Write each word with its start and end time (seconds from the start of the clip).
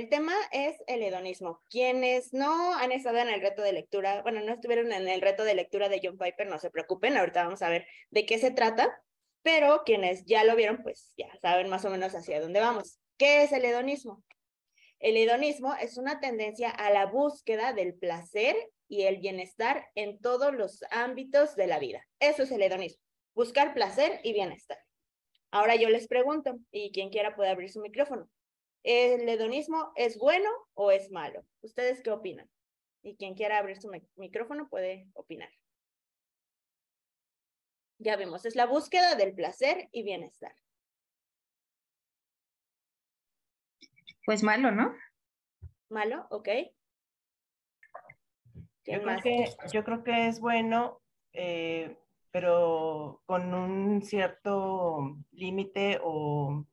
el 0.00 0.08
tema 0.08 0.32
es 0.50 0.82
el 0.86 1.02
hedonismo. 1.02 1.60
Quienes 1.68 2.32
no 2.32 2.74
han 2.74 2.90
estado 2.90 3.18
en 3.18 3.28
el 3.28 3.42
reto 3.42 3.60
de 3.60 3.74
lectura, 3.74 4.22
bueno, 4.22 4.40
no 4.40 4.54
estuvieron 4.54 4.92
en 4.92 5.06
el 5.06 5.20
reto 5.20 5.44
de 5.44 5.54
lectura 5.54 5.90
de 5.90 6.00
John 6.02 6.16
Piper, 6.16 6.46
no 6.46 6.58
se 6.58 6.70
preocupen, 6.70 7.18
ahorita 7.18 7.44
vamos 7.44 7.60
a 7.60 7.68
ver 7.68 7.86
de 8.08 8.24
qué 8.24 8.38
se 8.38 8.50
trata, 8.50 8.98
pero 9.42 9.82
quienes 9.84 10.24
ya 10.24 10.42
lo 10.44 10.56
vieron, 10.56 10.82
pues 10.82 11.12
ya 11.18 11.28
saben 11.42 11.68
más 11.68 11.84
o 11.84 11.90
menos 11.90 12.14
hacia 12.14 12.40
dónde 12.40 12.60
vamos. 12.60 12.98
¿Qué 13.18 13.42
es 13.42 13.52
el 13.52 13.62
hedonismo? 13.62 14.24
El 15.00 15.18
hedonismo 15.18 15.74
es 15.74 15.98
una 15.98 16.18
tendencia 16.18 16.70
a 16.70 16.90
la 16.90 17.04
búsqueda 17.04 17.74
del 17.74 17.94
placer 17.94 18.56
y 18.88 19.02
el 19.02 19.18
bienestar 19.18 19.86
en 19.94 20.18
todos 20.18 20.54
los 20.54 20.82
ámbitos 20.90 21.56
de 21.56 21.66
la 21.66 21.78
vida. 21.78 22.06
Eso 22.20 22.44
es 22.44 22.50
el 22.52 22.62
hedonismo, 22.62 23.02
buscar 23.34 23.74
placer 23.74 24.18
y 24.24 24.32
bienestar. 24.32 24.78
Ahora 25.50 25.74
yo 25.74 25.90
les 25.90 26.08
pregunto, 26.08 26.56
y 26.70 26.90
quien 26.90 27.10
quiera 27.10 27.36
puede 27.36 27.50
abrir 27.50 27.70
su 27.70 27.82
micrófono, 27.82 28.30
¿el 28.82 29.28
hedonismo 29.28 29.92
es 29.96 30.18
bueno 30.18 30.50
o 30.74 30.90
es 30.90 31.10
malo? 31.10 31.44
¿Ustedes 31.62 32.02
qué 32.02 32.10
opinan? 32.10 32.50
Y 33.02 33.16
quien 33.16 33.34
quiera 33.34 33.58
abrir 33.58 33.80
su 33.80 33.90
micrófono 34.16 34.68
puede 34.68 35.08
opinar. 35.14 35.50
Ya 37.98 38.16
vemos, 38.16 38.46
es 38.46 38.56
la 38.56 38.66
búsqueda 38.66 39.14
del 39.14 39.34
placer 39.34 39.88
y 39.92 40.02
bienestar. 40.02 40.54
Pues 44.24 44.42
malo, 44.42 44.70
¿no? 44.70 44.94
Malo, 45.88 46.26
ok. 46.30 46.48
Yo 48.86 49.02
creo, 49.02 49.20
que, 49.22 49.44
yo 49.72 49.84
creo 49.84 50.02
que 50.02 50.28
es 50.28 50.40
bueno, 50.40 51.00
eh, 51.32 51.96
pero 52.30 53.22
con 53.26 53.52
un 53.54 54.02
cierto 54.02 55.16
límite 55.32 56.00
o 56.02 56.66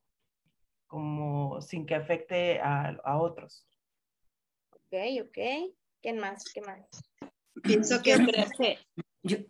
como 0.88 1.62
sin 1.62 1.85
que 1.85 1.96
afecte 1.96 2.60
a, 2.60 2.98
a, 3.04 3.21
otros. 3.21 3.68
Ok, 4.71 4.93
ok. 5.21 5.74
¿Quién 6.02 6.18
más? 6.20 6.46
¿Qué 6.54 6.62
más? 6.62 6.88
Pienso 7.63 8.02
que, 8.02 8.16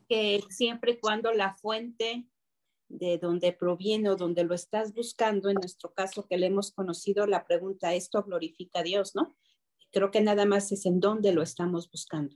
que 0.07 0.41
siempre 0.49 0.93
y 0.93 0.99
cuando 0.99 1.33
la 1.33 1.55
fuente 1.55 2.25
de 2.89 3.17
donde 3.17 3.51
proviene 3.51 4.09
o 4.09 4.15
donde 4.15 4.43
lo 4.43 4.55
estás 4.55 4.93
buscando, 4.93 5.49
en 5.49 5.55
nuestro 5.55 5.93
caso 5.93 6.25
que 6.27 6.37
le 6.37 6.47
hemos 6.47 6.71
conocido, 6.71 7.27
la 7.27 7.45
pregunta, 7.45 7.93
¿esto 7.93 8.23
glorifica 8.23 8.79
a 8.79 8.83
Dios, 8.83 9.15
no? 9.15 9.35
Creo 9.91 10.11
que 10.11 10.21
nada 10.21 10.45
más 10.45 10.71
es 10.71 10.85
en 10.85 10.99
dónde 10.99 11.31
lo 11.33 11.41
estamos 11.41 11.89
buscando. 11.91 12.35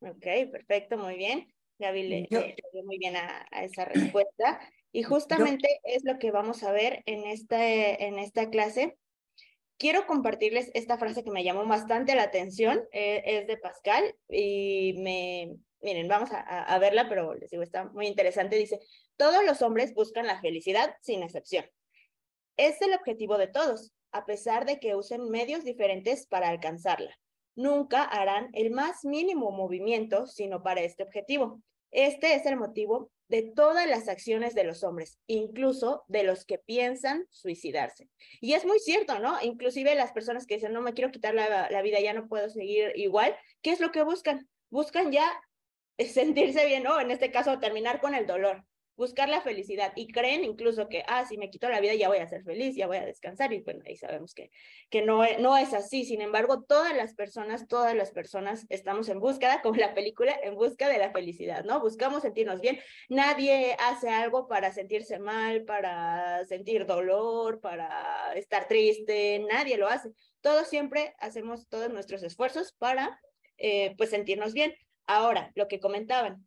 Ok, 0.00 0.50
perfecto, 0.50 0.98
muy 0.98 1.16
bien. 1.16 1.52
Gaby 1.78 2.08
le, 2.08 2.26
dio 2.30 2.84
muy 2.84 2.98
bien 2.98 3.16
a, 3.16 3.46
esa 3.62 3.84
respuesta. 3.84 4.60
Y 4.94 5.02
justamente 5.02 5.80
es 5.82 6.04
lo 6.04 6.20
que 6.20 6.30
vamos 6.30 6.62
a 6.62 6.70
ver 6.70 7.02
en 7.06 7.26
esta, 7.26 7.68
en 7.68 8.20
esta 8.20 8.48
clase. 8.48 8.96
Quiero 9.76 10.06
compartirles 10.06 10.70
esta 10.72 10.98
frase 10.98 11.24
que 11.24 11.32
me 11.32 11.42
llamó 11.42 11.66
bastante 11.66 12.14
la 12.14 12.22
atención, 12.22 12.80
eh, 12.92 13.20
es 13.26 13.48
de 13.48 13.56
Pascal 13.56 14.14
y 14.28 14.94
me, 15.02 15.56
miren, 15.82 16.06
vamos 16.06 16.30
a, 16.30 16.38
a, 16.38 16.78
verla, 16.78 17.08
pero 17.08 17.34
les 17.34 17.50
digo, 17.50 17.64
está 17.64 17.86
muy 17.86 18.06
interesante. 18.06 18.54
Dice, 18.54 18.78
todos 19.16 19.44
los 19.44 19.62
hombres 19.62 19.94
buscan 19.94 20.28
la 20.28 20.40
felicidad 20.40 20.94
sin 21.00 21.24
excepción. 21.24 21.64
Es 22.56 22.80
el 22.80 22.94
objetivo 22.94 23.36
de 23.36 23.48
todos, 23.48 23.92
a 24.12 24.24
pesar 24.26 24.64
de 24.64 24.78
que 24.78 24.94
usen 24.94 25.28
medios 25.28 25.64
diferentes 25.64 26.28
para 26.28 26.50
alcanzarla 26.50 27.18
nunca 27.56 28.02
harán 28.02 28.50
el 28.52 28.70
más 28.70 29.04
mínimo 29.04 29.50
movimiento 29.52 30.26
sino 30.26 30.62
para 30.62 30.82
este 30.82 31.02
objetivo. 31.02 31.62
Este 31.90 32.34
es 32.34 32.46
el 32.46 32.56
motivo 32.56 33.10
de 33.28 33.42
todas 33.42 33.88
las 33.88 34.08
acciones 34.08 34.54
de 34.54 34.64
los 34.64 34.84
hombres, 34.84 35.18
incluso 35.26 36.04
de 36.08 36.24
los 36.24 36.44
que 36.44 36.58
piensan 36.58 37.26
suicidarse. 37.30 38.08
Y 38.40 38.54
es 38.54 38.64
muy 38.64 38.78
cierto, 38.78 39.18
¿no? 39.18 39.40
Inclusive 39.42 39.94
las 39.94 40.12
personas 40.12 40.46
que 40.46 40.54
dicen, 40.54 40.72
no 40.72 40.82
me 40.82 40.92
quiero 40.92 41.10
quitar 41.10 41.34
la, 41.34 41.70
la 41.70 41.82
vida, 41.82 42.00
ya 42.00 42.12
no 42.12 42.28
puedo 42.28 42.48
seguir 42.48 42.92
igual, 42.96 43.36
¿qué 43.62 43.70
es 43.70 43.80
lo 43.80 43.92
que 43.92 44.02
buscan? 44.02 44.48
Buscan 44.70 45.10
ya 45.10 45.30
sentirse 45.98 46.66
bien, 46.66 46.82
¿no? 46.82 47.00
En 47.00 47.10
este 47.10 47.30
caso, 47.30 47.58
terminar 47.58 48.00
con 48.00 48.14
el 48.14 48.26
dolor 48.26 48.64
buscar 48.96 49.28
la 49.28 49.40
felicidad 49.40 49.92
y 49.96 50.08
creen 50.08 50.44
incluso 50.44 50.88
que, 50.88 51.04
ah, 51.06 51.24
si 51.24 51.36
me 51.36 51.50
quito 51.50 51.68
la 51.68 51.80
vida 51.80 51.94
ya 51.94 52.08
voy 52.08 52.18
a 52.18 52.28
ser 52.28 52.44
feliz, 52.44 52.76
ya 52.76 52.86
voy 52.86 52.98
a 52.98 53.04
descansar 53.04 53.52
y 53.52 53.60
bueno, 53.60 53.82
ahí 53.86 53.96
sabemos 53.96 54.34
que, 54.34 54.50
que 54.90 55.02
no, 55.02 55.24
e, 55.24 55.38
no 55.38 55.56
es 55.56 55.72
así. 55.74 56.04
Sin 56.04 56.20
embargo, 56.20 56.62
todas 56.62 56.94
las 56.94 57.14
personas, 57.14 57.66
todas 57.66 57.94
las 57.94 58.12
personas 58.12 58.66
estamos 58.68 59.08
en 59.08 59.20
búsqueda, 59.20 59.62
como 59.62 59.76
la 59.76 59.94
película, 59.94 60.38
en 60.42 60.54
busca 60.54 60.88
de 60.88 60.98
la 60.98 61.10
felicidad, 61.10 61.64
¿no? 61.64 61.80
Buscamos 61.80 62.22
sentirnos 62.22 62.60
bien. 62.60 62.78
Nadie 63.08 63.76
hace 63.80 64.08
algo 64.08 64.46
para 64.48 64.72
sentirse 64.72 65.18
mal, 65.18 65.64
para 65.64 66.44
sentir 66.44 66.86
dolor, 66.86 67.60
para 67.60 68.32
estar 68.34 68.68
triste, 68.68 69.44
nadie 69.50 69.76
lo 69.76 69.88
hace. 69.88 70.10
Todos 70.40 70.68
siempre 70.68 71.14
hacemos 71.18 71.68
todos 71.68 71.90
nuestros 71.90 72.22
esfuerzos 72.22 72.72
para, 72.72 73.20
eh, 73.56 73.94
pues, 73.96 74.10
sentirnos 74.10 74.52
bien. 74.52 74.74
Ahora, 75.06 75.50
lo 75.54 75.68
que 75.68 75.80
comentaban, 75.80 76.46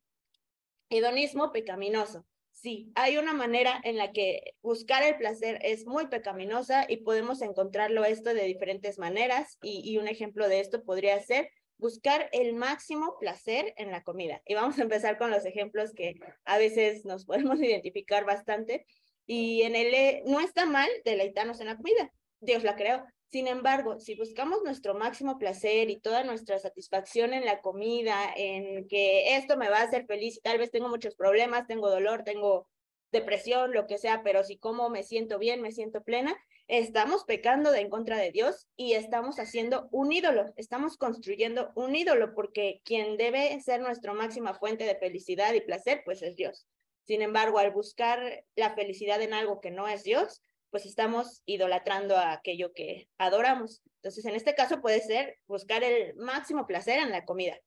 hedonismo 0.90 1.52
pecaminoso. 1.52 2.26
Sí, 2.60 2.92
hay 2.96 3.20
una 3.20 3.34
manera 3.34 3.80
en 3.84 3.98
la 3.98 4.12
que 4.12 4.56
buscar 4.64 5.04
el 5.04 5.16
placer 5.16 5.60
es 5.62 5.86
muy 5.86 6.08
pecaminosa 6.08 6.88
y 6.90 6.98
podemos 6.98 7.44
encontrarlo 7.44 8.04
esto 8.04 8.34
de 8.34 8.46
diferentes 8.46 8.98
maneras 8.98 9.60
y, 9.62 9.96
un 10.00 10.08
ejemplo 10.08 10.50
de 10.50 10.60
esto 10.60 10.84
podría 10.84 11.20
ser 11.20 11.52
buscar 11.78 12.30
el 12.32 12.56
máximo 12.56 13.16
placer 13.20 13.76
en 13.78 13.92
la 13.92 14.02
comida. 14.02 14.42
Y 14.44 14.56
vamos 14.56 14.80
a 14.80 14.82
empezar 14.82 15.20
con 15.20 15.30
los 15.30 15.46
ejemplos 15.46 15.94
que 15.94 16.16
a 16.46 16.58
veces 16.58 17.06
nos 17.06 17.26
podemos 17.28 17.62
identificar 17.62 18.26
bastante. 18.26 18.88
Y 19.28 19.62
en 19.62 19.76
el, 19.76 20.24
no 20.26 20.40
está 20.40 20.66
mal 20.66 20.90
deleitarnos 21.06 21.60
en 21.60 21.68
la 21.68 21.78
comida, 21.78 22.12
Dios 22.40 22.64
la 22.64 22.76
creó, 22.76 23.06
sin 23.30 23.48
embargo, 23.48 24.00
si 24.00 24.16
buscamos 24.16 24.64
nuestro 24.64 24.96
máximo 24.96 25.38
placer 25.38 25.90
y 25.90 26.00
toda 26.00 26.24
nuestra 26.24 26.60
satisfacción 26.60 27.34
en 27.34 27.46
la 27.46 27.62
comida, 27.62 28.32
en 28.36 28.88
que 28.88 29.36
esto 29.36 29.58
me 29.58 29.70
va 29.70 29.80
a 29.80 29.84
hacer 29.84 30.06
feliz, 30.06 30.40
tal 30.42 30.58
vez 30.58 30.72
tengo 30.72 30.88
muchos 30.88 31.16
problemas, 31.16 31.68
tengo 31.68 31.90
dolor, 31.90 32.24
tengo 32.24 32.68
depresión, 33.12 33.74
lo 33.74 33.86
que 33.86 33.98
sea, 33.98 34.22
pero 34.24 34.44
si 34.44 34.58
como 34.58 34.90
me 34.90 35.04
siento 35.04 35.40
bien, 35.40 35.62
me 35.62 35.72
siento 35.72 36.04
plena, 36.04 36.38
estamos 36.68 37.26
pecando 37.26 37.72
de 37.72 37.82
en 37.82 37.90
contra 37.90 38.18
de 38.18 38.32
Dios 38.32 38.68
y 38.76 38.94
estamos 38.94 39.40
haciendo 39.40 39.88
un 39.92 40.12
ídolo, 40.12 40.46
estamos 40.56 40.98
construyendo 40.98 41.72
un 41.76 41.96
ídolo 41.96 42.34
porque 42.34 42.82
quien 42.84 43.18
debe 43.18 43.60
ser 43.62 43.82
nuestra 43.82 44.14
máxima 44.14 44.54
fuente 44.54 44.86
de 44.86 44.96
felicidad 44.96 45.54
y 45.54 45.62
placer, 45.62 46.02
pues 46.06 46.22
es 46.22 46.36
Dios. 46.36 46.66
Sin 47.06 47.22
embargo, 47.22 47.60
al 47.60 47.72
buscar 47.72 48.44
la 48.56 48.74
felicidad 48.74 49.22
en 49.22 49.34
algo 49.34 49.62
que 49.62 49.72
no 49.72 49.88
es 49.88 50.04
Dios, 50.04 50.42
pues 50.78 50.86
estamos 50.86 51.42
idolatrando 51.48 52.16
a 52.16 52.34
aquello 52.34 52.72
que 52.72 53.10
adoramos. 53.18 53.82
Entonces, 53.96 54.24
en 54.26 54.36
este 54.36 54.54
caso 54.54 54.80
puede 54.80 55.02
ser 55.02 55.40
buscar 55.48 55.84
el 55.84 56.16
máximo 56.18 56.68
placer 56.68 57.00
en 57.00 57.10
la 57.10 57.26
comida. 57.26 57.58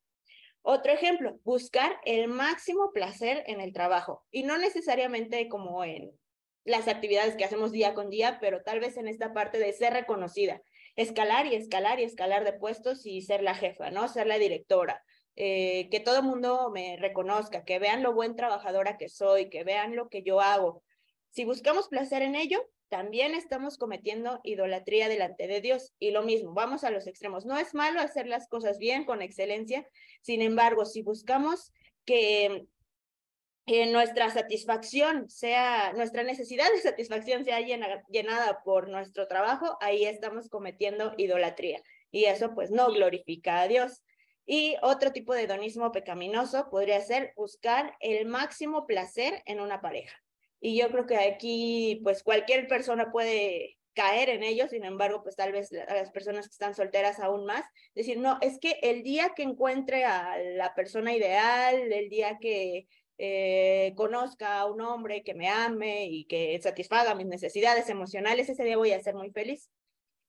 Otro 0.63 0.93
ejemplo, 0.93 1.37
buscar 1.43 1.99
el 2.05 2.29
máximo 2.29 2.93
placer 2.93 3.43
en 3.49 3.61
el 3.61 3.73
trabajo 3.73 4.25
y 4.31 4.45
no 4.45 4.59
necesariamente 4.59 5.49
como 5.49 5.83
en 5.83 6.13
las 6.63 6.87
actividades 6.87 7.35
que 7.35 7.45
hacemos 7.45 7.73
día 7.73 7.95
con 7.95 8.11
día, 8.11 8.39
pero 8.41 8.63
tal 8.63 8.79
vez 8.79 8.97
en 8.97 9.09
esta 9.09 9.33
parte 9.33 9.59
de 9.59 9.73
ser 9.73 9.93
reconocida, 9.93 10.63
escalar 10.95 11.47
y 11.47 11.57
escalar 11.57 11.99
y 11.99 12.05
escalar 12.05 12.45
de 12.45 12.53
puestos 12.53 13.07
y 13.07 13.23
ser 13.23 13.43
la 13.43 13.57
jefa, 13.57 13.91
¿no? 13.91 14.07
Ser 14.07 14.29
la 14.29 14.39
directora, 14.39 15.03
eh, 15.35 15.89
que 15.91 15.99
todo 15.99 16.23
mundo 16.23 16.71
me 16.73 16.97
reconozca, 16.97 17.65
que 17.65 17.81
vean 17.81 18.05
lo 18.05 18.13
buen 18.13 18.37
trabajadora 18.37 18.99
que 18.99 19.09
soy, 19.09 19.51
que 19.51 19.65
vean 19.65 19.97
lo 19.97 20.09
que 20.09 20.23
yo 20.23 20.41
hago. 20.41 20.85
Si 21.31 21.45
buscamos 21.45 21.89
placer 21.89 22.23
en 22.23 22.37
ello, 22.37 22.65
también 22.91 23.35
estamos 23.35 23.79
cometiendo 23.79 24.41
idolatría 24.43 25.09
delante 25.09 25.47
de 25.47 25.61
Dios. 25.61 25.95
Y 25.99 26.11
lo 26.11 26.23
mismo, 26.23 26.53
vamos 26.53 26.85
a 26.85 26.91
los 26.91 27.07
extremos. 27.07 27.47
No 27.47 27.57
es 27.57 27.73
malo 27.73 28.01
hacer 28.01 28.27
las 28.27 28.49
cosas 28.49 28.79
bien, 28.79 29.05
con 29.05 29.23
excelencia. 29.23 29.87
Sin 30.21 30.43
embargo, 30.43 30.85
si 30.85 31.03
buscamos 31.03 31.73
que 32.05 32.67
nuestra 33.93 34.31
satisfacción 34.31 35.31
sea, 35.31 35.93
nuestra 35.93 36.25
necesidad 36.25 36.69
de 36.73 36.81
satisfacción 36.81 37.45
sea 37.45 37.61
llenada 37.61 38.63
por 38.65 38.89
nuestro 38.89 39.29
trabajo, 39.29 39.79
ahí 39.81 40.05
estamos 40.05 40.49
cometiendo 40.49 41.15
idolatría. 41.17 41.81
Y 42.11 42.25
eso 42.25 42.53
pues 42.55 42.73
no 42.73 42.89
glorifica 42.89 43.61
a 43.61 43.69
Dios. 43.69 44.03
Y 44.45 44.75
otro 44.83 45.13
tipo 45.13 45.33
de 45.33 45.45
hedonismo 45.45 45.93
pecaminoso 45.93 46.69
podría 46.71 47.01
ser 47.01 47.33
buscar 47.37 47.95
el 48.01 48.27
máximo 48.27 48.85
placer 48.85 49.45
en 49.47 49.61
una 49.61 49.81
pareja. 49.81 50.21
Y 50.61 50.79
yo 50.79 50.91
creo 50.91 51.07
que 51.07 51.17
aquí, 51.17 52.01
pues 52.03 52.23
cualquier 52.23 52.69
persona 52.69 53.11
puede 53.11 53.79
caer 53.95 54.29
en 54.31 54.43
ello, 54.43 54.69
sin 54.69 54.85
embargo, 54.85 55.23
pues 55.23 55.37
tal 55.37 55.53
vez 55.53 55.73
a 55.73 55.95
las 55.95 56.11
personas 56.11 56.47
que 56.47 56.53
están 56.53 56.75
solteras 56.75 57.19
aún 57.19 57.45
más, 57.45 57.65
decir, 57.95 58.19
no, 58.19 58.39
es 58.41 58.59
que 58.59 58.79
el 58.83 59.03
día 59.03 59.33
que 59.35 59.43
encuentre 59.43 60.05
a 60.05 60.39
la 60.39 60.75
persona 60.75 61.15
ideal, 61.15 61.93
el 61.93 62.09
día 62.09 62.39
que 62.41 62.87
eh, 63.19 63.93
conozca 63.97 64.61
a 64.61 64.67
un 64.67 64.81
hombre 64.81 65.23
que 65.23 65.35
me 65.35 65.49
ame 65.49 66.07
y 66.07 66.25
que 66.25 66.59
satisfaga 66.63 67.15
mis 67.15 67.27
necesidades 67.27 67.89
emocionales, 67.89 68.49
ese 68.49 68.65
día 68.65 68.77
voy 68.77 68.93
a 68.93 69.03
ser 69.03 69.15
muy 69.15 69.31
feliz. 69.31 69.71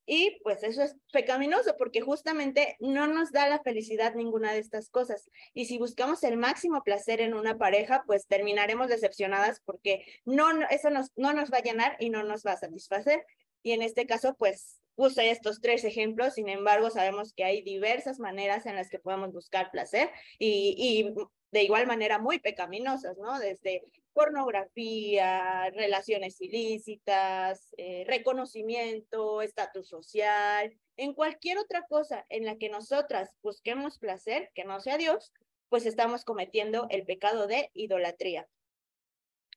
Y 0.05 0.39
pues 0.43 0.63
eso 0.63 0.83
es 0.83 0.95
pecaminoso 1.11 1.75
porque 1.77 2.01
justamente 2.01 2.75
no 2.79 3.07
nos 3.07 3.31
da 3.31 3.47
la 3.47 3.61
felicidad 3.61 4.15
ninguna 4.15 4.51
de 4.51 4.59
estas 4.59 4.89
cosas. 4.89 5.29
Y 5.53 5.65
si 5.65 5.77
buscamos 5.77 6.23
el 6.23 6.37
máximo 6.37 6.83
placer 6.83 7.21
en 7.21 7.33
una 7.33 7.57
pareja, 7.57 8.03
pues 8.05 8.27
terminaremos 8.27 8.89
decepcionadas 8.89 9.61
porque 9.63 10.03
no, 10.25 10.49
eso 10.69 10.89
nos, 10.89 11.11
no 11.15 11.33
nos 11.33 11.51
va 11.51 11.57
a 11.59 11.63
llenar 11.63 11.95
y 11.99 12.09
no 12.09 12.23
nos 12.23 12.43
va 12.43 12.53
a 12.53 12.57
satisfacer. 12.57 13.23
Y 13.63 13.71
en 13.71 13.83
este 13.83 14.05
caso, 14.07 14.35
pues 14.35 14.81
puse 14.95 15.29
estos 15.29 15.61
tres 15.61 15.83
ejemplos, 15.83 16.33
sin 16.33 16.49
embargo, 16.49 16.89
sabemos 16.89 17.33
que 17.33 17.43
hay 17.43 17.61
diversas 17.61 18.19
maneras 18.19 18.65
en 18.65 18.75
las 18.75 18.89
que 18.89 18.99
podemos 18.99 19.31
buscar 19.31 19.71
placer 19.71 20.09
y, 20.37 20.75
y 20.77 21.13
de 21.51 21.63
igual 21.63 21.87
manera 21.87 22.19
muy 22.19 22.39
pecaminosas, 22.39 23.17
¿no? 23.17 23.39
Desde 23.39 23.83
pornografía, 24.13 25.69
relaciones 25.71 26.39
ilícitas, 26.41 27.73
eh, 27.77 28.03
reconocimiento, 28.07 29.41
estatus 29.41 29.87
social, 29.87 30.73
en 30.97 31.13
cualquier 31.13 31.57
otra 31.57 31.85
cosa 31.87 32.25
en 32.29 32.45
la 32.45 32.57
que 32.57 32.69
nosotras 32.69 33.35
busquemos 33.41 33.97
placer, 33.97 34.49
que 34.53 34.65
no 34.65 34.79
sea 34.79 34.97
Dios, 34.97 35.31
pues 35.69 35.85
estamos 35.85 36.25
cometiendo 36.25 36.87
el 36.89 37.05
pecado 37.05 37.47
de 37.47 37.69
idolatría. 37.73 38.47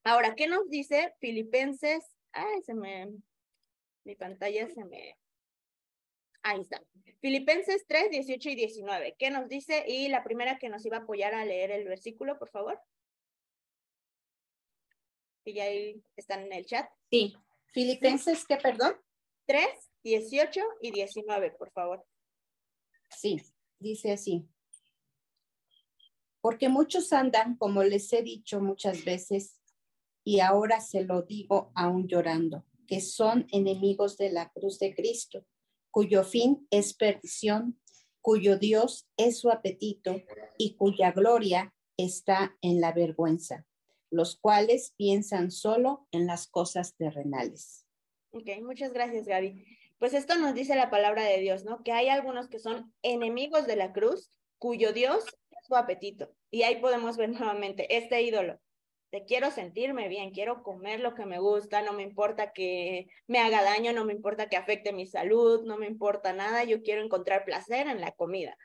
Ahora, 0.05 0.35
¿qué 0.35 0.47
nos 0.47 0.69
dice 0.69 1.15
Filipenses? 1.19 2.05
Ay, 2.33 2.63
se 2.63 2.75
me, 2.75 3.09
mi 4.05 4.15
pantalla 4.15 4.69
se 4.69 4.85
me, 4.85 5.17
ahí 6.45 6.61
está. 6.61 6.81
Filipenses 7.21 7.85
3, 7.89 8.11
18 8.11 8.51
y 8.51 8.55
19. 8.55 9.17
¿Qué 9.19 9.31
nos 9.31 9.49
dice? 9.49 9.85
Y 9.89 10.09
la 10.09 10.23
primera 10.23 10.59
que 10.59 10.69
nos 10.69 10.85
iba 10.85 10.99
a 10.99 11.01
apoyar 11.01 11.35
a 11.35 11.45
leer 11.45 11.71
el 11.71 11.85
versículo, 11.89 12.39
por 12.39 12.51
favor. 12.51 12.79
Y 15.45 15.55
ya 15.55 15.65
ahí 15.65 16.03
están 16.17 16.45
en 16.45 16.53
el 16.53 16.67
chat. 16.67 16.89
Sí. 17.11 17.35
Filipenses, 17.73 18.47
¿qué, 18.47 18.57
perdón? 18.57 18.95
3, 19.47 19.67
18 20.03 20.61
y 20.81 20.91
19, 20.93 21.51
por 21.53 21.71
favor. 21.73 22.05
Sí, 23.11 23.41
dice 23.79 24.13
así. 24.13 24.49
Porque 26.41 26.69
muchos 26.69 27.13
andan, 27.13 27.57
como 27.57 27.83
les 27.83 28.13
he 28.13 28.23
dicho 28.23 28.61
muchas 28.61 29.05
veces, 29.05 29.61
y 30.25 30.41
ahora 30.41 30.81
se 30.81 31.05
lo 31.05 31.23
digo 31.23 31.73
aún 31.75 32.07
llorando, 32.07 32.65
que 32.87 33.01
son 33.01 33.47
enemigos 33.51 34.17
de 34.17 34.31
la 34.31 34.51
cruz 34.51 34.79
de 34.79 34.95
Cristo, 34.95 35.45
cuyo 35.91 36.25
fin 36.25 36.67
es 36.71 36.95
perdición, 36.95 37.81
cuyo 38.21 38.59
Dios 38.59 39.07
es 39.17 39.41
su 39.41 39.51
apetito 39.51 40.17
y 40.57 40.77
cuya 40.77 41.13
gloria 41.13 41.75
está 41.97 42.57
en 42.63 42.81
la 42.81 42.93
vergüenza 42.93 43.67
los 44.11 44.37
cuales 44.37 44.95
piensan 44.97 45.51
solo 45.51 46.07
en 46.13 46.27
las 46.27 46.47
cosas 46.47 46.97
terrenales. 46.97 47.87
Ok, 48.31 48.49
muchas 48.63 48.93
gracias, 48.93 49.27
Gaby. 49.27 49.65
Pues 49.99 50.13
esto 50.13 50.37
nos 50.37 50.55
dice 50.55 50.75
la 50.75 50.91
palabra 50.91 51.23
de 51.23 51.39
Dios, 51.39 51.65
¿no? 51.65 51.83
Que 51.83 51.93
hay 51.93 52.09
algunos 52.09 52.49
que 52.49 52.59
son 52.59 52.93
enemigos 53.03 53.67
de 53.67 53.77
la 53.77 53.93
cruz, 53.93 54.31
cuyo 54.59 54.93
Dios 54.93 55.25
es 55.51 55.67
su 55.67 55.77
apetito. 55.77 56.35
Y 56.51 56.63
ahí 56.63 56.77
podemos 56.77 57.17
ver 57.17 57.29
nuevamente 57.31 57.97
este 57.97 58.23
ídolo. 58.23 58.61
Te 59.11 59.25
quiero 59.25 59.53
sentirme 59.53 60.09
bien, 60.09 60.33
quiero 60.33 60.65
comer 60.65 60.99
lo 60.99 61.15
que 61.15 61.25
me 61.25 61.39
gusta, 61.39 61.83
no 61.83 61.93
me 61.93 62.03
importa 62.03 62.53
que 62.53 63.07
me 63.29 63.39
haga 63.39 63.63
daño, 63.63 63.93
no 63.93 64.05
me 64.05 64.13
importa 64.13 64.49
que 64.49 64.57
afecte 64.57 64.93
mi 64.93 65.07
salud, 65.07 65.65
no 65.65 65.79
me 65.79 65.87
importa 65.87 66.33
nada, 66.33 66.65
yo 66.65 66.83
quiero 66.83 67.01
encontrar 67.01 67.45
placer 67.45 67.87
en 67.87 68.01
la 68.01 68.11
comida. 68.11 68.57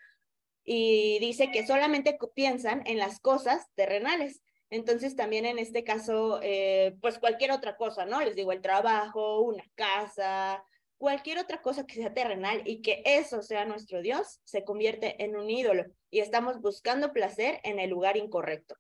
Y 0.64 1.20
dice 1.20 1.52
que 1.52 1.68
solamente 1.68 2.18
piensan 2.34 2.82
en 2.88 2.98
las 2.98 3.20
cosas 3.20 3.68
terrenales. 3.76 4.42
Entonces 4.70 5.16
también 5.16 5.46
en 5.46 5.58
este 5.58 5.84
caso, 5.84 6.40
eh, 6.44 6.96
pues 7.02 7.18
cualquier 7.18 7.52
otra 7.52 7.76
cosa, 7.76 8.06
¿no? 8.06 8.22
Les 8.22 8.36
digo, 8.36 8.52
el 8.52 8.62
trabajo, 8.62 9.42
una 9.42 9.64
casa, 9.76 10.64
cualquier 11.00 11.40
otra 11.40 11.62
cosa 11.62 11.86
que 11.86 11.96
sea 11.96 12.14
terrenal 12.14 12.62
y 12.66 12.82
que 12.82 13.02
eso 13.06 13.42
sea 13.42 13.66
nuestro 13.66 14.02
Dios, 14.02 14.42
se 14.44 14.64
convierte 14.64 15.24
en 15.24 15.36
un 15.36 15.50
ídolo 15.50 15.86
y 16.12 16.20
estamos 16.20 16.62
buscando 16.62 17.14
placer 17.14 17.60
en 17.64 17.80
el 17.80 17.90
lugar 17.90 18.18
incorrecto. 18.18 18.76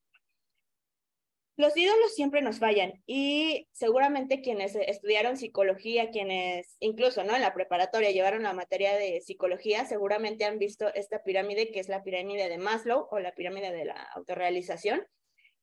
Los 1.56 1.76
ídolos 1.76 2.16
siempre 2.16 2.42
nos 2.42 2.60
fallan 2.60 2.94
y 3.06 3.68
seguramente 3.74 4.42
quienes 4.42 4.76
estudiaron 4.76 5.36
psicología, 5.36 6.10
quienes 6.10 6.78
incluso 6.80 7.24
¿no? 7.26 7.36
en 7.36 7.42
la 7.42 7.54
preparatoria 7.54 8.12
llevaron 8.12 8.44
la 8.44 8.54
materia 8.54 8.96
de 8.96 9.20
psicología, 9.20 9.86
seguramente 9.86 10.46
han 10.46 10.58
visto 10.58 10.94
esta 10.94 11.22
pirámide 11.22 11.72
que 11.72 11.82
es 11.82 11.90
la 11.90 12.02
pirámide 12.02 12.48
de 12.48 12.60
Maslow 12.60 13.08
o 13.12 13.20
la 13.20 13.34
pirámide 13.34 13.74
de 13.74 13.86
la 13.86 14.02
autorrealización 14.16 15.06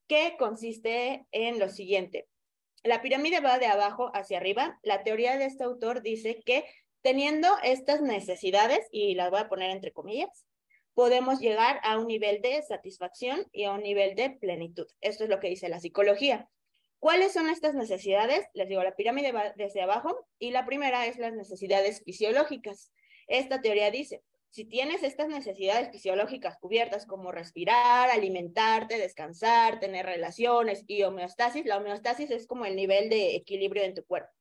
que 0.07 0.35
consiste 0.37 1.25
en 1.31 1.59
lo 1.59 1.69
siguiente. 1.69 2.27
La 2.83 3.01
pirámide 3.01 3.39
va 3.39 3.59
de 3.59 3.65
abajo 3.65 4.11
hacia 4.13 4.37
arriba. 4.37 4.79
La 4.83 5.03
teoría 5.03 5.37
de 5.37 5.45
este 5.45 5.63
autor 5.63 6.01
dice 6.01 6.41
que 6.45 6.65
teniendo 7.01 7.47
estas 7.63 8.01
necesidades, 8.01 8.87
y 8.91 9.15
las 9.15 9.29
voy 9.29 9.39
a 9.39 9.49
poner 9.49 9.71
entre 9.71 9.91
comillas, 9.91 10.45
podemos 10.93 11.39
llegar 11.39 11.79
a 11.83 11.97
un 11.99 12.07
nivel 12.07 12.41
de 12.41 12.61
satisfacción 12.63 13.45
y 13.51 13.65
a 13.65 13.71
un 13.71 13.83
nivel 13.83 14.15
de 14.15 14.31
plenitud. 14.31 14.87
Esto 15.01 15.25
es 15.25 15.29
lo 15.29 15.39
que 15.39 15.49
dice 15.49 15.69
la 15.69 15.79
psicología. 15.79 16.49
¿Cuáles 16.99 17.33
son 17.33 17.49
estas 17.49 17.75
necesidades? 17.75 18.47
Les 18.53 18.67
digo, 18.67 18.81
la 18.83 18.95
pirámide 18.95 19.31
va 19.31 19.53
desde 19.55 19.83
abajo 19.83 20.27
y 20.39 20.51
la 20.51 20.65
primera 20.65 21.05
es 21.05 21.17
las 21.17 21.33
necesidades 21.33 22.01
fisiológicas. 22.03 22.91
Esta 23.27 23.61
teoría 23.61 23.91
dice, 23.91 24.23
si 24.49 24.65
tienes 24.65 25.03
estas 25.03 25.27
necesidades 25.27 25.91
fisiológicas 25.91 26.57
cubiertas 26.57 27.05
como 27.05 27.31
respirar, 27.31 28.09
alimentarte, 28.09 28.97
descansar, 28.97 29.79
tener 29.79 30.05
relaciones 30.05 30.83
y 30.87 31.03
homeostasis, 31.03 31.65
la 31.65 31.77
homeostasis 31.77 32.31
es 32.31 32.47
como 32.47 32.65
el 32.65 32.75
nivel 32.75 33.09
de 33.09 33.35
equilibrio 33.35 33.83
en 33.83 33.93
tu 33.93 34.05
cuerpo. 34.05 34.31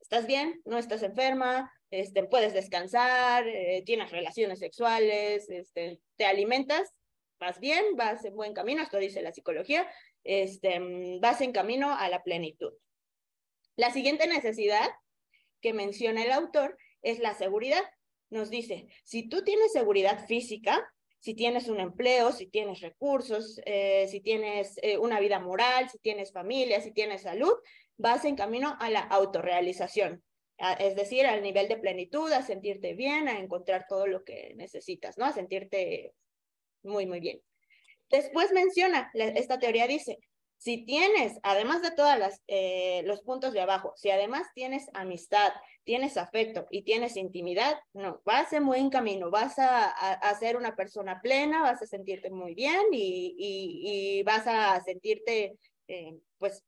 ¿Estás 0.00 0.26
bien? 0.26 0.60
¿No 0.64 0.78
estás 0.78 1.02
enferma? 1.02 1.72
Este, 1.90 2.24
puedes 2.24 2.54
descansar, 2.54 3.46
eh, 3.46 3.82
tienes 3.84 4.10
relaciones 4.10 4.58
sexuales, 4.58 5.48
este, 5.48 6.00
te 6.16 6.24
alimentas, 6.24 6.92
vas 7.38 7.60
bien, 7.60 7.84
vas 7.96 8.24
en 8.24 8.34
buen 8.34 8.54
camino, 8.54 8.82
esto 8.82 8.98
dice 8.98 9.22
la 9.22 9.32
psicología, 9.32 9.88
este, 10.24 10.80
vas 11.20 11.40
en 11.40 11.52
camino 11.52 11.94
a 11.94 12.08
la 12.08 12.22
plenitud. 12.22 12.72
La 13.76 13.90
siguiente 13.90 14.26
necesidad 14.26 14.90
que 15.60 15.72
menciona 15.72 16.22
el 16.24 16.32
autor 16.32 16.76
es 17.02 17.18
la 17.18 17.34
seguridad 17.34 17.82
nos 18.32 18.50
dice, 18.50 18.86
si 19.04 19.28
tú 19.28 19.44
tienes 19.44 19.72
seguridad 19.72 20.26
física, 20.26 20.84
si 21.18 21.34
tienes 21.34 21.68
un 21.68 21.78
empleo, 21.78 22.32
si 22.32 22.46
tienes 22.46 22.80
recursos, 22.80 23.60
eh, 23.64 24.08
si 24.10 24.20
tienes 24.20 24.78
eh, 24.82 24.98
una 24.98 25.20
vida 25.20 25.38
moral, 25.38 25.88
si 25.88 25.98
tienes 25.98 26.32
familia, 26.32 26.80
si 26.80 26.92
tienes 26.92 27.22
salud, 27.22 27.52
vas 27.96 28.24
en 28.24 28.34
camino 28.34 28.76
a 28.80 28.90
la 28.90 29.00
autorrealización, 29.00 30.24
es 30.78 30.96
decir, 30.96 31.26
al 31.26 31.42
nivel 31.42 31.68
de 31.68 31.76
plenitud, 31.76 32.30
a 32.32 32.42
sentirte 32.42 32.94
bien, 32.94 33.28
a 33.28 33.38
encontrar 33.38 33.86
todo 33.88 34.06
lo 34.06 34.24
que 34.24 34.54
necesitas, 34.56 35.18
¿no? 35.18 35.24
A 35.24 35.32
sentirte 35.32 36.12
muy, 36.82 37.06
muy 37.06 37.20
bien. 37.20 37.40
Después 38.10 38.52
menciona, 38.52 39.10
esta 39.14 39.58
teoría 39.58 39.86
dice, 39.86 40.18
si 40.62 40.84
tienes, 40.84 41.40
además 41.42 41.82
de 41.82 41.90
todos 41.90 42.40
eh, 42.46 43.02
los 43.04 43.20
puntos 43.22 43.52
de 43.52 43.60
abajo, 43.60 43.94
si 43.96 44.10
además 44.10 44.46
tienes 44.54 44.88
amistad, 44.94 45.52
tienes 45.82 46.16
afecto 46.16 46.68
y 46.70 46.82
tienes 46.82 47.16
intimidad, 47.16 47.80
no, 47.92 48.22
vas 48.24 48.52
en 48.52 48.64
buen 48.66 48.88
camino, 48.88 49.28
vas 49.28 49.56
a, 49.58 50.38
ser 50.38 50.56
una 50.56 50.76
persona 50.76 51.20
plena, 51.20 51.62
vas 51.62 51.82
a 51.82 51.86
sentirte 51.86 52.30
muy 52.30 52.54
bien 52.54 52.80
y, 52.92 54.22
vas 54.22 54.46
a 54.46 54.80
sentirte, 54.84 55.58
eh, 55.88 56.16
pues, 56.38 56.62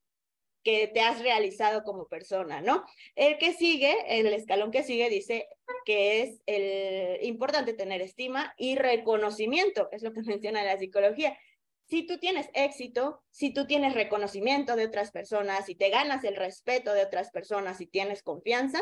que 0.64 0.88
te 0.88 1.00
has 1.00 1.20
realizado 1.20 1.84
como 1.84 2.08
persona, 2.08 2.60
¿no? 2.62 2.84
El 3.14 3.38
que 3.38 3.52
sigue, 3.52 3.94
el 4.08 4.26
escalón 4.26 4.72
que 4.72 4.82
sigue 4.82 5.08
dice 5.08 5.46
que 5.84 6.22
es 6.22 6.40
el, 6.46 7.24
importante 7.24 7.74
tener 7.74 8.00
estima 8.00 8.54
y 8.56 8.74
reconocimiento, 8.74 9.88
es 9.92 10.02
lo 10.02 10.12
que 10.12 10.22
menciona 10.22 10.64
la 10.64 10.78
psicología 10.78 11.38
si 11.86 12.06
tú 12.06 12.18
tienes 12.18 12.48
éxito, 12.54 13.22
si 13.30 13.52
tú 13.52 13.66
tienes 13.66 13.94
reconocimiento 13.94 14.76
de 14.76 14.86
otras 14.86 15.10
personas, 15.10 15.66
si 15.66 15.74
te 15.74 15.90
ganas 15.90 16.24
el 16.24 16.36
respeto 16.36 16.92
de 16.92 17.02
otras 17.02 17.30
personas, 17.30 17.78
si 17.78 17.86
tienes 17.86 18.22
confianza, 18.22 18.80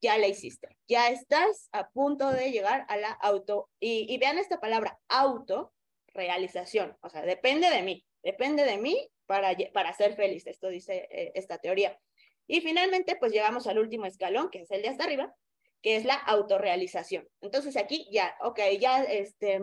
ya 0.00 0.18
la 0.18 0.26
hiciste. 0.26 0.76
Ya 0.88 1.08
estás 1.08 1.68
a 1.72 1.88
punto 1.90 2.30
de 2.30 2.50
llegar 2.50 2.84
a 2.88 2.96
la 2.96 3.12
auto, 3.12 3.70
y, 3.80 4.18
vean 4.18 4.38
esta 4.38 4.60
palabra, 4.60 4.98
auto 5.08 5.72
realización. 6.08 6.96
O 7.00 7.08
sea, 7.08 7.22
depende 7.22 7.70
de 7.70 7.82
mí, 7.82 8.04
depende 8.22 8.64
de 8.64 8.76
mí 8.76 9.08
para, 9.26 9.56
para 9.72 9.94
ser 9.94 10.14
feliz. 10.14 10.46
Esto 10.46 10.68
dice 10.68 11.08
eh, 11.10 11.32
esta 11.34 11.58
teoría. 11.58 11.98
Y 12.46 12.60
finalmente, 12.60 13.16
pues 13.16 13.32
llegamos 13.32 13.66
al 13.66 13.78
último 13.78 14.04
escalón, 14.04 14.50
que 14.50 14.62
es 14.62 14.70
el 14.70 14.82
de 14.82 14.88
hasta 14.88 15.04
arriba, 15.04 15.34
que 15.82 15.96
es 15.96 16.04
la 16.04 16.14
autorrealización. 16.14 17.28
Entonces 17.40 17.76
aquí 17.76 18.06
ya, 18.10 18.36
ok, 18.40 18.60
ya 18.80 19.02
este, 19.02 19.60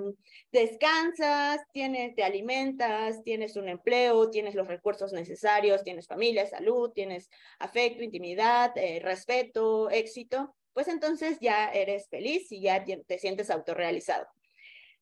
descansas, 0.52 1.62
tienes, 1.72 2.14
te 2.14 2.24
alimentas, 2.24 3.24
tienes 3.24 3.56
un 3.56 3.70
empleo, 3.70 4.30
tienes 4.30 4.54
los 4.54 4.68
recursos 4.68 5.14
necesarios, 5.14 5.84
tienes 5.84 6.08
familia, 6.08 6.46
salud, 6.46 6.92
tienes 6.92 7.30
afecto, 7.58 8.04
intimidad, 8.04 8.78
eh, 8.78 9.00
respeto, 9.02 9.90
éxito, 9.90 10.54
pues 10.74 10.90
entonces 10.90 11.40
ya 11.40 11.72
eres 11.72 12.10
feliz 12.10 12.52
y 12.52 12.62
ya 12.62 12.84
te 12.84 13.18
sientes 13.18 13.50
autorrealizado. 13.50 14.28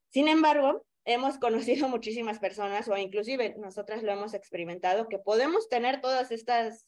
Sin 0.10 0.28
embargo, 0.28 0.86
hemos 1.04 1.38
conocido 1.40 1.90
muchísimas 1.90 2.38
personas 2.38 2.88
o 2.90 2.96
inclusive 2.96 3.56
nosotras 3.58 4.04
lo 4.04 4.12
hemos 4.12 4.36
experimentado 4.36 5.08
que 5.08 5.18
podemos 5.18 5.68
tener 5.68 6.00
todas 6.00 6.32
estas 6.32 6.86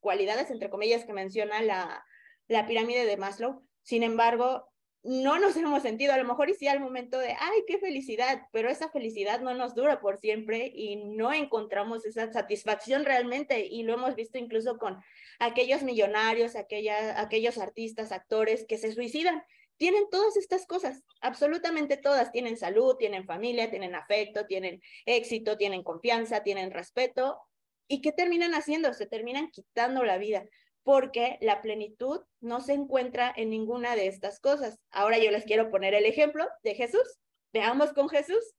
cualidades, 0.00 0.50
entre 0.50 0.68
comillas, 0.68 1.06
que 1.06 1.12
menciona 1.14 1.62
la, 1.62 2.04
la 2.52 2.66
pirámide 2.66 3.06
de 3.06 3.16
Maslow. 3.16 3.62
Sin 3.82 4.02
embargo, 4.02 4.72
no 5.02 5.38
nos 5.40 5.56
hemos 5.56 5.82
sentido, 5.82 6.12
a 6.12 6.18
lo 6.18 6.24
mejor 6.24 6.50
y 6.50 6.54
sí 6.54 6.68
al 6.68 6.80
momento 6.80 7.18
de, 7.18 7.34
ay, 7.38 7.64
qué 7.66 7.78
felicidad, 7.78 8.42
pero 8.52 8.70
esa 8.70 8.88
felicidad 8.90 9.40
no 9.40 9.54
nos 9.54 9.74
dura 9.74 10.00
por 10.00 10.18
siempre 10.18 10.70
y 10.74 10.96
no 10.96 11.32
encontramos 11.32 12.04
esa 12.04 12.32
satisfacción 12.32 13.04
realmente 13.04 13.66
y 13.66 13.82
lo 13.82 13.94
hemos 13.94 14.14
visto 14.14 14.38
incluso 14.38 14.78
con 14.78 15.02
aquellos 15.38 15.82
millonarios, 15.82 16.54
aquella, 16.54 17.20
aquellos 17.20 17.58
artistas, 17.58 18.12
actores 18.12 18.64
que 18.66 18.78
se 18.78 18.92
suicidan. 18.92 19.42
Tienen 19.78 20.04
todas 20.10 20.36
estas 20.36 20.64
cosas, 20.66 21.02
absolutamente 21.20 21.96
todas. 21.96 22.30
Tienen 22.30 22.56
salud, 22.56 22.94
tienen 22.96 23.26
familia, 23.26 23.68
tienen 23.68 23.96
afecto, 23.96 24.46
tienen 24.46 24.80
éxito, 25.06 25.56
tienen 25.56 25.82
confianza, 25.82 26.44
tienen 26.44 26.70
respeto. 26.70 27.40
¿Y 27.88 28.00
qué 28.00 28.12
terminan 28.12 28.54
haciendo? 28.54 28.92
Se 28.92 29.06
terminan 29.06 29.50
quitando 29.50 30.04
la 30.04 30.18
vida 30.18 30.44
porque 30.84 31.38
la 31.40 31.62
plenitud 31.62 32.22
no 32.40 32.60
se 32.60 32.72
encuentra 32.72 33.32
en 33.36 33.50
ninguna 33.50 33.94
de 33.94 34.08
estas 34.08 34.40
cosas. 34.40 34.80
Ahora 34.90 35.18
yo 35.18 35.30
les 35.30 35.44
quiero 35.44 35.70
poner 35.70 35.94
el 35.94 36.06
ejemplo 36.06 36.48
de 36.62 36.74
Jesús. 36.74 37.20
Veamos 37.52 37.92
con 37.92 38.08
Jesús. 38.08 38.54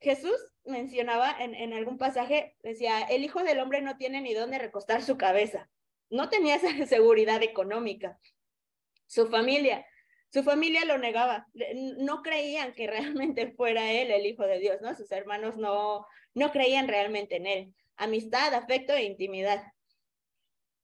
Jesús 0.00 0.36
mencionaba 0.64 1.34
en, 1.40 1.72
algún 1.72 1.98
pasaje, 1.98 2.54
decía, 2.62 3.00
el 3.02 3.24
Hijo 3.24 3.42
del 3.42 3.58
Hombre 3.58 3.82
no 3.82 3.96
tiene 3.96 4.20
ni 4.20 4.32
dónde 4.32 4.58
recostar 4.58 5.02
su 5.02 5.16
cabeza. 5.16 5.68
No 6.10 6.28
tenía 6.28 6.56
esa 6.56 6.68
seguridad 6.86 7.42
económica. 7.42 8.18
Su 9.06 9.26
familia, 9.26 9.84
su 10.32 10.44
familia 10.44 10.84
lo 10.84 10.98
negaba. 10.98 11.48
No 11.96 12.22
creían 12.22 12.72
que 12.74 12.86
realmente 12.86 13.52
fuera 13.56 13.90
él 13.90 14.12
el 14.12 14.26
Hijo 14.26 14.46
de 14.46 14.60
Dios, 14.60 14.80
¿no? 14.80 14.94
Sus 14.94 15.10
hermanos 15.10 15.56
no, 15.56 16.06
no 16.34 16.52
creían 16.52 16.86
realmente 16.86 17.36
en 17.36 17.46
él. 17.46 17.74
Amistad, 17.96 18.54
afecto 18.54 18.92
e 18.92 19.02
intimidad. 19.02 19.64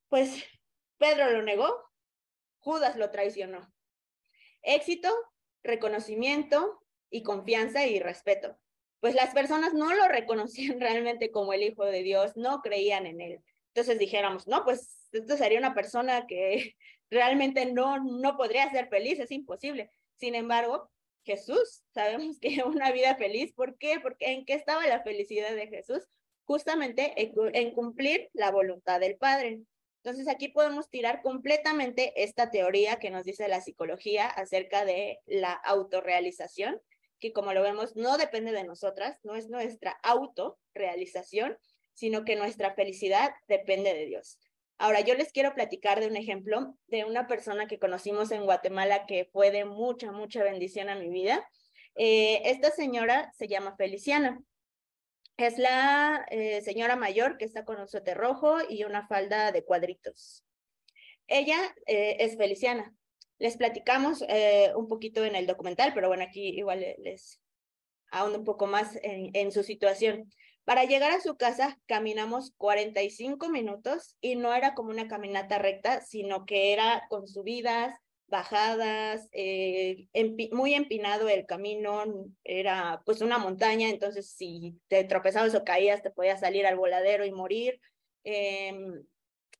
Pues 0.08 0.44
Pedro 1.04 1.30
lo 1.30 1.42
negó, 1.42 1.84
Judas 2.60 2.96
lo 2.96 3.10
traicionó. 3.10 3.70
Éxito, 4.62 5.10
reconocimiento 5.62 6.80
y 7.10 7.22
confianza 7.22 7.84
y 7.84 8.00
respeto. 8.00 8.56
Pues 9.00 9.14
las 9.14 9.34
personas 9.34 9.74
no 9.74 9.92
lo 9.92 10.08
reconocían 10.08 10.80
realmente 10.80 11.30
como 11.30 11.52
el 11.52 11.62
Hijo 11.62 11.84
de 11.84 12.02
Dios, 12.02 12.38
no 12.38 12.62
creían 12.62 13.04
en 13.04 13.20
él. 13.20 13.40
Entonces 13.74 13.98
dijéramos, 13.98 14.46
no, 14.46 14.64
pues 14.64 15.10
esto 15.12 15.36
sería 15.36 15.58
una 15.58 15.74
persona 15.74 16.26
que 16.26 16.74
realmente 17.10 17.70
no, 17.70 18.02
no 18.02 18.38
podría 18.38 18.70
ser 18.70 18.88
feliz, 18.88 19.18
es 19.18 19.30
imposible. 19.30 19.90
Sin 20.14 20.34
embargo, 20.34 20.90
Jesús, 21.26 21.84
sabemos 21.92 22.38
que 22.40 22.62
una 22.64 22.92
vida 22.92 23.14
feliz, 23.16 23.52
¿por 23.52 23.76
qué? 23.76 24.00
Porque 24.00 24.32
en 24.32 24.46
qué 24.46 24.54
estaba 24.54 24.86
la 24.86 25.02
felicidad 25.02 25.54
de 25.54 25.66
Jesús? 25.66 26.02
Justamente 26.44 27.12
en 27.18 27.74
cumplir 27.74 28.30
la 28.32 28.50
voluntad 28.50 29.00
del 29.00 29.18
Padre. 29.18 29.64
Entonces 30.04 30.28
aquí 30.28 30.48
podemos 30.48 30.90
tirar 30.90 31.22
completamente 31.22 32.12
esta 32.22 32.50
teoría 32.50 32.98
que 32.98 33.08
nos 33.08 33.24
dice 33.24 33.48
la 33.48 33.62
psicología 33.62 34.26
acerca 34.26 34.84
de 34.84 35.20
la 35.24 35.54
autorrealización, 35.54 36.78
que 37.20 37.32
como 37.32 37.54
lo 37.54 37.62
vemos 37.62 37.96
no 37.96 38.18
depende 38.18 38.52
de 38.52 38.64
nosotras, 38.64 39.18
no 39.22 39.34
es 39.34 39.48
nuestra 39.48 39.92
autorrealización, 40.02 41.56
sino 41.94 42.26
que 42.26 42.36
nuestra 42.36 42.74
felicidad 42.74 43.32
depende 43.48 43.94
de 43.94 44.04
Dios. 44.04 44.38
Ahora, 44.76 45.00
yo 45.00 45.14
les 45.14 45.32
quiero 45.32 45.54
platicar 45.54 46.00
de 46.00 46.08
un 46.08 46.16
ejemplo 46.16 46.76
de 46.88 47.06
una 47.06 47.26
persona 47.26 47.66
que 47.66 47.78
conocimos 47.78 48.30
en 48.30 48.44
Guatemala 48.44 49.06
que 49.06 49.24
fue 49.32 49.50
de 49.50 49.64
mucha, 49.64 50.12
mucha 50.12 50.44
bendición 50.44 50.90
a 50.90 50.96
mi 50.96 51.08
vida. 51.08 51.48
Eh, 51.94 52.42
esta 52.44 52.70
señora 52.70 53.32
se 53.38 53.48
llama 53.48 53.74
Feliciana. 53.76 54.38
Es 55.36 55.58
la 55.58 56.24
eh, 56.30 56.60
señora 56.62 56.94
mayor 56.94 57.38
que 57.38 57.44
está 57.44 57.64
con 57.64 57.80
un 57.80 57.88
suéter 57.88 58.16
rojo 58.16 58.58
y 58.68 58.84
una 58.84 59.06
falda 59.08 59.50
de 59.50 59.64
cuadritos. 59.64 60.44
Ella 61.26 61.58
eh, 61.86 62.16
es 62.20 62.36
Feliciana. 62.36 62.94
Les 63.38 63.56
platicamos 63.56 64.24
eh, 64.28 64.72
un 64.76 64.86
poquito 64.86 65.24
en 65.24 65.34
el 65.34 65.48
documental, 65.48 65.92
pero 65.92 66.06
bueno, 66.06 66.22
aquí 66.22 66.50
igual 66.50 66.86
les 66.98 67.40
ahondo 68.12 68.38
un 68.38 68.44
poco 68.44 68.68
más 68.68 68.96
en, 69.02 69.30
en 69.34 69.50
su 69.50 69.64
situación. 69.64 70.30
Para 70.64 70.84
llegar 70.84 71.10
a 71.10 71.20
su 71.20 71.36
casa 71.36 71.80
caminamos 71.86 72.52
45 72.56 73.48
minutos 73.48 74.16
y 74.20 74.36
no 74.36 74.54
era 74.54 74.74
como 74.74 74.90
una 74.90 75.08
caminata 75.08 75.58
recta, 75.58 76.00
sino 76.00 76.46
que 76.46 76.72
era 76.72 77.06
con 77.08 77.26
subidas, 77.26 77.98
bajadas, 78.28 79.28
eh, 79.32 80.08
muy 80.52 80.74
empinado 80.74 81.28
el 81.28 81.46
camino, 81.46 82.04
era 82.42 83.02
pues 83.04 83.20
una 83.20 83.38
montaña, 83.38 83.88
entonces 83.88 84.30
si 84.30 84.80
te 84.88 85.04
tropezabas 85.04 85.54
o 85.54 85.64
caías 85.64 86.02
te 86.02 86.10
podías 86.10 86.40
salir 86.40 86.66
al 86.66 86.76
voladero 86.76 87.24
y 87.24 87.32
morir. 87.32 87.80
Em, 88.24 89.04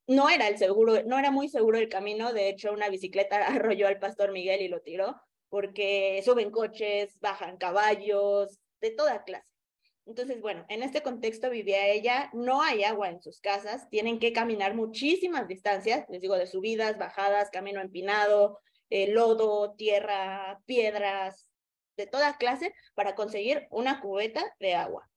no 0.07 0.29
era 0.29 0.47
el 0.47 0.57
seguro, 0.57 1.03
no 1.03 1.17
era 1.17 1.31
muy 1.31 1.49
seguro 1.49 1.77
el 1.77 1.89
camino, 1.89 2.33
de 2.33 2.49
hecho 2.49 2.71
una 2.71 2.89
bicicleta 2.89 3.37
arrolló 3.47 3.87
al 3.87 3.99
pastor 3.99 4.31
Miguel 4.31 4.61
y 4.61 4.67
lo 4.67 4.81
tiró, 4.81 5.15
porque 5.49 6.21
suben 6.25 6.51
coches, 6.51 7.17
bajan 7.19 7.57
caballos, 7.57 8.59
de 8.81 8.91
toda 8.91 9.23
clase. 9.23 9.54
Entonces, 10.05 10.39
bueno, 10.39 10.65
en 10.69 10.83
este 10.83 11.01
contexto 11.01 11.49
vivía 11.49 11.87
ella, 11.87 12.29
no 12.33 12.61
hay 12.61 12.83
agua 12.83 13.09
en 13.09 13.21
sus 13.21 13.41
casas, 13.41 13.89
tienen 13.89 14.19
que 14.19 14.33
caminar 14.33 14.75
muchísimas 14.75 15.47
distancias, 15.47 16.05
les 16.09 16.21
digo, 16.21 16.37
de 16.37 16.45
subidas, 16.45 16.99
bajadas, 16.99 17.49
camino 17.49 17.81
empinado, 17.81 18.59
eh, 18.91 19.11
lodo, 19.11 19.73
tierra, 19.73 20.61
piedras, 20.65 21.49
de 21.97 22.05
toda 22.05 22.37
clase, 22.37 22.73
para 22.93 23.15
conseguir 23.15 23.67
una 23.71 23.99
cubeta 23.99 24.55
de 24.59 24.75
agua. 24.75 25.09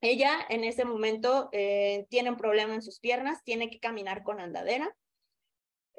Ella 0.00 0.38
en 0.48 0.64
ese 0.64 0.86
momento 0.86 1.50
eh, 1.52 2.06
tiene 2.08 2.30
un 2.30 2.36
problema 2.36 2.74
en 2.74 2.82
sus 2.82 3.00
piernas, 3.00 3.44
tiene 3.44 3.68
que 3.68 3.80
caminar 3.80 4.22
con 4.22 4.40
andadera, 4.40 4.96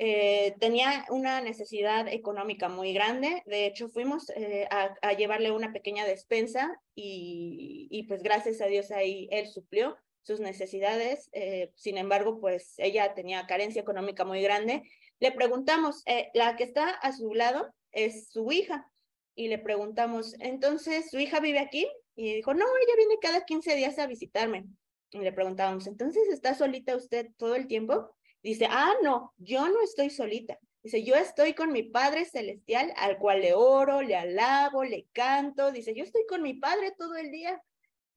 eh, 0.03 0.55
tenía 0.60 1.05
una 1.10 1.41
necesidad 1.41 2.08
económica 2.08 2.67
muy 2.70 2.91
grande. 2.91 3.43
De 3.46 3.67
hecho, 3.67 3.88
fuimos 3.88 4.31
eh, 4.36 4.67
a, 4.72 5.13
llevarle 5.13 5.51
una 5.51 5.72
pequeña 5.72 6.08
despensa 6.08 6.75
y, 6.96 8.03
pues 8.08 8.24
gracias 8.24 8.62
a 8.62 8.65
Dios 8.65 8.89
ahí 8.89 9.27
él 9.29 9.46
suplió 9.46 9.96
sus 10.24 10.39
necesidades. 10.39 11.29
Eh, 11.34 11.72
sin 11.75 12.00
embargo, 12.00 12.39
pues 12.39 12.74
ella 12.79 13.13
tenía 13.13 13.46
carencia 13.46 13.79
económica 13.79 14.25
muy 14.25 14.41
grande. 14.41 14.81
Le 15.20 15.31
preguntamos, 15.34 16.03
la 16.34 16.55
que 16.55 16.63
está 16.63 16.89
a 16.89 17.13
su 17.13 17.36
lado 17.36 17.72
es 17.91 18.31
su 18.31 18.51
hija. 18.51 18.91
Y 19.36 19.50
le 19.50 19.60
preguntamos, 19.60 20.34
entonces, 20.39 21.12
¿su 21.12 21.20
hija 21.20 21.39
vive 21.39 21.60
aquí? 21.60 21.88
Y 22.15 22.34
dijo, 22.38 22.55
no, 22.55 22.65
ella 22.65 22.96
viene 22.98 23.20
cada 23.22 23.46
15 23.46 23.75
días 23.75 24.00
a 24.00 24.08
visitarme. 24.08 24.65
Le 25.12 25.31
preguntábamos, 25.31 25.86
entonces, 25.86 26.27
¿está 26.29 26.55
solita 26.55 26.96
usted 26.96 27.27
todo 27.38 27.53
el 27.53 27.67
tiempo? 27.67 28.10
Dice, 28.44 28.68
ah, 28.70 28.94
no, 29.04 29.34
yo 29.38 29.68
no 29.68 29.82
estoy 29.82 30.10
solita. 30.10 30.58
Dice, 30.84 31.04
yo 31.04 31.16
estoy 31.16 31.54
con 31.54 31.72
mi 31.72 31.84
Padre 31.84 32.26
Celestial, 32.26 32.92
al 32.98 33.18
cual 33.18 33.42
le 33.42 33.54
oro, 33.54 34.02
le 34.02 34.16
alabo, 34.16 34.84
le 34.84 35.08
canto. 35.14 35.72
Dice, 35.72 35.94
yo 35.94 36.04
estoy 36.04 36.26
con 36.28 36.42
mi 36.42 36.56
Padre 36.56 36.94
todo 36.98 37.16
el 37.16 37.32
día. 37.32 37.62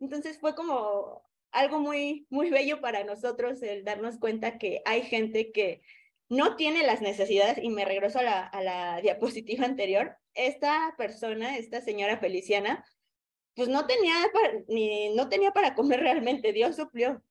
Entonces 0.01 0.39
fue 0.39 0.55
como 0.55 1.23
algo 1.51 1.79
muy, 1.79 2.27
muy 2.31 2.51
bello 2.51 2.81
para 2.81 3.05
nosotros 3.05 3.63
el 3.63 3.85
darnos 3.85 4.19
cuenta 4.19 4.59
que 4.59 4.83
hay 4.85 5.03
gente 5.03 5.53
que 5.53 5.83
no 6.29 6.57
tiene 6.57 6.83
las 6.85 7.01
necesidades, 7.01 7.59
y 7.63 7.69
me 7.69 7.85
regreso 7.85 8.19
a 8.19 8.23
la, 8.23 8.47
a 8.47 8.63
la 8.63 9.01
diapositiva 9.03 9.65
anterior, 9.65 10.17
esta 10.35 10.95
persona, 10.97 11.57
esta 11.57 11.81
señora 11.81 12.19
Feliciana, 12.19 12.85
pues 13.55 13.69
no 13.69 13.87
tenía, 13.87 14.15
ni, 14.69 15.15
no 15.15 15.29
tenía 15.29 15.53
para 15.53 15.75
comer 15.75 16.01
realmente, 16.01 16.53
Dios 16.53 16.77
suplió 16.77 17.23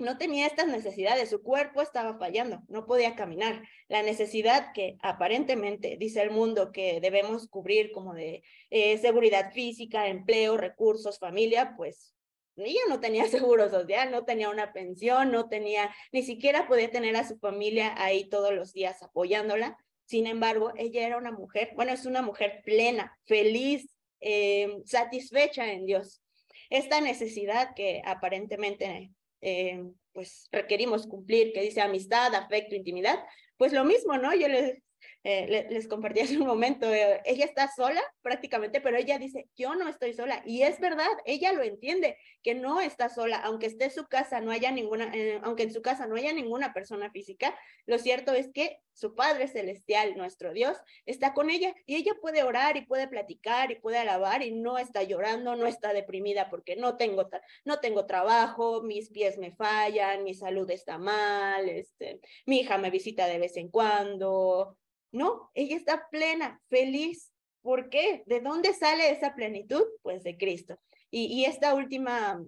no 0.00 0.18
tenía 0.18 0.46
estas 0.46 0.66
necesidades, 0.66 1.30
su 1.30 1.42
cuerpo 1.42 1.82
estaba 1.82 2.18
fallando, 2.18 2.62
no 2.68 2.86
podía 2.86 3.14
caminar. 3.14 3.62
La 3.88 4.02
necesidad 4.02 4.72
que 4.72 4.96
aparentemente 5.02 5.96
dice 5.98 6.22
el 6.22 6.30
mundo 6.30 6.72
que 6.72 7.00
debemos 7.00 7.46
cubrir 7.48 7.92
como 7.92 8.14
de 8.14 8.42
eh, 8.70 8.98
seguridad 8.98 9.52
física, 9.52 10.08
empleo, 10.08 10.56
recursos, 10.56 11.18
familia, 11.18 11.74
pues 11.76 12.14
ella 12.56 12.80
no 12.88 13.00
tenía 13.00 13.26
seguro 13.28 13.68
social, 13.70 14.10
no 14.10 14.24
tenía 14.24 14.50
una 14.50 14.72
pensión, 14.72 15.30
no 15.30 15.48
tenía, 15.48 15.94
ni 16.12 16.22
siquiera 16.22 16.66
podía 16.66 16.90
tener 16.90 17.16
a 17.16 17.28
su 17.28 17.38
familia 17.38 17.94
ahí 17.96 18.28
todos 18.28 18.52
los 18.52 18.72
días 18.72 19.02
apoyándola. 19.02 19.76
Sin 20.06 20.26
embargo, 20.26 20.72
ella 20.76 21.06
era 21.06 21.16
una 21.18 21.30
mujer, 21.30 21.70
bueno, 21.76 21.92
es 21.92 22.04
una 22.04 22.22
mujer 22.22 22.62
plena, 22.64 23.16
feliz, 23.26 23.94
eh, 24.20 24.78
satisfecha 24.84 25.72
en 25.72 25.86
Dios. 25.86 26.20
Esta 26.68 27.00
necesidad 27.00 27.74
que 27.74 28.02
aparentemente 28.04 29.12
eh, 29.40 29.82
pues 30.12 30.48
requerimos 30.52 31.06
cumplir, 31.06 31.52
que 31.52 31.62
dice 31.62 31.80
amistad, 31.80 32.34
afecto, 32.34 32.74
intimidad, 32.74 33.18
pues 33.56 33.72
lo 33.72 33.84
mismo, 33.84 34.16
¿no? 34.18 34.34
Yo 34.34 34.48
les 34.48 34.82
eh, 35.22 35.66
les 35.70 35.86
compartí 35.86 36.20
hace 36.20 36.38
un 36.38 36.46
momento, 36.46 36.92
eh, 36.92 37.20
ella 37.24 37.44
está 37.44 37.68
sola 37.68 38.02
prácticamente, 38.22 38.80
pero 38.80 38.96
ella 38.96 39.18
dice, 39.18 39.48
yo 39.56 39.74
no 39.74 39.88
estoy 39.88 40.14
sola. 40.14 40.42
Y 40.46 40.62
es 40.62 40.80
verdad, 40.80 41.10
ella 41.26 41.52
lo 41.52 41.62
entiende, 41.62 42.16
que 42.42 42.54
no 42.54 42.80
está 42.80 43.08
sola, 43.08 43.38
aunque 43.38 43.66
esté 43.66 43.84
en 43.84 43.90
su 43.90 44.06
casa, 44.06 44.40
no 44.40 44.50
haya 44.50 44.70
ninguna, 44.70 45.10
eh, 45.14 45.40
aunque 45.42 45.64
en 45.64 45.72
su 45.72 45.82
casa 45.82 46.06
no 46.06 46.16
haya 46.16 46.32
ninguna 46.32 46.72
persona 46.72 47.10
física, 47.10 47.56
lo 47.86 47.98
cierto 47.98 48.32
es 48.32 48.50
que 48.52 48.78
su 48.92 49.14
Padre 49.14 49.48
Celestial, 49.48 50.16
nuestro 50.16 50.52
Dios, 50.52 50.76
está 51.06 51.32
con 51.32 51.48
ella 51.48 51.74
y 51.86 51.96
ella 51.96 52.12
puede 52.20 52.42
orar 52.42 52.76
y 52.76 52.82
puede 52.82 53.08
platicar 53.08 53.70
y 53.70 53.76
puede 53.76 53.98
alabar 53.98 54.42
y 54.42 54.52
no 54.52 54.78
está 54.78 55.02
llorando, 55.02 55.56
no 55.56 55.66
está 55.66 55.92
deprimida 55.92 56.50
porque 56.50 56.76
no 56.76 56.96
tengo, 56.96 57.28
no 57.64 57.80
tengo 57.80 58.06
trabajo, 58.06 58.82
mis 58.82 59.10
pies 59.10 59.38
me 59.38 59.52
fallan, 59.52 60.24
mi 60.24 60.34
salud 60.34 60.70
está 60.70 60.98
mal, 60.98 61.68
este, 61.68 62.20
mi 62.46 62.60
hija 62.60 62.78
me 62.78 62.90
visita 62.90 63.26
de 63.26 63.38
vez 63.38 63.56
en 63.56 63.68
cuando, 63.68 64.76
No, 65.12 65.50
ella 65.54 65.76
está 65.76 66.08
plena, 66.10 66.60
feliz. 66.68 67.32
¿Por 67.62 67.90
qué? 67.90 68.22
¿De 68.26 68.40
dónde 68.40 68.72
sale 68.74 69.10
esa 69.10 69.34
plenitud? 69.34 69.82
Pues 70.02 70.22
de 70.22 70.36
Cristo. 70.36 70.78
Y, 71.10 71.26
y 71.26 71.44
esta 71.44 71.74
última, 71.74 72.42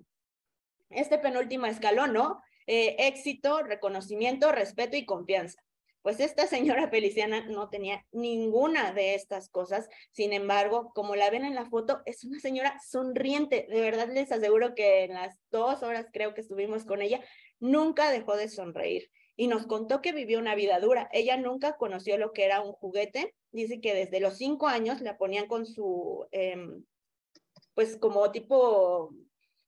este 0.90 1.18
penúltimo 1.18 1.66
escalón, 1.66 2.12
¿no? 2.12 2.40
Eh, 2.66 2.96
éxito, 2.98 3.62
reconocimiento, 3.62 4.52
respeto 4.52 4.96
y 4.96 5.04
confianza. 5.04 5.60
Pues 6.02 6.18
esta 6.20 6.46
señora 6.46 6.88
Feliciana 6.90 7.46
no 7.46 7.68
tenía 7.68 8.04
ninguna 8.12 8.92
de 8.92 9.14
estas 9.14 9.48
cosas. 9.48 9.88
Sin 10.10 10.32
embargo, 10.32 10.92
como 10.94 11.16
la 11.16 11.30
ven 11.30 11.44
en 11.44 11.54
la 11.54 11.66
foto, 11.66 12.02
es 12.06 12.24
una 12.24 12.38
señora 12.40 12.78
sonriente. 12.84 13.66
De 13.68 13.80
verdad 13.80 14.08
les 14.12 14.30
aseguro 14.32 14.74
que 14.74 15.04
en 15.04 15.14
las 15.14 15.38
dos 15.50 15.82
horas 15.82 16.06
creo 16.12 16.34
que 16.34 16.40
estuvimos 16.40 16.84
con 16.84 17.02
ella, 17.02 17.20
nunca 17.60 18.10
dejó 18.10 18.36
de 18.36 18.48
sonreír. 18.48 19.10
Y 19.36 19.48
nos 19.48 19.66
contó 19.66 20.00
que 20.02 20.12
vivió 20.12 20.38
una 20.38 20.54
vida 20.54 20.78
dura. 20.80 21.08
Ella 21.12 21.36
nunca 21.36 21.76
conoció 21.76 22.18
lo 22.18 22.32
que 22.32 22.44
era 22.44 22.60
un 22.60 22.72
juguete. 22.72 23.34
Dice 23.50 23.80
que 23.80 23.94
desde 23.94 24.20
los 24.20 24.36
cinco 24.36 24.68
años 24.68 25.00
la 25.00 25.16
ponían 25.16 25.46
con 25.46 25.66
su, 25.66 26.26
em, 26.30 26.84
pues 27.74 27.96
como 27.96 28.30
tipo 28.30 29.10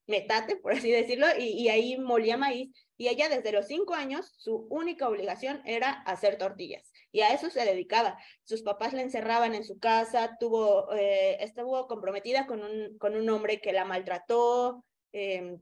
metate, 0.07 0.55
por 0.57 0.73
así 0.73 0.91
decirlo, 0.91 1.27
y, 1.37 1.45
y, 1.45 1.69
ahí 1.69 1.97
molía 1.97 2.37
maíz. 2.37 2.71
Y 2.97 3.07
ella 3.07 3.27
desde 3.29 3.51
los 3.51 3.67
cinco 3.67 3.93
años, 3.93 4.33
su 4.37 4.67
única 4.69 5.07
obligación 5.07 5.61
era 5.65 5.91
hacer 5.91 6.37
tortillas. 6.37 6.91
Y 7.11 7.21
a 7.21 7.33
eso 7.33 7.49
se 7.49 7.65
dedicaba. 7.65 8.17
Sus 8.43 8.61
papás 8.61 8.93
la 8.93 9.01
encerraban 9.01 9.55
en 9.55 9.63
su 9.63 9.79
casa, 9.79 10.37
tuvo, 10.39 10.93
eh, 10.93 11.37
estuvo 11.43 11.87
comprometida 11.87 12.45
con 12.45 12.61
un, 12.61 12.97
con 12.97 13.15
un 13.15 13.29
hombre 13.29 13.61
que 13.61 13.73
la 13.73 13.85
maltrató, 13.85 14.85
eh, 15.11 15.57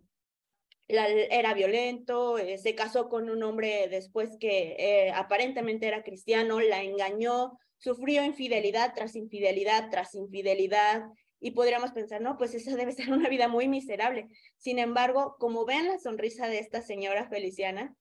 la, 0.88 1.08
era 1.08 1.54
violento, 1.54 2.38
eh, 2.38 2.58
se 2.58 2.76
casó 2.76 3.10
con 3.10 3.30
un 3.30 3.44
hombre 3.44 3.88
después 3.90 4.38
que 4.40 4.76
eh, 4.78 5.12
aparentemente 5.12 5.88
era 5.88 6.04
cristiano, 6.04 6.60
la 6.60 6.84
engañó, 6.84 7.58
sufrió 7.78 8.24
infidelidad 8.24 8.94
tras 8.94 9.16
infidelidad 9.16 9.90
tras 9.90 10.16
infidelidad, 10.16 11.04
y 11.44 11.52
podríamos 11.52 11.92
pensar, 11.92 12.22
no, 12.22 12.38
pues 12.38 12.56
esa 12.56 12.76
debe 12.78 12.94
ser 12.94 13.12
una 13.12 13.28
vida 13.28 13.50
muy 13.50 13.68
miserable. 13.68 14.30
Sin 14.58 14.80
embargo, 14.80 15.36
como 15.40 15.66
ven 15.66 15.90
la 15.90 16.00
sonrisa 16.00 16.48
de 16.48 16.60
esta 16.60 16.82
señora 16.82 17.28
Feliciana, 17.28 17.94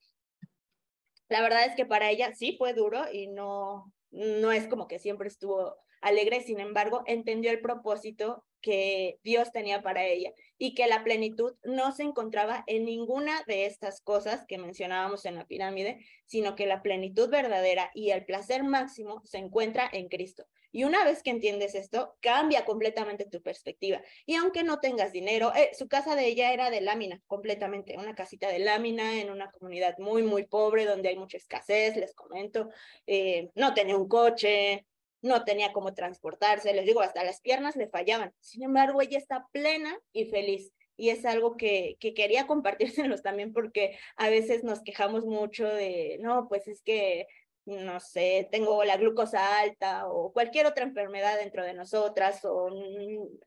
la 1.28 1.42
verdad 1.42 1.66
es 1.66 1.74
que 1.74 1.84
para 1.84 2.08
ella 2.08 2.32
sí 2.34 2.54
fue 2.56 2.72
duro 2.72 3.02
y 3.12 3.26
no, 3.26 3.92
no 4.12 4.52
es 4.52 4.68
como 4.68 4.86
que 4.86 5.00
siempre 5.00 5.26
estuvo 5.26 5.74
alegre, 6.00 6.42
sin 6.42 6.60
embargo, 6.60 7.02
entendió 7.06 7.50
el 7.50 7.60
propósito 7.60 8.44
que 8.60 9.18
Dios 9.24 9.50
tenía 9.50 9.82
para 9.82 10.04
ella 10.04 10.30
y 10.62 10.74
que 10.74 10.86
la 10.86 11.02
plenitud 11.02 11.54
no 11.64 11.90
se 11.90 12.04
encontraba 12.04 12.62
en 12.68 12.84
ninguna 12.84 13.42
de 13.48 13.66
estas 13.66 14.00
cosas 14.00 14.46
que 14.46 14.58
mencionábamos 14.58 15.24
en 15.24 15.34
la 15.34 15.44
pirámide, 15.44 16.06
sino 16.24 16.54
que 16.54 16.66
la 16.66 16.82
plenitud 16.82 17.28
verdadera 17.28 17.90
y 17.94 18.10
el 18.10 18.24
placer 18.24 18.62
máximo 18.62 19.22
se 19.24 19.38
encuentra 19.38 19.90
en 19.92 20.08
Cristo. 20.08 20.46
Y 20.70 20.84
una 20.84 21.02
vez 21.02 21.24
que 21.24 21.30
entiendes 21.30 21.74
esto, 21.74 22.14
cambia 22.20 22.64
completamente 22.64 23.24
tu 23.24 23.42
perspectiva. 23.42 24.02
Y 24.24 24.36
aunque 24.36 24.62
no 24.62 24.78
tengas 24.78 25.10
dinero, 25.10 25.52
eh, 25.52 25.70
su 25.76 25.88
casa 25.88 26.14
de 26.14 26.28
ella 26.28 26.52
era 26.52 26.70
de 26.70 26.80
lámina, 26.80 27.20
completamente, 27.26 27.98
una 27.98 28.14
casita 28.14 28.46
de 28.46 28.60
lámina 28.60 29.20
en 29.20 29.30
una 29.30 29.50
comunidad 29.50 29.98
muy, 29.98 30.22
muy 30.22 30.46
pobre, 30.46 30.84
donde 30.84 31.08
hay 31.08 31.18
mucha 31.18 31.38
escasez, 31.38 31.96
les 31.96 32.14
comento, 32.14 32.68
eh, 33.08 33.50
no 33.56 33.74
tenía 33.74 33.96
un 33.96 34.06
coche, 34.06 34.86
no 35.22 35.44
tenía 35.44 35.72
cómo 35.72 35.94
transportarse, 35.94 36.74
les 36.74 36.84
digo, 36.84 37.00
hasta 37.00 37.24
las 37.24 37.40
piernas 37.40 37.76
le 37.76 37.88
fallaban. 37.88 38.34
Sin 38.40 38.62
embargo, 38.62 39.00
ella 39.00 39.18
está 39.18 39.46
plena 39.52 39.98
y 40.12 40.26
feliz. 40.26 40.72
Y 40.96 41.08
es 41.08 41.24
algo 41.24 41.56
que, 41.56 41.96
que 42.00 42.12
quería 42.12 42.46
compartírselos 42.46 43.22
también 43.22 43.52
porque 43.52 43.98
a 44.16 44.28
veces 44.28 44.64
nos 44.64 44.82
quejamos 44.82 45.24
mucho 45.24 45.66
de, 45.66 46.18
no, 46.20 46.48
pues 46.48 46.68
es 46.68 46.82
que 46.82 47.26
no 47.64 48.00
sé, 48.00 48.48
tengo 48.50 48.82
la 48.84 48.96
glucosa 48.96 49.60
alta 49.60 50.08
o 50.08 50.32
cualquier 50.32 50.66
otra 50.66 50.84
enfermedad 50.84 51.38
dentro 51.38 51.64
de 51.64 51.74
nosotras 51.74 52.44
o 52.44 52.70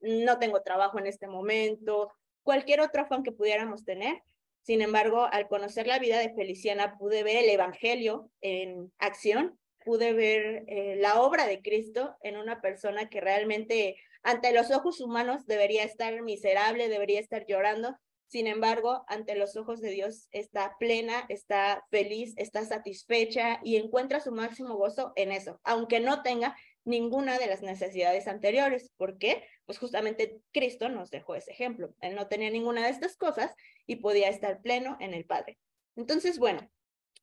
no 0.01 0.39
tengo 0.39 0.62
trabajo 0.62 1.00
en 1.00 1.08
este 1.08 1.27
momento, 1.27 2.12
cualquier 2.44 2.79
otro 2.79 3.01
afán 3.01 3.24
que 3.24 3.34
pudiéramos 3.34 3.84
tener. 3.84 4.22
Sin 4.62 4.82
embargo, 4.82 5.27
al 5.32 5.48
conocer 5.48 5.86
la 5.86 6.00
vida 6.00 6.17
de 6.17 6.34
Feliciana, 6.34 6.98
pude 6.98 7.24
ver 7.24 7.44
el 7.44 7.50
Evangelio 7.50 8.32
en 8.41 8.91
acción, 8.98 9.60
pude 9.86 10.12
ver 10.13 10.65
eh, 10.68 10.98
la 10.98 11.22
obra 11.22 11.48
de 11.48 11.62
Cristo 11.62 12.18
en 12.22 12.36
una 12.36 12.59
persona 12.59 13.09
que 13.09 13.22
realmente 13.22 13.96
ante 14.24 14.51
los 14.51 14.72
ojos 14.72 15.00
humanos 15.00 15.46
debería 15.46 15.83
estar 15.83 16.22
miserable, 16.24 16.90
debería 16.90 17.20
estar 17.20 17.46
llorando, 17.46 17.96
sin 18.27 18.48
embargo, 18.48 19.05
ante 19.07 19.36
los 19.36 19.55
ojos 19.55 19.81
de 19.81 19.92
Dios 19.92 20.27
está 20.31 20.75
plena, 20.79 21.25
está 21.29 21.86
feliz, 21.92 22.33
está 22.38 22.66
satisfecha 22.66 23.59
y 23.64 23.77
encuentra 23.77 24.20
su 24.20 24.31
máximo 24.31 24.75
gozo 24.75 25.14
en 25.16 25.31
eso, 25.31 25.62
aunque 25.64 26.00
no 26.00 26.24
tenga 26.24 26.55
ninguna 26.83 27.38
de 27.38 27.48
las 27.48 27.62
necesidades 27.62 28.27
anteriores. 28.27 28.92
¿Por 28.98 29.18
qué? 29.18 29.48
Pues 29.66 29.77
justamente 29.77 30.42
Cristo 30.51 30.90
nos 30.90 31.12
dejó 31.12 31.36
ese 31.36 31.51
ejemplo. 31.51 31.94
Él 32.01 32.16
no 32.16 32.27
tenía 32.27 32.50
ninguna 32.50 32.83
de 32.83 32.90
estas 32.90 33.16
cosas 33.16 33.53
y 33.86 33.98
podía 33.98 34.29
estar 34.29 34.62
pleno 34.62 34.98
en 35.00 35.14
el 35.14 35.25
Padre. 35.25 35.57
Entonces, 35.96 36.40
bueno, 36.40 36.70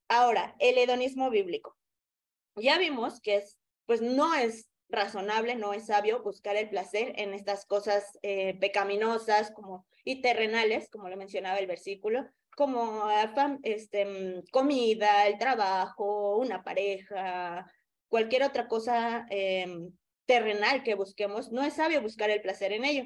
ahora, 0.08 0.54
el 0.60 0.78
hedonismo 0.78 1.30
bíblico. 1.30 1.76
Ya 2.56 2.78
vimos 2.78 3.20
que 3.20 3.36
es, 3.36 3.58
pues 3.86 4.00
no 4.02 4.34
es 4.34 4.68
razonable, 4.88 5.54
no 5.56 5.72
es 5.72 5.86
sabio 5.86 6.22
buscar 6.22 6.56
el 6.56 6.68
placer 6.68 7.14
en 7.16 7.32
estas 7.32 7.64
cosas 7.64 8.18
eh, 8.22 8.54
pecaminosas 8.60 9.50
como, 9.50 9.86
y 10.04 10.20
terrenales, 10.20 10.88
como 10.90 11.08
lo 11.08 11.16
mencionaba 11.16 11.58
el 11.58 11.66
versículo, 11.66 12.28
como 12.54 13.08
este, 13.62 14.04
mm, 14.04 14.44
comida, 14.50 15.26
el 15.26 15.38
trabajo, 15.38 16.36
una 16.36 16.62
pareja, 16.62 17.66
cualquier 18.08 18.42
otra 18.42 18.68
cosa 18.68 19.26
em, 19.30 19.90
terrenal 20.26 20.82
que 20.82 20.94
busquemos, 20.94 21.50
no 21.50 21.62
es 21.62 21.74
sabio 21.74 22.02
buscar 22.02 22.28
el 22.30 22.42
placer 22.42 22.72
en 22.72 22.84
ello. 22.84 23.04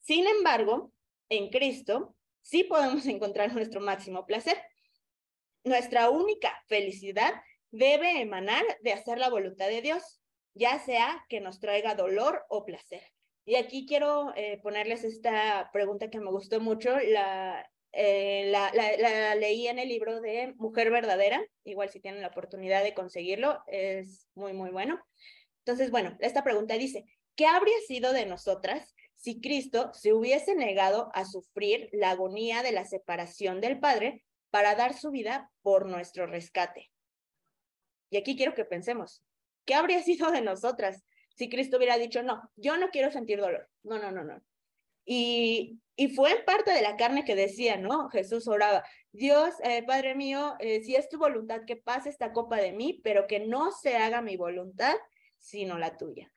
Sin 0.00 0.26
embargo, 0.26 0.90
en 1.28 1.50
Cristo 1.50 2.16
sí 2.40 2.64
podemos 2.64 3.04
encontrar 3.06 3.52
nuestro 3.52 3.80
máximo 3.80 4.24
placer. 4.26 4.56
Nuestra 5.62 6.08
única 6.08 6.50
felicidad 6.66 7.34
debe 7.70 8.20
emanar 8.20 8.64
de 8.82 8.92
hacer 8.92 9.18
la 9.18 9.30
voluntad 9.30 9.68
de 9.68 9.82
Dios 9.82 10.20
ya 10.54 10.78
sea 10.78 11.24
que 11.28 11.40
nos 11.40 11.60
traiga 11.60 11.94
dolor 11.94 12.44
o 12.48 12.64
placer. 12.64 13.02
Y 13.44 13.56
aquí 13.56 13.86
quiero 13.86 14.32
eh, 14.36 14.60
ponerles 14.62 15.04
esta 15.04 15.70
pregunta 15.72 16.10
que 16.10 16.20
me 16.20 16.30
gustó 16.30 16.60
mucho, 16.60 16.96
la, 16.98 17.68
eh, 17.92 18.48
la, 18.50 18.70
la, 18.74 19.34
leí 19.34 19.66
en 19.66 19.78
el 19.78 19.88
libro 19.88 20.20
de 20.20 20.54
Mujer 20.56 20.90
Verdadera, 20.90 21.42
igual 21.64 21.88
si 21.88 22.00
tienen 22.00 22.20
la 22.20 22.28
oportunidad 22.28 22.84
de 22.84 22.94
conseguirlo, 22.94 23.62
es 23.66 24.28
muy, 24.34 24.52
muy 24.52 24.70
bueno. 24.70 25.00
Entonces, 25.64 25.90
bueno, 25.90 26.16
esta 26.20 26.44
pregunta 26.44 26.74
dice, 26.74 27.04
¿qué 27.34 27.46
habría 27.46 27.78
sido 27.86 28.12
de 28.12 28.26
nosotras 28.26 28.94
si 29.16 29.40
Cristo 29.40 29.90
se 29.92 30.12
hubiese 30.12 30.54
negado 30.54 31.10
a 31.14 31.24
sufrir 31.24 31.88
la 31.92 32.10
agonía 32.10 32.62
de 32.62 32.72
la 32.72 32.84
separación 32.84 33.60
del 33.60 33.78
Padre 33.78 34.24
para 34.50 34.74
dar 34.74 34.94
su 34.94 35.10
vida 35.10 35.50
por 35.62 35.86
nuestro 35.86 36.26
rescate? 36.26 36.89
Y 38.10 38.16
aquí 38.16 38.36
quiero 38.36 38.54
que 38.54 38.64
pensemos, 38.64 39.22
¿Qué 39.64 39.74
habría 39.74 40.02
sido 40.02 40.30
de 40.30 40.40
nosotras 40.40 41.04
si 41.36 41.48
Cristo 41.48 41.76
hubiera 41.76 41.96
dicho, 41.96 42.22
no, 42.22 42.50
yo 42.56 42.76
no 42.76 42.90
quiero 42.90 43.10
sentir 43.10 43.40
dolor? 43.40 43.68
No, 43.82 43.98
no, 43.98 44.10
no, 44.10 44.24
no. 44.24 44.42
Y, 45.04 45.80
y 45.96 46.08
fue 46.08 46.32
en 46.32 46.44
parte 46.44 46.72
de 46.72 46.82
la 46.82 46.96
carne 46.96 47.24
que 47.24 47.34
decía, 47.34 47.76
¿no? 47.76 48.10
Jesús 48.10 48.46
oraba, 48.48 48.84
Dios, 49.12 49.54
eh, 49.62 49.82
Padre 49.84 50.14
mío, 50.14 50.56
eh, 50.58 50.82
si 50.82 50.94
es 50.94 51.08
tu 51.08 51.18
voluntad 51.18 51.62
que 51.66 51.76
pase 51.76 52.10
esta 52.10 52.32
copa 52.32 52.56
de 52.56 52.72
mí, 52.72 53.00
pero 53.02 53.26
que 53.26 53.40
no 53.40 53.70
se 53.72 53.96
haga 53.96 54.22
mi 54.22 54.36
voluntad, 54.36 54.94
sino 55.38 55.78
la 55.78 55.96
tuya. 55.96 56.32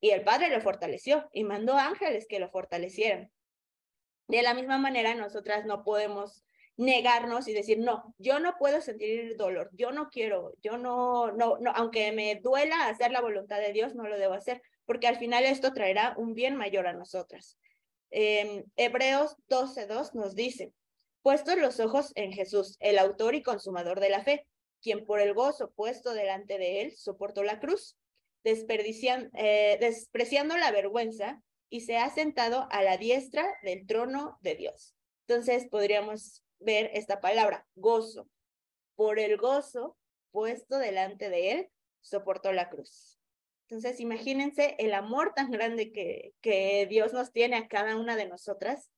Y 0.00 0.10
el 0.10 0.22
Padre 0.24 0.50
lo 0.50 0.60
fortaleció 0.60 1.28
y 1.32 1.44
mandó 1.44 1.74
ángeles 1.74 2.26
que 2.28 2.40
lo 2.40 2.50
fortalecieran. 2.50 3.30
De 4.28 4.42
la 4.42 4.54
misma 4.54 4.78
manera, 4.78 5.14
nosotras 5.14 5.64
no 5.66 5.84
podemos 5.84 6.44
negarnos 6.76 7.48
y 7.48 7.52
decir, 7.52 7.78
no, 7.78 8.14
yo 8.18 8.38
no 8.38 8.54
puedo 8.58 8.80
sentir 8.80 9.36
dolor, 9.36 9.70
yo 9.72 9.92
no 9.92 10.08
quiero, 10.10 10.54
yo 10.62 10.78
no, 10.78 11.32
no, 11.32 11.58
no, 11.58 11.72
aunque 11.74 12.12
me 12.12 12.36
duela 12.36 12.88
hacer 12.88 13.10
la 13.10 13.20
voluntad 13.20 13.58
de 13.60 13.72
Dios, 13.72 13.94
no 13.94 14.06
lo 14.06 14.18
debo 14.18 14.34
hacer, 14.34 14.62
porque 14.84 15.06
al 15.06 15.16
final 15.16 15.44
esto 15.44 15.72
traerá 15.72 16.14
un 16.16 16.34
bien 16.34 16.56
mayor 16.56 16.86
a 16.86 16.92
nosotras. 16.92 17.58
Eh, 18.10 18.64
Hebreos 18.76 19.36
12.2 19.48 20.14
nos 20.14 20.34
dice, 20.34 20.72
puestos 21.22 21.56
los 21.56 21.80
ojos 21.80 22.12
en 22.14 22.32
Jesús, 22.32 22.76
el 22.80 22.98
autor 22.98 23.34
y 23.34 23.42
consumador 23.42 24.00
de 24.00 24.10
la 24.10 24.22
fe, 24.22 24.46
quien 24.82 25.04
por 25.04 25.20
el 25.20 25.32
gozo 25.34 25.70
puesto 25.70 26.12
delante 26.12 26.58
de 26.58 26.82
él 26.82 26.96
soportó 26.96 27.42
la 27.42 27.60
cruz, 27.60 27.96
eh, 28.44 29.78
despreciando 29.80 30.56
la 30.56 30.72
vergüenza 30.72 31.40
y 31.70 31.82
se 31.82 31.96
ha 31.96 32.10
sentado 32.10 32.66
a 32.70 32.82
la 32.82 32.96
diestra 32.96 33.46
del 33.62 33.86
trono 33.86 34.38
de 34.42 34.56
Dios. 34.56 34.96
Entonces 35.26 35.68
podríamos 35.70 36.42
ver 36.64 36.90
esta 36.94 37.20
palabra, 37.20 37.66
gozo. 37.74 38.28
Por 38.94 39.18
el 39.18 39.36
gozo 39.36 39.96
puesto 40.30 40.78
delante 40.78 41.30
de 41.30 41.52
él, 41.52 41.70
soportó 42.00 42.52
la 42.52 42.68
cruz. 42.68 43.18
Entonces, 43.68 44.00
imagínense 44.00 44.76
el 44.78 44.92
amor 44.92 45.32
tan 45.34 45.50
grande 45.50 45.92
que, 45.92 46.34
que 46.40 46.86
Dios 46.90 47.12
nos 47.12 47.32
tiene 47.32 47.56
a 47.56 47.68
cada 47.68 47.96
una 47.96 48.16
de 48.16 48.28
nosotras, 48.28 48.90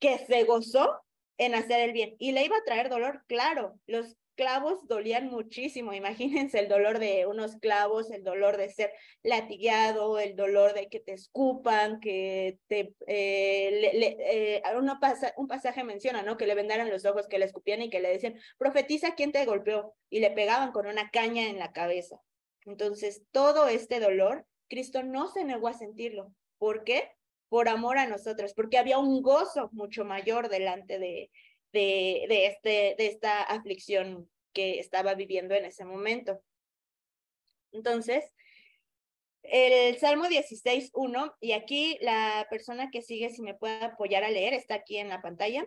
que 0.00 0.18
se 0.18 0.44
gozó 0.44 1.00
en 1.38 1.54
hacer 1.54 1.80
el 1.80 1.92
bien. 1.92 2.16
Y 2.18 2.32
le 2.32 2.44
iba 2.44 2.56
a 2.56 2.64
traer 2.64 2.88
dolor, 2.88 3.24
claro, 3.26 3.78
los 3.86 4.16
clavos 4.34 4.86
dolían 4.86 5.28
muchísimo. 5.28 5.92
Imagínense 5.92 6.58
el 6.58 6.68
dolor 6.68 6.98
de 6.98 7.26
unos 7.26 7.56
clavos, 7.56 8.10
el 8.10 8.24
dolor 8.24 8.56
de 8.56 8.68
ser 8.68 8.92
latigueado, 9.22 10.18
el 10.18 10.36
dolor 10.36 10.74
de 10.74 10.88
que 10.88 11.00
te 11.00 11.12
escupan, 11.12 12.00
que 12.00 12.58
te... 12.66 12.94
Eh, 13.06 14.60
eh, 14.62 14.62
pasa, 15.00 15.32
un 15.36 15.48
pasaje 15.48 15.84
menciona, 15.84 16.22
¿no? 16.22 16.36
Que 16.36 16.46
le 16.46 16.54
vendaran 16.54 16.90
los 16.90 17.04
ojos, 17.04 17.28
que 17.28 17.38
le 17.38 17.46
escupían 17.46 17.82
y 17.82 17.90
que 17.90 18.00
le 18.00 18.10
decían, 18.10 18.38
profetiza 18.58 19.14
quién 19.14 19.32
te 19.32 19.44
golpeó. 19.44 19.94
Y 20.10 20.20
le 20.20 20.30
pegaban 20.30 20.72
con 20.72 20.86
una 20.86 21.10
caña 21.10 21.48
en 21.48 21.58
la 21.58 21.72
cabeza. 21.72 22.20
Entonces, 22.66 23.22
todo 23.30 23.68
este 23.68 24.00
dolor, 24.00 24.46
Cristo 24.68 25.02
no 25.02 25.28
se 25.28 25.44
negó 25.44 25.68
a 25.68 25.74
sentirlo. 25.74 26.32
¿Por 26.58 26.84
qué? 26.84 27.10
Por 27.48 27.68
amor 27.68 27.98
a 27.98 28.06
nosotros, 28.06 28.54
porque 28.54 28.78
había 28.78 28.98
un 28.98 29.22
gozo 29.22 29.68
mucho 29.72 30.04
mayor 30.04 30.48
delante 30.48 30.98
de, 30.98 31.30
de, 31.74 32.46
este, 32.46 32.94
de 32.96 33.06
esta 33.06 33.42
aflicción 33.42 34.30
que 34.52 34.78
estaba 34.78 35.14
viviendo 35.14 35.54
en 35.54 35.64
ese 35.64 35.84
momento. 35.84 36.40
Entonces, 37.72 38.24
el 39.42 39.98
Salmo 39.98 40.24
16.1, 40.26 41.34
y 41.40 41.52
aquí 41.52 41.98
la 42.00 42.46
persona 42.48 42.90
que 42.90 43.02
sigue, 43.02 43.30
si 43.30 43.42
me 43.42 43.54
puede 43.54 43.84
apoyar 43.84 44.24
a 44.24 44.30
leer, 44.30 44.54
está 44.54 44.76
aquí 44.76 44.96
en 44.96 45.08
la 45.08 45.20
pantalla. 45.20 45.66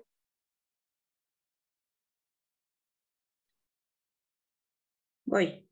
Voy. 5.26 5.68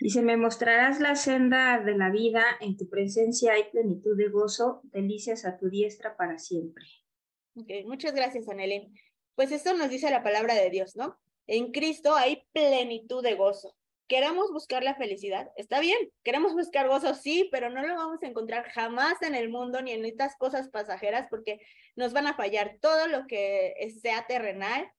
Dice, 0.00 0.22
me 0.22 0.38
mostrarás 0.38 0.98
la 0.98 1.14
senda 1.14 1.78
de 1.78 1.94
la 1.94 2.10
vida, 2.10 2.42
en 2.60 2.78
tu 2.78 2.88
presencia 2.88 3.52
hay 3.52 3.64
plenitud 3.70 4.16
de 4.16 4.28
gozo, 4.28 4.80
delicias 4.84 5.44
a 5.44 5.58
tu 5.58 5.68
diestra 5.68 6.16
para 6.16 6.38
siempre. 6.38 6.86
Muchas 7.84 8.14
gracias, 8.14 8.48
Anelín. 8.48 8.94
Pues 9.34 9.52
esto 9.52 9.74
nos 9.74 9.90
dice 9.90 10.10
la 10.10 10.22
palabra 10.22 10.54
de 10.54 10.70
Dios, 10.70 10.96
¿no? 10.96 11.18
En 11.46 11.70
Cristo 11.70 12.14
hay 12.14 12.46
plenitud 12.52 13.22
de 13.22 13.34
gozo. 13.34 13.76
¿Queremos 14.08 14.50
buscar 14.50 14.82
la 14.82 14.94
felicidad? 14.94 15.50
Está 15.56 15.80
bien, 15.80 16.10
queremos 16.24 16.54
buscar 16.54 16.88
gozo, 16.88 17.14
sí, 17.14 17.50
pero 17.52 17.68
no 17.68 17.86
lo 17.86 17.94
vamos 17.94 18.22
a 18.22 18.26
encontrar 18.26 18.70
jamás 18.70 19.20
en 19.20 19.34
el 19.34 19.50
mundo 19.50 19.82
ni 19.82 19.92
en 19.92 20.06
estas 20.06 20.34
cosas 20.36 20.70
pasajeras 20.70 21.26
porque 21.28 21.60
nos 21.94 22.14
van 22.14 22.26
a 22.26 22.34
fallar 22.34 22.78
todo 22.80 23.06
lo 23.06 23.26
que 23.26 23.74
sea 24.00 24.26
terrenal, 24.26 24.90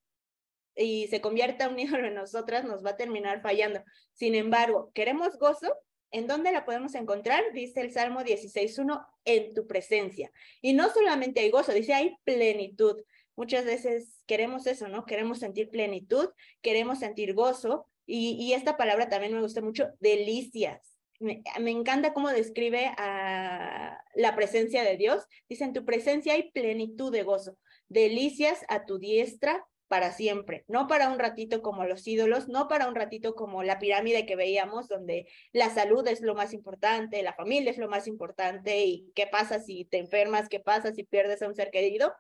y 0.76 1.08
se 1.08 1.22
convierta 1.22 1.70
un 1.70 1.80
ídolo 1.80 2.08
en 2.08 2.16
nosotras, 2.16 2.64
nos 2.64 2.86
va 2.86 2.92
a 2.92 2.98
terminar 2.98 3.42
fallando. 3.42 3.84
Sin 4.14 4.36
embargo, 4.36 4.92
¿queremos 4.94 5.38
gozo? 5.38 5.76
¿En 6.12 6.28
dónde 6.28 6.52
la 6.52 6.66
podemos 6.66 6.94
encontrar? 6.96 7.44
Dice 7.54 7.82
el 7.82 7.92
Salmo 7.92 8.22
16.1, 8.22 9.06
en 9.24 9.54
tu 9.54 9.66
presencia. 9.66 10.32
Y 10.62 10.74
no 10.74 10.92
solamente 10.92 11.40
hay 11.40 11.50
gozo, 11.50 11.72
dice 11.72 11.94
hay 11.94 12.18
plenitud. 12.26 12.98
Muchas 13.38 13.64
veces 13.66 14.22
queremos 14.26 14.68
eso, 14.68 14.90
¿no? 14.90 15.06
Queremos 15.06 15.40
sentir 15.40 15.70
plenitud, 15.70 16.30
queremos 16.62 17.00
sentir 17.00 17.34
gozo. 17.34 17.88
Y, 18.06 18.52
esta 18.52 18.76
palabra 18.76 19.08
también 19.08 19.34
me 19.34 19.42
gusta 19.42 19.62
mucho, 19.62 19.88
delicias. 20.02 20.98
Me, 21.20 21.44
me, 21.62 21.72
encanta 21.72 22.14
cómo 22.14 22.30
describe 22.30 22.92
a 22.98 24.04
la 24.16 24.36
presencia 24.36 24.84
de 24.84 24.98
Dios. 24.98 25.24
Dice, 25.48 25.64
en 25.64 25.72
tu 25.72 25.86
presencia 25.86 26.34
hay 26.34 26.52
plenitud 26.52 27.10
de 27.12 27.24
gozo, 27.24 27.58
delicias 27.88 28.66
a 28.68 28.86
tu 28.86 28.98
diestra 28.98 29.66
para 29.92 30.14
siempre, 30.14 30.64
no 30.70 30.88
para 30.88 31.10
un 31.10 31.20
ratito 31.20 31.62
como 31.62 31.84
los 31.84 32.08
ídolos, 32.08 32.48
no 32.48 32.70
para 32.70 32.88
un 32.88 32.96
ratito 32.96 33.36
como 33.36 33.62
la 33.62 33.78
pirámide 33.78 34.26
que 34.26 34.38
veíamos, 34.38 34.88
donde 34.88 35.28
la 35.52 35.70
salud 35.70 36.08
es 36.08 36.22
lo 36.22 36.34
más 36.34 36.54
importante, 36.54 37.22
la 37.22 37.34
familia 37.34 37.72
es 37.72 37.78
lo 37.78 37.90
más 37.90 38.08
importante 38.08 38.86
y 38.86 39.12
qué 39.16 39.28
pasa 39.28 39.60
si 39.60 39.84
te 39.84 39.98
enfermas, 39.98 40.48
qué 40.48 40.62
pasa 40.62 40.94
si 40.94 41.04
pierdes 41.04 41.42
a 41.42 41.48
un 41.50 41.56
ser 41.56 41.72
querido, 41.72 42.14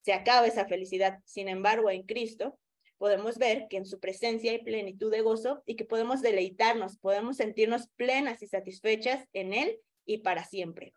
se 0.00 0.12
acaba 0.12 0.48
esa 0.48 0.66
felicidad. 0.66 1.20
Sin 1.24 1.48
embargo, 1.48 1.90
en 1.90 2.02
Cristo 2.02 2.58
podemos 2.98 3.38
ver 3.38 3.68
que 3.70 3.76
en 3.76 3.86
su 3.86 4.00
presencia 4.00 4.50
hay 4.50 4.64
plenitud 4.64 5.12
de 5.12 5.20
gozo 5.20 5.62
y 5.64 5.76
que 5.76 5.84
podemos 5.84 6.22
deleitarnos, 6.22 6.98
podemos 6.98 7.36
sentirnos 7.36 7.86
plenas 7.94 8.42
y 8.42 8.48
satisfechas 8.48 9.28
en 9.32 9.54
Él 9.54 9.78
y 10.04 10.18
para 10.18 10.42
siempre. 10.42 10.92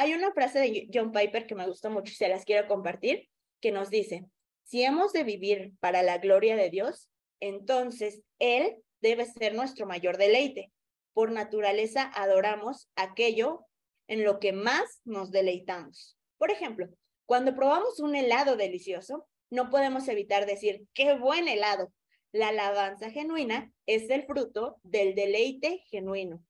Hay 0.00 0.14
una 0.14 0.32
frase 0.32 0.60
de 0.60 0.88
John 0.90 1.12
Piper 1.12 1.46
que 1.46 1.54
me 1.54 1.66
gustó 1.66 1.90
mucho 1.90 2.10
y 2.10 2.14
se 2.14 2.30
las 2.30 2.46
quiero 2.46 2.66
compartir, 2.66 3.28
que 3.60 3.70
nos 3.70 3.90
dice, 3.90 4.24
si 4.64 4.82
hemos 4.82 5.12
de 5.12 5.24
vivir 5.24 5.74
para 5.78 6.02
la 6.02 6.16
gloria 6.16 6.56
de 6.56 6.70
Dios, 6.70 7.10
entonces 7.38 8.22
Él 8.38 8.78
debe 9.02 9.26
ser 9.26 9.54
nuestro 9.54 9.84
mayor 9.84 10.16
deleite. 10.16 10.72
Por 11.12 11.32
naturaleza 11.32 12.10
adoramos 12.14 12.88
aquello 12.96 13.66
en 14.08 14.24
lo 14.24 14.40
que 14.40 14.54
más 14.54 15.02
nos 15.04 15.32
deleitamos. 15.32 16.16
Por 16.38 16.50
ejemplo, 16.50 16.88
cuando 17.26 17.54
probamos 17.54 18.00
un 18.00 18.14
helado 18.14 18.56
delicioso, 18.56 19.28
no 19.50 19.68
podemos 19.68 20.08
evitar 20.08 20.46
decir, 20.46 20.80
qué 20.94 21.18
buen 21.18 21.46
helado. 21.46 21.92
La 22.32 22.48
alabanza 22.48 23.10
genuina 23.10 23.70
es 23.84 24.08
el 24.08 24.24
fruto 24.24 24.78
del 24.82 25.14
deleite 25.14 25.82
genuino. 25.90 26.42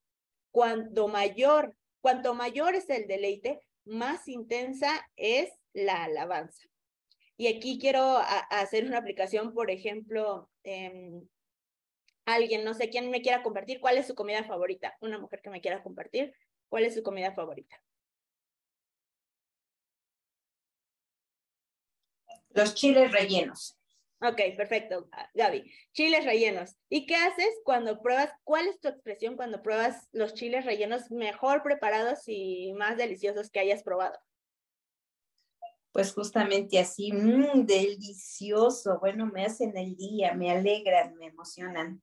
Cuanto 0.52 1.08
mayor 1.08 1.74
Cuanto 2.00 2.34
mayor 2.34 2.74
es 2.74 2.88
el 2.90 3.06
deleite, 3.06 3.60
más 3.84 4.28
intensa 4.28 4.88
es 5.16 5.50
la 5.72 6.04
alabanza. 6.04 6.66
Y 7.36 7.46
aquí 7.48 7.78
quiero 7.78 8.18
hacer 8.50 8.84
una 8.84 8.98
aplicación, 8.98 9.54
por 9.54 9.70
ejemplo, 9.70 10.50
em, 10.62 11.26
alguien, 12.26 12.64
no 12.64 12.74
sé 12.74 12.90
quién 12.90 13.10
me 13.10 13.22
quiera 13.22 13.42
compartir, 13.42 13.80
¿cuál 13.80 13.98
es 13.98 14.06
su 14.06 14.14
comida 14.14 14.44
favorita? 14.44 14.96
Una 15.00 15.18
mujer 15.18 15.40
que 15.42 15.50
me 15.50 15.60
quiera 15.60 15.82
compartir, 15.82 16.34
¿cuál 16.68 16.84
es 16.84 16.94
su 16.94 17.02
comida 17.02 17.32
favorita? 17.32 17.82
Los 22.50 22.74
chiles 22.74 23.10
rellenos. 23.12 23.79
Ok, 24.22 24.38
perfecto, 24.54 25.09
ah, 25.12 25.30
Gaby. 25.33 25.72
Chiles 25.92 26.26
rellenos. 26.26 26.76
¿Y 26.90 27.06
qué 27.06 27.16
haces 27.16 27.48
cuando 27.64 28.02
pruebas? 28.02 28.30
¿Cuál 28.44 28.66
es 28.66 28.78
tu 28.78 28.88
expresión 28.88 29.35
cuando 29.35 29.62
pruebas 29.62 30.09
los 30.12 30.35
chiles 30.35 30.66
rellenos 30.66 31.11
mejor 31.11 31.62
preparados 31.62 32.20
y 32.26 32.74
más 32.74 32.98
deliciosos 32.98 33.50
que 33.50 33.61
hayas 33.61 33.83
probado? 33.83 34.18
Pues 35.92 36.12
justamente 36.12 36.78
así, 36.78 37.12
mmm, 37.12 37.64
delicioso. 37.64 38.98
Bueno, 39.00 39.24
me 39.24 39.44
hacen 39.46 39.74
el 39.76 39.96
día, 39.96 40.35
me 40.35 40.50
alegran, 40.50 41.16
me 41.16 41.26
emocionan. 41.26 42.02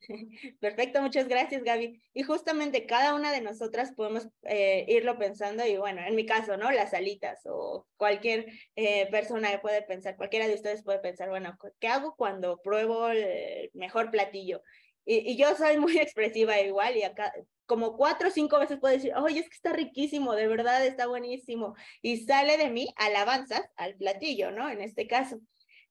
Perfecto, 0.60 1.02
muchas 1.02 1.28
gracias 1.28 1.62
Gaby. 1.62 2.00
Y 2.14 2.22
justamente 2.22 2.86
cada 2.86 3.14
una 3.14 3.32
de 3.32 3.40
nosotras 3.40 3.92
podemos 3.92 4.28
eh, 4.42 4.84
irlo 4.88 5.18
pensando 5.18 5.66
y 5.66 5.76
bueno, 5.76 6.02
en 6.06 6.14
mi 6.14 6.26
caso, 6.26 6.56
¿no? 6.56 6.70
Las 6.70 6.94
alitas 6.94 7.40
o 7.46 7.86
cualquier 7.96 8.46
eh, 8.76 9.08
persona 9.10 9.60
puede 9.60 9.82
pensar, 9.82 10.16
cualquiera 10.16 10.48
de 10.48 10.54
ustedes 10.54 10.82
puede 10.82 10.98
pensar, 10.98 11.28
bueno, 11.28 11.58
¿qué 11.80 11.88
hago 11.88 12.14
cuando 12.16 12.60
pruebo 12.62 13.08
el 13.08 13.70
mejor 13.74 14.10
platillo? 14.10 14.62
Y, 15.04 15.36
yo 15.36 15.54
soy 15.54 15.78
muy 15.78 15.96
expresiva 15.98 16.60
igual 16.60 16.96
y 16.96 17.02
acá 17.04 17.32
como 17.66 17.96
cuatro 17.96 18.28
o 18.28 18.30
cinco 18.30 18.58
veces 18.58 18.78
puedo 18.78 18.94
decir, 18.94 19.12
oye, 19.16 19.40
es 19.40 19.48
que 19.48 19.56
está 19.56 19.72
riquísimo, 19.72 20.34
de 20.34 20.46
verdad 20.46 20.84
está 20.86 21.06
buenísimo. 21.06 21.74
Y 22.00 22.18
sale 22.18 22.58
de 22.58 22.70
mí 22.70 22.92
alabanzas 22.96 23.62
al 23.76 23.96
platillo, 23.96 24.50
¿no? 24.52 24.70
En 24.70 24.80
este 24.80 25.06
caso. 25.06 25.40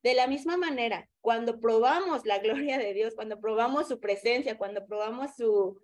De 0.05 0.13
la 0.13 0.27
misma 0.27 0.55
manera, 0.55 1.09
cuando 1.19 1.59
probamos 1.59 2.27
la 2.27 2.37
gloria 2.37 2.77
de 2.77 2.93
Dios, 2.93 3.15
cuando 3.15 3.39
probamos 3.39 3.87
su 3.87 3.99
presencia, 3.99 4.55
cuando 4.55 4.85
probamos 4.85 5.31
su, 5.35 5.81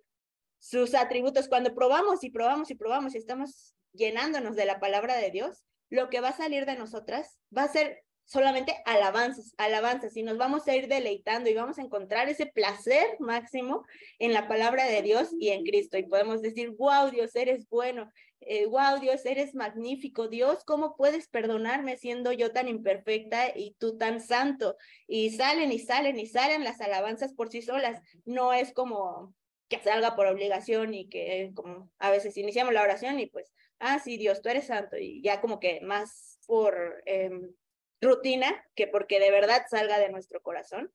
sus 0.60 0.94
atributos, 0.94 1.48
cuando 1.48 1.74
probamos 1.74 2.22
y 2.22 2.30
probamos 2.30 2.70
y 2.70 2.76
probamos 2.76 3.16
y 3.16 3.18
estamos 3.18 3.74
llenándonos 3.92 4.54
de 4.54 4.64
la 4.64 4.78
palabra 4.78 5.16
de 5.16 5.32
Dios, 5.32 5.64
lo 5.90 6.08
que 6.08 6.20
va 6.20 6.28
a 6.28 6.36
salir 6.36 6.66
de 6.66 6.76
nosotras 6.76 7.36
va 7.56 7.64
a 7.64 7.72
ser 7.72 8.04
solamente 8.24 8.80
alabanzas, 8.84 9.54
alabanzas, 9.58 10.16
y 10.16 10.22
nos 10.22 10.38
vamos 10.38 10.68
a 10.68 10.76
ir 10.76 10.86
deleitando 10.86 11.50
y 11.50 11.54
vamos 11.54 11.80
a 11.80 11.82
encontrar 11.82 12.28
ese 12.28 12.46
placer 12.46 13.16
máximo 13.18 13.84
en 14.20 14.32
la 14.32 14.46
palabra 14.46 14.86
de 14.86 15.02
Dios 15.02 15.30
y 15.36 15.48
en 15.48 15.64
Cristo. 15.64 15.98
Y 15.98 16.04
podemos 16.04 16.42
decir, 16.42 16.70
wow, 16.78 17.10
Dios, 17.10 17.34
eres 17.34 17.68
bueno, 17.68 18.08
eh, 18.46 18.66
wow, 18.66 19.00
Dios, 19.00 19.24
eres 19.26 19.54
magnífico, 19.54 20.28
Dios, 20.28 20.64
¿cómo 20.64 20.96
puedes 20.96 21.28
perdonarme 21.28 21.96
siendo 21.96 22.32
yo 22.32 22.52
tan 22.52 22.68
imperfecta 22.68 23.56
y 23.56 23.74
tú 23.78 23.96
tan 23.98 24.20
santo? 24.20 24.76
Y 25.06 25.30
salen 25.30 25.72
y 25.72 25.78
salen 25.78 26.18
y 26.18 26.26
salen 26.26 26.64
las 26.64 26.80
alabanzas 26.80 27.34
por 27.34 27.50
sí 27.50 27.62
solas, 27.62 28.00
no 28.24 28.52
es 28.52 28.72
como 28.72 29.34
que 29.68 29.78
salga 29.78 30.14
por 30.16 30.26
obligación 30.26 30.92
y 30.92 31.08
que 31.08 31.52
como 31.54 31.90
a 31.98 32.10
veces 32.10 32.36
iniciamos 32.36 32.74
la 32.74 32.82
oración 32.82 33.18
y 33.18 33.26
pues, 33.26 33.52
ah, 33.78 33.98
sí, 33.98 34.18
Dios, 34.18 34.42
tú 34.42 34.50
eres 34.50 34.66
santo 34.66 34.96
y 34.98 35.22
ya 35.22 35.40
como 35.40 35.60
que 35.60 35.80
más 35.80 36.38
por 36.46 37.02
em, 37.06 37.54
rutina 38.00 38.64
que 38.74 38.86
porque 38.86 39.18
de 39.18 39.30
verdad 39.30 39.64
salga 39.70 39.98
de 39.98 40.10
nuestro 40.10 40.42
corazón. 40.42 40.92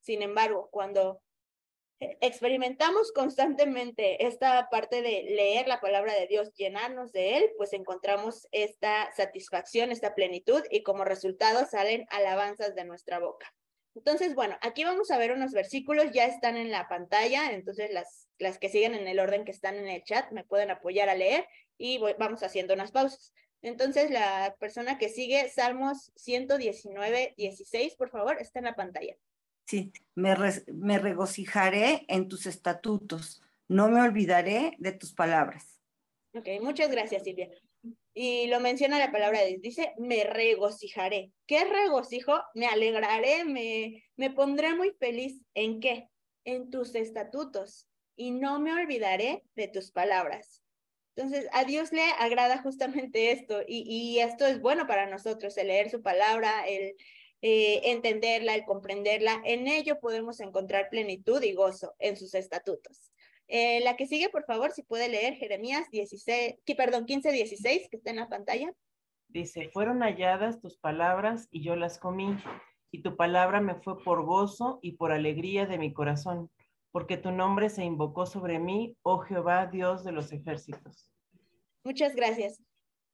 Sin 0.00 0.22
embargo, 0.22 0.68
cuando 0.70 1.20
experimentamos 2.20 3.12
constantemente 3.12 4.26
esta 4.26 4.68
parte 4.70 5.02
de 5.02 5.22
leer 5.24 5.68
la 5.68 5.80
palabra 5.80 6.14
de 6.14 6.26
Dios, 6.26 6.52
llenarnos 6.54 7.12
de 7.12 7.36
él, 7.36 7.50
pues 7.56 7.72
encontramos 7.72 8.48
esta 8.50 9.12
satisfacción, 9.12 9.92
esta 9.92 10.14
plenitud 10.14 10.62
y 10.70 10.82
como 10.82 11.04
resultado 11.04 11.66
salen 11.66 12.06
alabanzas 12.10 12.74
de 12.74 12.84
nuestra 12.84 13.18
boca. 13.18 13.52
Entonces, 13.94 14.34
bueno, 14.34 14.56
aquí 14.62 14.84
vamos 14.84 15.10
a 15.10 15.18
ver 15.18 15.32
unos 15.32 15.52
versículos, 15.52 16.12
ya 16.12 16.24
están 16.24 16.56
en 16.56 16.70
la 16.70 16.88
pantalla, 16.88 17.52
entonces 17.52 17.92
las, 17.92 18.28
las 18.38 18.58
que 18.58 18.70
siguen 18.70 18.94
en 18.94 19.06
el 19.06 19.20
orden 19.20 19.44
que 19.44 19.52
están 19.52 19.76
en 19.76 19.88
el 19.88 20.02
chat 20.02 20.30
me 20.32 20.44
pueden 20.44 20.70
apoyar 20.70 21.08
a 21.08 21.14
leer 21.14 21.46
y 21.76 21.98
vamos 22.18 22.42
haciendo 22.42 22.74
unas 22.74 22.90
pausas. 22.90 23.32
Entonces, 23.60 24.10
la 24.10 24.56
persona 24.58 24.98
que 24.98 25.08
sigue, 25.08 25.48
Salmos 25.48 26.10
119, 26.16 27.34
16, 27.36 27.94
por 27.96 28.10
favor, 28.10 28.38
está 28.40 28.58
en 28.58 28.64
la 28.64 28.74
pantalla. 28.74 29.14
Sí, 29.66 29.92
me, 30.14 30.34
me 30.72 30.98
regocijaré 30.98 32.04
en 32.08 32.28
tus 32.28 32.46
estatutos, 32.46 33.42
no 33.68 33.88
me 33.88 34.02
olvidaré 34.02 34.76
de 34.78 34.92
tus 34.92 35.12
palabras. 35.12 35.80
Ok, 36.34 36.48
muchas 36.60 36.90
gracias, 36.90 37.24
Silvia. 37.24 37.48
Y 38.14 38.46
lo 38.48 38.60
menciona 38.60 38.98
la 38.98 39.10
palabra 39.10 39.40
dice, 39.60 39.94
me 39.98 40.24
regocijaré. 40.24 41.32
¿Qué 41.46 41.64
regocijo? 41.64 42.40
Me 42.54 42.66
alegraré, 42.66 43.44
me, 43.44 44.04
me 44.16 44.30
pondré 44.30 44.74
muy 44.74 44.92
feliz. 44.98 45.42
¿En 45.54 45.80
qué? 45.80 46.08
En 46.44 46.70
tus 46.70 46.94
estatutos. 46.94 47.88
Y 48.16 48.30
no 48.30 48.60
me 48.60 48.72
olvidaré 48.72 49.42
de 49.54 49.68
tus 49.68 49.90
palabras. 49.90 50.62
Entonces, 51.16 51.48
a 51.52 51.64
Dios 51.64 51.92
le 51.92 52.04
agrada 52.18 52.62
justamente 52.62 53.32
esto 53.32 53.62
y, 53.66 53.82
y 53.86 54.20
esto 54.20 54.46
es 54.46 54.60
bueno 54.60 54.86
para 54.86 55.06
nosotros, 55.06 55.56
el 55.58 55.68
leer 55.68 55.90
su 55.90 56.02
palabra, 56.02 56.66
el 56.66 56.94
eh, 57.42 57.90
entenderla, 57.90 58.54
el 58.54 58.64
comprenderla. 58.64 59.42
En 59.44 59.66
ello 59.66 59.98
podemos 60.00 60.40
encontrar 60.40 60.88
plenitud 60.88 61.42
y 61.42 61.52
gozo 61.54 61.94
en 61.98 62.16
sus 62.16 62.34
estatutos. 62.34 63.12
Eh, 63.48 63.80
la 63.80 63.96
que 63.96 64.06
sigue, 64.06 64.28
por 64.30 64.44
favor, 64.44 64.70
si 64.70 64.82
puede 64.82 65.08
leer 65.08 65.34
Jeremías 65.34 65.90
16, 65.90 66.54
que, 66.64 66.74
perdón, 66.74 67.04
15, 67.04 67.32
16, 67.32 67.88
que 67.90 67.96
está 67.96 68.10
en 68.10 68.16
la 68.16 68.28
pantalla. 68.28 68.72
Dice, 69.28 69.68
fueron 69.70 70.00
halladas 70.02 70.60
tus 70.60 70.78
palabras 70.78 71.48
y 71.50 71.62
yo 71.62 71.74
las 71.74 71.98
comí, 71.98 72.36
y 72.90 73.02
tu 73.02 73.16
palabra 73.16 73.60
me 73.60 73.74
fue 73.74 74.02
por 74.02 74.24
gozo 74.24 74.78
y 74.80 74.92
por 74.92 75.10
alegría 75.10 75.66
de 75.66 75.78
mi 75.78 75.92
corazón, 75.92 76.50
porque 76.92 77.16
tu 77.16 77.32
nombre 77.32 77.70
se 77.70 77.84
invocó 77.84 78.24
sobre 78.24 78.58
mí, 78.58 78.96
oh 79.02 79.18
Jehová, 79.18 79.66
Dios 79.66 80.04
de 80.04 80.12
los 80.12 80.30
ejércitos. 80.32 81.10
Muchas 81.82 82.14
gracias. 82.14 82.62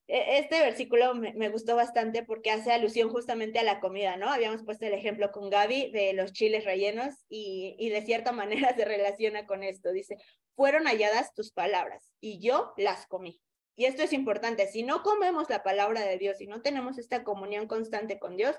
E, 0.08 0.38
este 0.38 0.60
versículo 0.60 1.14
me, 1.14 1.48
gustó 1.50 1.76
bastante 1.76 2.24
porque 2.24 2.50
hace 2.50 2.72
alusión 2.72 3.10
justamente 3.10 3.58
a 3.58 3.62
la 3.62 3.78
comida, 3.78 4.16
¿no? 4.16 4.30
Habíamos 4.30 4.64
puesto 4.64 4.86
el 4.86 4.94
ejemplo 4.94 5.30
con 5.30 5.50
Gaby 5.50 5.92
de 5.92 6.14
los 6.14 6.32
chiles 6.32 6.64
rellenos 6.64 7.14
y, 7.28 7.76
y 7.78 7.90
de 7.90 8.02
cierta 8.02 8.32
manera 8.72 8.74
se 8.74 8.84
relaciona 8.84 9.46
con 9.46 9.62
esto. 9.62 9.92
Dice, 9.92 10.16
fueron 10.56 10.86
halladas 10.86 11.34
tus 11.34 11.52
palabras 11.52 12.10
y 12.20 12.40
yo 12.40 12.72
las 12.76 13.06
comí. 13.06 13.40
Y 13.76 13.84
esto 13.84 14.02
es 14.02 14.12
importante, 14.12 14.66
si 14.66 14.82
no 14.82 15.04
comemos 15.04 15.48
la 15.48 15.62
palabra 15.62 16.00
de 16.00 16.18
Dios 16.18 16.40
y 16.40 16.48
no 16.48 16.62
tenemos 16.62 16.98
esta 16.98 17.22
comunión 17.22 17.68
constante 17.68 18.18
con 18.18 18.36
Dios, 18.36 18.56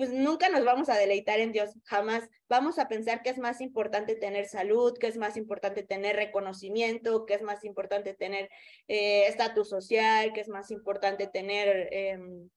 pues 0.00 0.14
nunca 0.14 0.48
nos 0.48 0.64
vamos 0.64 0.88
a 0.88 0.96
deleitar 0.96 1.40
en 1.40 1.52
Dios, 1.52 1.74
jamás. 1.84 2.26
Vamos 2.48 2.78
a 2.78 2.88
pensar 2.88 3.20
que 3.22 3.28
es 3.28 3.36
más 3.36 3.60
importante 3.60 4.14
tener 4.14 4.46
salud, 4.46 4.96
que 4.96 5.08
es 5.08 5.18
más 5.18 5.36
importante 5.36 5.82
tener 5.82 6.16
reconocimiento, 6.16 7.26
que 7.26 7.34
es 7.34 7.42
más 7.42 7.64
importante 7.66 8.14
tener 8.14 8.48
eh, 8.88 9.26
estatus 9.26 9.68
social, 9.68 10.32
que 10.32 10.40
es 10.40 10.48
más 10.48 10.70
importante 10.70 11.26
tener 11.26 11.90
em, 11.92 12.48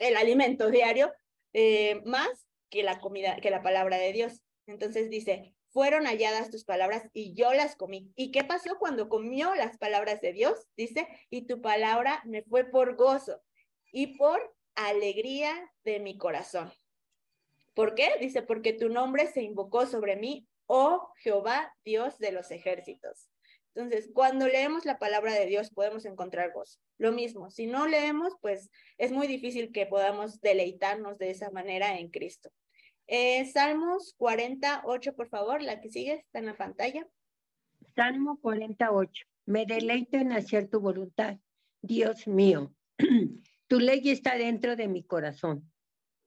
el 0.00 0.16
alimento 0.16 0.68
diario, 0.72 1.12
eh, 1.52 2.02
más 2.04 2.48
que 2.70 2.82
la 2.82 2.98
comida, 2.98 3.36
que 3.36 3.50
la 3.50 3.62
palabra 3.62 3.96
de 3.96 4.12
Dios. 4.12 4.42
Entonces 4.66 5.10
dice, 5.10 5.54
fueron 5.68 6.06
halladas 6.06 6.50
tus 6.50 6.64
palabras 6.64 7.08
y 7.12 7.34
yo 7.34 7.52
las 7.52 7.76
comí. 7.76 8.10
¿Y 8.16 8.32
qué 8.32 8.42
pasó 8.42 8.78
cuando 8.80 9.08
comió 9.08 9.54
las 9.54 9.78
palabras 9.78 10.20
de 10.20 10.32
Dios? 10.32 10.66
Dice, 10.76 11.06
y 11.30 11.46
tu 11.46 11.60
palabra 11.60 12.20
me 12.24 12.42
fue 12.42 12.64
por 12.64 12.96
gozo 12.96 13.40
y 13.92 14.18
por 14.18 14.57
alegría 14.86 15.52
de 15.84 15.98
mi 16.00 16.16
corazón. 16.16 16.72
¿Por 17.74 17.94
qué? 17.94 18.10
Dice, 18.20 18.42
porque 18.42 18.72
tu 18.72 18.88
nombre 18.88 19.26
se 19.26 19.42
invocó 19.42 19.86
sobre 19.86 20.16
mí, 20.16 20.46
oh 20.66 21.12
Jehová, 21.18 21.74
Dios 21.84 22.18
de 22.18 22.32
los 22.32 22.50
ejércitos. 22.50 23.28
Entonces, 23.74 24.10
cuando 24.12 24.46
leemos 24.46 24.84
la 24.84 24.98
palabra 24.98 25.32
de 25.34 25.46
Dios 25.46 25.70
podemos 25.70 26.04
encontrar 26.04 26.52
gozo. 26.52 26.80
Lo 26.96 27.12
mismo, 27.12 27.50
si 27.50 27.66
no 27.66 27.86
leemos, 27.86 28.34
pues 28.40 28.70
es 28.96 29.12
muy 29.12 29.26
difícil 29.26 29.72
que 29.72 29.86
podamos 29.86 30.40
deleitarnos 30.40 31.18
de 31.18 31.30
esa 31.30 31.50
manera 31.50 31.98
en 31.98 32.10
Cristo. 32.10 32.50
Eh, 33.06 33.44
Salmos 33.46 34.14
48, 34.18 35.14
por 35.14 35.28
favor, 35.28 35.62
la 35.62 35.80
que 35.80 35.88
sigue 35.90 36.14
está 36.14 36.40
en 36.40 36.46
la 36.46 36.56
pantalla. 36.56 37.06
Salmo 37.94 38.38
48. 38.40 39.24
Me 39.46 39.64
deleito 39.66 40.18
en 40.18 40.32
hacer 40.32 40.68
tu 40.68 40.80
voluntad, 40.80 41.38
Dios 41.80 42.26
mío. 42.26 42.72
Tu 43.68 43.80
ley 43.80 44.02
está 44.10 44.36
dentro 44.36 44.76
de 44.76 44.88
mi 44.88 45.04
corazón. 45.04 45.70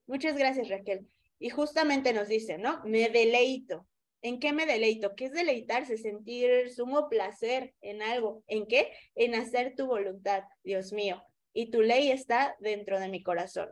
Muchas 0.06 0.38
gracias, 0.38 0.70
Raquel. 0.70 1.08
Y 1.40 1.50
justamente 1.50 2.14
nos 2.14 2.28
dice, 2.28 2.58
¿no? 2.58 2.84
Me 2.86 3.10
deleito. 3.10 3.88
¿En 4.22 4.40
qué 4.40 4.54
me 4.54 4.68
deleito? 4.68 5.16
¿Qué 5.16 5.26
es 5.26 5.32
deleitarse? 5.32 5.98
Sentir 5.98 6.70
sumo 6.70 7.10
placer 7.10 7.74
en 7.82 8.04
algo. 8.04 8.44
¿En 8.48 8.68
qué? 8.68 8.92
En 9.16 9.34
hacer 9.34 9.74
tu 9.76 9.88
voluntad, 9.88 10.44
Dios 10.64 10.94
mío. 10.94 11.24
Y 11.52 11.72
tu 11.72 11.82
ley 11.82 12.12
está 12.12 12.56
dentro 12.60 13.00
de 13.00 13.10
mi 13.10 13.24
corazón. 13.24 13.70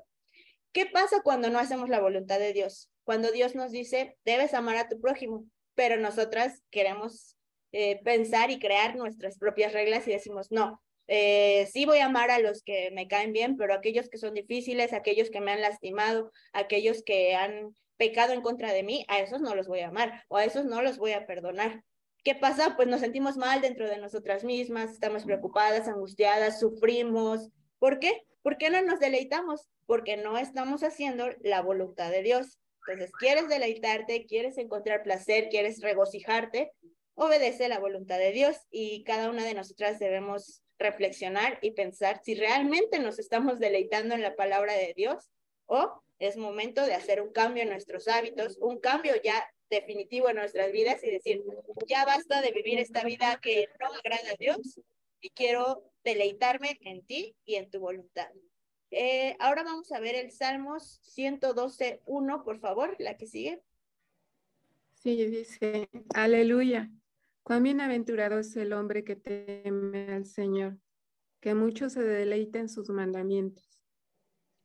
¿Qué 0.71 0.88
pasa 0.88 1.21
cuando 1.23 1.49
no 1.49 1.60
hacemos 1.60 1.89
la 1.89 1.99
voluntad 1.99 2.39
de 2.39 2.53
Dios? 2.53 2.91
Cuando 3.03 3.32
Dios 3.32 3.53
nos 3.53 3.71
dice, 3.71 4.17
debes 4.25 4.55
amar 4.55 4.77
a 4.77 4.89
tu 4.89 4.99
prójimo, 4.99 5.45
pero 5.75 5.97
nosotras 5.97 6.63
queremos 6.71 7.38
eh, 7.71 8.01
pensar 8.03 8.49
y 8.49 8.60
crear 8.60 8.95
nuestras 8.95 9.38
propias 9.38 9.73
reglas 9.73 10.08
y 10.08 10.12
decimos, 10.12 10.51
no, 10.51 10.82
eh, 11.12 11.67
sí 11.74 11.86
voy 11.86 11.98
a 11.98 12.06
amar 12.06 12.30
a 12.30 12.38
los 12.38 12.62
que 12.62 12.91
me 12.91 13.08
caen 13.08 13.34
bien, 13.34 13.58
pero 13.58 13.74
aquellos 13.74 14.10
que 14.10 14.19
son 14.19 14.36
difíciles, 14.36 14.93
aquellos 14.93 15.32
que 15.32 15.41
me 15.41 15.52
han 15.52 15.62
lastimado, 15.62 16.32
aquellos 16.54 17.02
que 17.04 17.36
han 17.36 17.76
pecado 17.98 18.34
en 18.34 18.41
contra 18.41 18.72
de 18.72 18.84
mí, 18.84 19.06
a 19.08 19.19
esos 19.19 19.41
no 19.41 19.56
los 19.56 19.67
voy 19.67 19.80
a 19.80 19.88
amar 19.88 20.24
o 20.28 20.38
a 20.38 20.45
esos 20.45 20.65
no 20.65 20.84
los 20.84 21.00
voy 21.00 21.13
a 21.13 21.26
perdonar. 21.26 21.84
¿Qué 22.24 22.36
pasa? 22.36 22.76
Pues 22.76 22.88
nos 22.88 23.00
sentimos 23.00 23.38
mal 23.38 23.60
dentro 23.60 23.89
de 23.89 23.98
nosotras 23.98 24.43
mismas, 24.43 24.91
estamos 24.91 25.26
preocupadas, 25.26 25.88
angustiadas, 25.88 26.60
sufrimos. 26.60 27.50
¿Por 27.80 27.98
qué? 28.00 28.28
¿Por 28.43 28.58
qué 28.58 28.69
no 28.69 28.80
nos 28.84 29.00
deleitamos? 29.00 29.67
Porque 29.88 30.15
no 30.15 30.38
estamos 30.38 30.84
haciendo 30.84 31.26
la 31.41 31.63
voluntad 31.63 32.12
de 32.12 32.22
Dios. 32.22 32.60
Entonces, 32.88 33.12
quieres 33.17 33.50
deleitarte, 33.50 34.28
quieres 34.28 34.60
encontrar 34.60 35.02
placer, 35.02 35.50
quieres 35.50 35.82
regocijarte, 35.82 36.72
obedece 37.15 37.67
la 37.67 37.80
voluntad 37.80 38.19
de 38.19 38.32
Dios 38.32 38.58
y 38.69 39.04
cada 39.06 39.32
una 39.32 39.43
de 39.43 39.56
nosotras 39.56 39.98
debemos 39.98 40.62
reflexionar 40.80 41.60
y 41.62 41.72
pensar 41.72 42.22
si 42.24 42.36
realmente 42.36 43.00
nos 43.00 43.20
estamos 43.20 43.60
deleitando 43.60 44.15
en 44.15 44.22
la 44.22 44.36
palabra 44.36 44.74
de 44.74 44.94
Dios 44.96 45.30
o 45.65 46.02
es 46.18 46.38
momento 46.38 46.86
de 46.86 46.96
hacer 46.96 47.22
un 47.22 47.32
cambio 47.32 47.63
en 47.63 47.70
nuestros 47.70 48.08
hábitos, 48.08 48.58
un 48.60 48.80
cambio 48.80 49.13
ya 49.24 49.46
definitivo 49.70 50.30
en 50.30 50.38
nuestras 50.38 50.72
vidas 50.72 51.04
y 51.04 51.12
decir, 51.12 51.44
ya 51.88 52.06
basta 52.06 52.42
de 52.42 52.52
vivir 52.52 52.80
esta 52.80 53.04
vida 53.04 53.39
que 53.42 53.68
no 53.80 53.88
agrada 53.94 54.32
a 54.32 54.38
Dios 54.38 54.80
y 55.22 55.30
quiero 55.30 55.84
deleitarme 56.04 56.78
en 56.82 57.06
ti 57.06 57.36
y 57.46 57.56
en 57.56 57.70
tu 57.70 57.80
voluntad. 57.80 58.30
Eh, 58.92 59.36
ahora 59.39 59.63
vamos 59.63 59.92
a 59.92 60.00
ver 60.00 60.15
el 60.15 60.32
Salmos 60.32 61.00
112.1, 61.15 62.44
por 62.44 62.60
favor, 62.60 62.96
la 62.98 63.18
que 63.18 63.28
sigue. 63.28 63.62
Sí, 64.96 65.26
dice, 65.28 65.88
aleluya. 66.15 66.89
Cuán 67.50 67.64
bienaventurado 67.64 68.38
es 68.38 68.56
el 68.58 68.74
hombre 68.74 69.04
que 69.04 69.16
teme 69.16 70.14
al 70.14 70.28
Señor, 70.28 70.78
que 71.42 71.56
mucho 71.56 71.90
se 71.90 72.04
deleita 72.04 72.60
en 72.60 72.70
sus 72.70 72.92
mandamientos. 72.92 73.82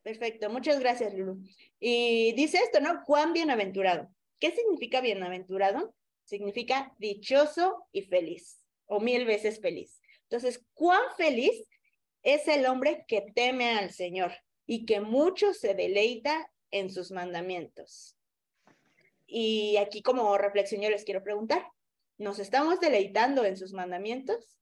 Perfecto, 0.03 0.51
muchas 0.51 0.81
gracias, 0.81 1.15
Lulu. 1.15 1.41
Y 1.81 2.35
dice 2.35 2.59
esto, 2.59 2.81
¿no? 2.81 3.03
Cuán 3.07 3.33
bienaventurado. 3.33 4.11
¿Qué 4.39 4.51
significa 4.51 5.01
bienaventurado? 5.01 5.95
Significa 6.25 6.95
dichoso 6.99 7.87
y 7.91 8.03
feliz, 8.03 8.61
o 8.85 9.01
mil 9.01 9.25
veces 9.25 9.63
feliz. 9.63 10.03
Entonces, 10.25 10.63
cuán 10.75 11.01
feliz 11.17 11.67
es 12.23 12.47
el 12.49 12.67
hombre 12.67 13.07
que 13.09 13.23
teme 13.35 13.79
al 13.79 13.93
Señor 13.93 14.33
y 14.67 14.85
que 14.85 15.01
mucho 15.01 15.55
se 15.55 15.73
deleita 15.73 16.53
en 16.71 16.91
sus 16.91 17.13
mandamientos. 17.13 18.19
Y 19.27 19.79
aquí 19.79 20.03
como 20.03 20.37
reflexión 20.37 20.83
yo 20.83 20.91
les 20.91 21.05
quiero 21.05 21.25
preguntar, 21.25 21.65
¿Nos 22.19 22.39
estamos 22.39 22.79
deleitando 22.81 23.45
en 23.45 23.57
sus 23.57 23.73
mandamientos 23.73 24.57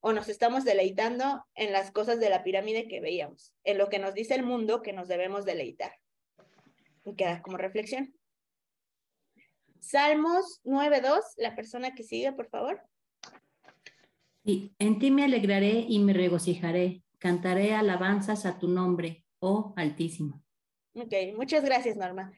o 0.00 0.12
nos 0.12 0.28
estamos 0.28 0.64
deleitando 0.64 1.44
en 1.54 1.72
las 1.72 1.90
cosas 1.90 2.20
de 2.20 2.28
la 2.28 2.44
pirámide 2.44 2.86
que 2.86 3.00
veíamos, 3.00 3.54
en 3.64 3.78
lo 3.78 3.88
que 3.88 3.98
nos 3.98 4.14
dice 4.14 4.34
el 4.34 4.42
mundo 4.42 4.82
que 4.82 4.92
nos 4.92 5.08
debemos 5.08 5.44
deleitar? 5.44 5.92
Y 7.04 7.14
queda 7.14 7.40
como 7.40 7.56
reflexión. 7.56 8.14
Salmos 9.80 10.60
9.2, 10.64 11.20
la 11.38 11.56
persona 11.56 11.94
que 11.94 12.02
sigue, 12.02 12.32
por 12.32 12.48
favor. 12.48 12.82
Y 14.44 14.74
en 14.78 14.98
ti 14.98 15.10
me 15.10 15.24
alegraré 15.24 15.86
y 15.88 15.98
me 16.00 16.12
regocijaré, 16.12 17.02
cantaré 17.18 17.74
alabanzas 17.74 18.44
a 18.44 18.58
tu 18.58 18.68
nombre, 18.68 19.24
oh 19.40 19.72
Altísimo. 19.76 20.42
Ok, 20.94 21.14
muchas 21.36 21.64
gracias, 21.64 21.96
Norma. 21.96 22.32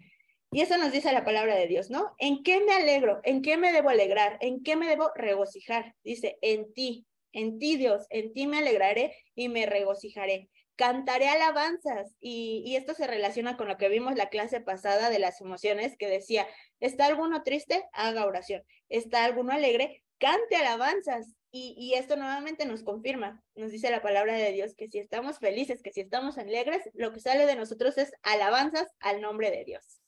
Y 0.53 0.63
eso 0.63 0.77
nos 0.79 0.91
dice 0.91 1.13
la 1.13 1.25
palabra 1.25 1.55
de 1.55 1.69
Dios, 1.69 1.91
¿no? 1.91 2.13
¿En 2.19 2.43
qué 2.43 2.61
me 2.61 2.73
alegro? 2.73 3.21
¿En 3.23 3.41
qué 3.41 3.57
me 3.57 3.73
debo 3.73 3.89
alegrar? 3.89 4.37
¿En 4.41 4.65
qué 4.65 4.75
me 4.75 4.89
debo 4.89 5.13
regocijar? 5.15 5.95
Dice, 6.03 6.39
en 6.43 6.73
ti. 6.73 7.07
En 7.33 7.61
ti, 7.61 7.77
Dios, 7.77 8.07
en 8.11 8.33
ti 8.33 8.49
me 8.49 8.59
alegraré 8.59 9.17
y 9.37 9.49
me 9.49 9.67
regocijaré. 9.67 10.51
Cantaré 10.75 11.29
alabanzas. 11.29 12.17
Y, 12.19 12.75
esto 12.75 12.95
se 12.95 13.07
relaciona 13.07 13.57
con 13.57 13.69
lo 13.69 13.77
que 13.77 13.89
vimos 13.89 14.17
la 14.17 14.29
clase 14.29 14.61
pasada 14.61 15.09
de 15.09 15.21
las 15.21 15.41
emociones, 15.41 15.97
que 15.97 16.09
decía, 16.09 16.49
¿está 16.81 17.07
alguno 17.07 17.45
triste? 17.45 17.85
Haga 17.93 18.27
oración. 18.27 18.65
¿Está 18.89 19.25
alguno 19.25 19.53
alegre? 19.53 20.03
Cante 20.19 20.57
alabanzas. 20.57 21.33
Y, 21.53 21.95
esto 21.95 22.17
nuevamente 22.17 22.67
nos 22.67 22.83
confirma, 22.83 23.41
nos 23.55 23.71
dice 23.71 23.89
la 23.91 24.03
palabra 24.03 24.35
de 24.35 24.51
Dios, 24.51 24.75
que 24.75 24.89
si 24.89 24.99
estamos 24.99 25.39
felices, 25.39 25.81
que 25.81 25.93
si 25.93 26.01
estamos 26.01 26.39
alegres, 26.39 26.91
lo 26.95 27.13
que 27.13 27.21
sale 27.21 27.47
de 27.47 27.55
nosotros 27.55 27.99
es 27.99 28.13
alabanzas 28.23 28.89
al 28.99 29.21
nombre 29.21 29.53
de 29.53 29.65
Dios. 29.65 30.01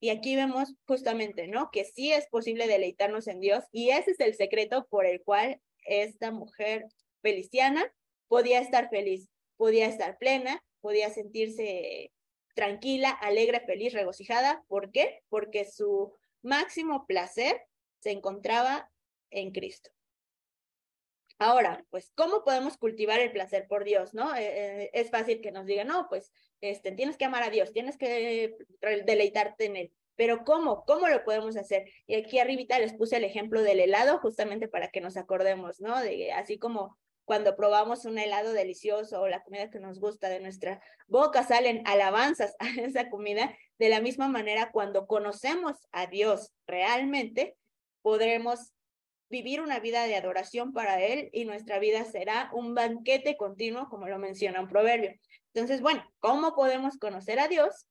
Y 0.00 0.08
aquí 0.08 0.34
vemos 0.34 0.74
justamente, 0.86 1.46
¿no? 1.46 1.70
Que 1.70 1.84
sí 1.84 2.10
es 2.12 2.26
posible 2.28 2.66
deleitarnos 2.66 3.26
en 3.26 3.40
Dios 3.40 3.64
y 3.70 3.90
ese 3.90 4.12
es 4.12 4.20
el 4.20 4.34
secreto 4.34 4.86
por 4.88 5.04
el 5.04 5.22
cual 5.22 5.60
esta 5.84 6.30
mujer 6.30 6.86
feliciana 7.22 7.84
podía 8.26 8.60
estar 8.60 8.88
feliz, 8.88 9.28
podía 9.56 9.86
estar 9.86 10.16
plena, 10.18 10.64
podía 10.80 11.10
sentirse 11.10 12.12
tranquila, 12.54 13.10
alegre, 13.10 13.60
feliz, 13.60 13.92
regocijada. 13.92 14.64
¿Por 14.68 14.90
qué? 14.90 15.20
Porque 15.28 15.64
su 15.64 16.14
máximo 16.42 17.06
placer 17.06 17.60
se 18.00 18.10
encontraba 18.10 18.90
en 19.30 19.52
Cristo. 19.52 19.90
Ahora, 21.42 21.82
pues, 21.88 22.12
¿cómo 22.14 22.44
podemos 22.44 22.76
cultivar 22.76 23.18
el 23.18 23.32
placer 23.32 23.66
por 23.66 23.84
Dios, 23.84 24.12
no? 24.12 24.36
Eh, 24.36 24.42
eh, 24.84 24.90
es 24.92 25.08
fácil 25.08 25.40
que 25.40 25.50
nos 25.50 25.64
digan, 25.64 25.88
no, 25.88 26.06
pues, 26.10 26.30
este, 26.60 26.92
tienes 26.92 27.16
que 27.16 27.24
amar 27.24 27.42
a 27.42 27.48
Dios, 27.48 27.72
tienes 27.72 27.96
que 27.96 28.58
deleitarte 29.06 29.64
en 29.64 29.76
Él. 29.76 29.92
Pero 30.16 30.44
¿cómo? 30.44 30.84
¿Cómo 30.84 31.08
lo 31.08 31.24
podemos 31.24 31.56
hacer? 31.56 31.90
Y 32.06 32.16
aquí 32.16 32.38
arribita 32.38 32.78
les 32.78 32.92
puse 32.92 33.16
el 33.16 33.24
ejemplo 33.24 33.62
del 33.62 33.80
helado, 33.80 34.18
justamente 34.18 34.68
para 34.68 34.90
que 34.90 35.00
nos 35.00 35.16
acordemos, 35.16 35.80
¿no? 35.80 35.98
De 35.98 36.30
así 36.30 36.58
como 36.58 36.98
cuando 37.24 37.56
probamos 37.56 38.04
un 38.04 38.18
helado 38.18 38.52
delicioso 38.52 39.22
o 39.22 39.28
la 39.28 39.42
comida 39.42 39.70
que 39.70 39.80
nos 39.80 39.98
gusta 39.98 40.28
de 40.28 40.40
nuestra 40.40 40.82
boca, 41.06 41.42
salen 41.42 41.80
alabanzas 41.86 42.54
a 42.58 42.68
esa 42.82 43.08
comida. 43.08 43.56
De 43.78 43.88
la 43.88 44.02
misma 44.02 44.28
manera, 44.28 44.72
cuando 44.72 45.06
conocemos 45.06 45.88
a 45.90 46.06
Dios 46.06 46.52
realmente, 46.66 47.56
podremos 48.02 48.74
vivir 49.30 49.60
una 49.60 49.78
vida 49.78 50.04
de 50.04 50.16
adoración 50.16 50.72
para 50.72 51.00
Él 51.00 51.30
y 51.32 51.44
nuestra 51.44 51.78
vida 51.78 52.04
será 52.04 52.50
un 52.52 52.74
banquete 52.74 53.36
continuo, 53.36 53.88
como 53.88 54.08
lo 54.08 54.18
menciona 54.18 54.60
un 54.60 54.68
proverbio. 54.68 55.14
Entonces, 55.54 55.80
bueno, 55.80 56.04
¿cómo 56.18 56.54
podemos 56.54 56.98
conocer 56.98 57.38
a 57.38 57.48
Dios? 57.48 57.86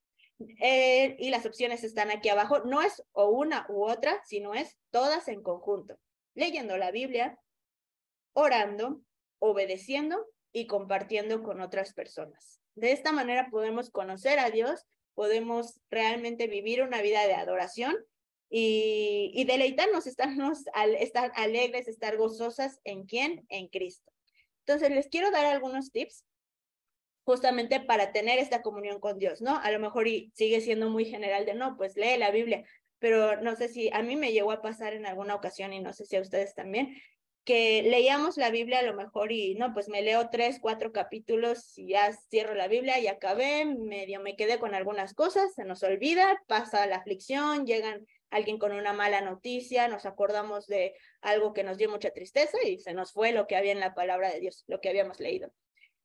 Eh, 0.62 1.16
y 1.18 1.30
las 1.30 1.46
opciones 1.46 1.84
están 1.84 2.12
aquí 2.12 2.30
abajo. 2.30 2.60
No 2.66 2.82
es 2.82 3.04
o 3.14 3.30
una 3.30 3.66
u 3.70 3.90
otra, 3.90 4.22
sino 4.26 4.54
es 4.54 4.78
todas 4.92 5.28
en 5.30 5.42
conjunto. 5.42 5.98
Leyendo 6.36 6.78
la 6.78 6.92
Biblia, 6.92 7.40
orando, 8.34 9.02
obedeciendo 9.40 10.26
y 10.52 10.68
compartiendo 10.68 11.42
con 11.42 11.62
otras 11.62 11.94
personas. 11.94 12.60
De 12.76 12.92
esta 12.92 13.12
manera 13.12 13.50
podemos 13.50 13.90
conocer 13.90 14.40
a 14.40 14.50
Dios, 14.50 14.86
podemos 15.14 15.82
realmente 15.90 16.48
vivir 16.48 16.82
una 16.82 17.02
vida 17.02 17.26
de 17.28 17.34
adoración 17.34 17.96
y, 18.50 19.32
y 19.34 19.44
deleitarnos, 19.46 20.08
estarnos, 20.08 20.66
al, 20.74 20.96
estar 20.96 21.32
alegres, 21.36 21.88
estar 21.88 22.18
gozosas 22.18 22.80
en 22.84 23.06
quién, 23.06 23.46
en 23.50 23.68
Cristo. 23.68 24.12
Entonces, 24.66 24.90
les 24.92 25.08
quiero 25.08 25.32
dar 25.32 25.46
algunos 25.46 25.92
tips 25.92 26.26
justamente 27.24 27.80
para 27.80 28.12
tener 28.12 28.40
esta 28.40 28.62
comunión 28.62 29.00
con 29.00 29.20
Dios, 29.20 29.42
¿no? 29.42 29.58
A 29.58 29.70
lo 29.72 29.80
mejor 29.80 30.08
y 30.08 30.32
sigue 30.36 30.62
siendo 30.62 30.90
muy 30.90 31.06
general 31.06 31.46
de, 31.46 31.54
no, 31.54 31.78
pues 31.78 31.96
lee 31.96 32.18
la 32.18 32.32
Biblia, 32.32 32.66
pero 32.98 33.40
no 33.42 33.56
sé 33.56 33.68
si 33.68 33.90
a 33.94 34.02
mí 34.02 34.16
me 34.16 34.32
llegó 34.32 34.52
a 34.52 34.62
pasar 34.62 34.94
en 34.94 35.06
alguna 35.06 35.36
ocasión 35.36 35.72
y 35.74 35.80
no 35.80 35.94
sé 35.94 36.06
si 36.06 36.16
a 36.16 36.22
ustedes 36.22 36.56
también, 36.56 36.96
que 37.46 37.84
leíamos 37.84 38.38
la 38.38 38.52
Biblia 38.52 38.80
a 38.80 38.84
lo 38.84 38.94
mejor 38.94 39.32
y 39.32 39.56
no, 39.56 39.74
pues 39.74 39.90
me 39.90 40.02
leo 40.02 40.30
tres, 40.30 40.60
cuatro 40.60 40.92
capítulos 40.92 41.78
y 41.78 41.90
ya 41.90 42.14
cierro 42.30 42.54
la 42.54 42.68
Biblia 42.68 43.00
y 43.00 43.08
acabé, 43.08 43.66
medio 43.66 44.20
me 44.20 44.36
quedé 44.36 44.60
con 44.60 44.76
algunas 44.76 45.14
cosas, 45.14 45.54
se 45.56 45.66
nos 45.66 45.84
olvida, 45.84 46.44
pasa 46.48 46.86
la 46.86 46.98
aflicción, 46.98 47.66
llegan 47.66 48.06
alguien 48.30 48.58
con 48.58 48.72
una 48.72 48.94
mala 48.94 49.22
noticia, 49.22 49.88
nos 49.88 50.06
acordamos 50.06 50.68
de 50.68 50.96
algo 51.22 51.54
que 51.54 51.64
nos 51.64 51.78
dio 51.78 51.90
mucha 51.90 52.12
tristeza 52.12 52.58
y 52.66 52.80
se 52.80 52.94
nos 52.94 53.12
fue 53.12 53.32
lo 53.32 53.48
que 53.48 53.56
había 53.56 53.72
en 53.72 53.80
la 53.80 53.94
palabra 53.94 54.32
de 54.32 54.40
Dios, 54.40 54.64
lo 54.68 54.80
que 54.82 54.90
habíamos 54.90 55.20
leído. 55.20 55.52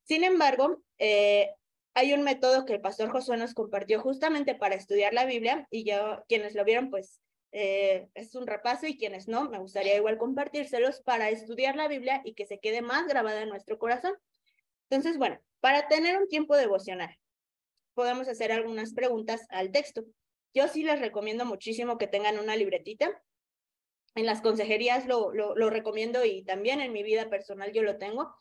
Sin 0.02 0.24
embargo, 0.24 0.82
eh, 0.98 1.50
hay 1.94 2.12
un 2.12 2.22
método 2.22 2.64
que 2.64 2.74
el 2.74 2.80
pastor 2.80 3.10
Josué 3.10 3.37
nos 3.37 3.54
compartió 3.54 4.00
justamente 4.00 4.54
para 4.54 4.74
estudiar 4.74 5.14
la 5.14 5.24
Biblia 5.24 5.66
y 5.70 5.84
yo, 5.84 6.24
quienes 6.28 6.54
lo 6.54 6.64
vieron, 6.64 6.90
pues 6.90 7.20
eh, 7.52 8.08
es 8.14 8.34
un 8.34 8.48
repaso 8.48 8.87
y 8.87 8.98
quienes 8.98 9.28
no, 9.28 9.48
me 9.48 9.58
gustaría 9.58 9.96
igual 9.96 10.18
compartírselos 10.18 11.00
para 11.02 11.30
estudiar 11.30 11.76
la 11.76 11.87
Biblia 11.87 12.20
y 12.24 12.34
que 12.34 12.46
se 12.46 12.58
quede 12.58 12.82
más 12.82 13.06
grabada 13.06 13.42
en 13.42 13.48
nuestro 13.48 13.78
corazón. 13.78 14.14
Entonces, 14.90 15.18
bueno, 15.18 15.38
para 15.60 15.87
tener 15.87 16.18
un 16.18 16.28
tiempo 16.28 16.56
devocional, 16.56 17.16
podemos 17.94 18.26
hacer 18.28 18.50
algunas 18.50 18.92
preguntas 18.92 19.46
al 19.50 19.70
texto. 19.70 20.04
Yo 20.54 20.68
sí 20.68 20.84
les 20.84 21.00
recomiendo 21.00 21.44
muchísimo 21.44 21.98
que 21.98 22.06
tengan 22.06 22.38
una 22.38 22.54
libretita. 22.56 23.20
En 24.14 24.26
las 24.26 24.40
consejerías 24.40 25.06
lo, 25.06 25.32
lo, 25.32 25.70
recomiendo 25.70 26.24
y 26.24 26.44
también 26.44 26.80
en 26.80 26.92
mi 26.92 27.02
vida 27.02 27.28
personal 27.28 27.72
yo 27.72 27.82
lo 27.82 27.98
tengo. 27.98 28.32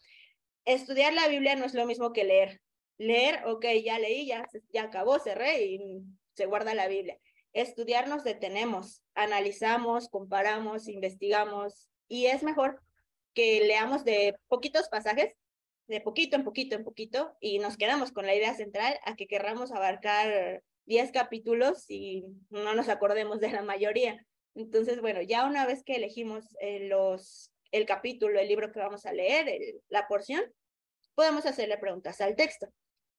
Estudiar 0.65 1.13
la 1.13 1.27
Biblia 1.27 1.55
no 1.55 1.65
es 1.65 1.73
lo 1.73 1.87
mismo 1.87 2.13
que 2.13 2.23
leer. 2.23 2.61
Leer, 2.99 3.43
ok, 3.47 3.65
ya 3.83 3.97
leí, 3.97 4.27
ya, 4.27 4.47
ya 4.71 4.83
acabó, 4.83 5.17
cerré 5.17 5.63
y 5.63 6.03
se 6.35 6.45
guarda 6.45 6.75
la 6.75 6.87
Biblia. 6.87 7.17
Estudiar 7.53 8.07
nos 8.07 8.23
detenemos, 8.23 9.01
analizamos, 9.15 10.09
comparamos, 10.09 10.87
investigamos 10.87 11.89
y 12.07 12.27
es 12.27 12.43
mejor 12.43 12.79
que 13.33 13.61
leamos 13.65 14.03
de 14.03 14.35
poquitos 14.47 14.87
pasajes, 14.89 15.33
de 15.87 16.01
poquito 16.01 16.35
en 16.35 16.43
poquito 16.43 16.75
en 16.75 16.83
poquito 16.83 17.35
y 17.39 17.57
nos 17.57 17.77
quedamos 17.77 18.11
con 18.11 18.27
la 18.27 18.35
idea 18.35 18.53
central 18.53 18.99
a 19.05 19.15
que 19.15 19.27
querramos 19.27 19.71
abarcar 19.71 20.61
10 20.85 21.11
capítulos 21.11 21.85
y 21.89 22.25
no 22.49 22.73
nos 22.73 22.89
acordemos 22.89 23.39
de 23.39 23.51
la 23.51 23.61
mayoría. 23.61 24.25
Entonces, 24.55 25.01
bueno, 25.01 25.21
ya 25.21 25.45
una 25.45 25.65
vez 25.65 25.83
que 25.83 25.95
elegimos 25.95 26.55
eh, 26.59 26.87
los, 26.87 27.51
el 27.71 27.85
capítulo, 27.85 28.39
el 28.39 28.47
libro 28.47 28.71
que 28.71 28.79
vamos 28.79 29.05
a 29.05 29.13
leer, 29.13 29.47
la 29.89 30.07
porción, 30.07 30.43
podemos 31.15 31.45
hacerle 31.45 31.77
preguntas 31.77 32.21
al 32.21 32.35
texto. 32.35 32.67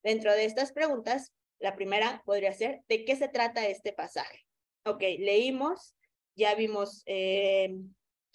Dentro 0.02 0.32
de 0.32 0.44
estas 0.44 0.72
preguntas, 0.72 1.32
la 1.58 1.74
primera 1.74 2.22
podría 2.24 2.52
ser, 2.52 2.82
¿de 2.88 3.04
qué 3.04 3.16
se 3.16 3.28
trata 3.28 3.66
este 3.66 3.92
pasaje? 3.92 4.44
Ok, 4.84 5.00
leímos, 5.00 5.94
ya 6.36 6.54
vimos, 6.54 7.02
eh, 7.06 7.74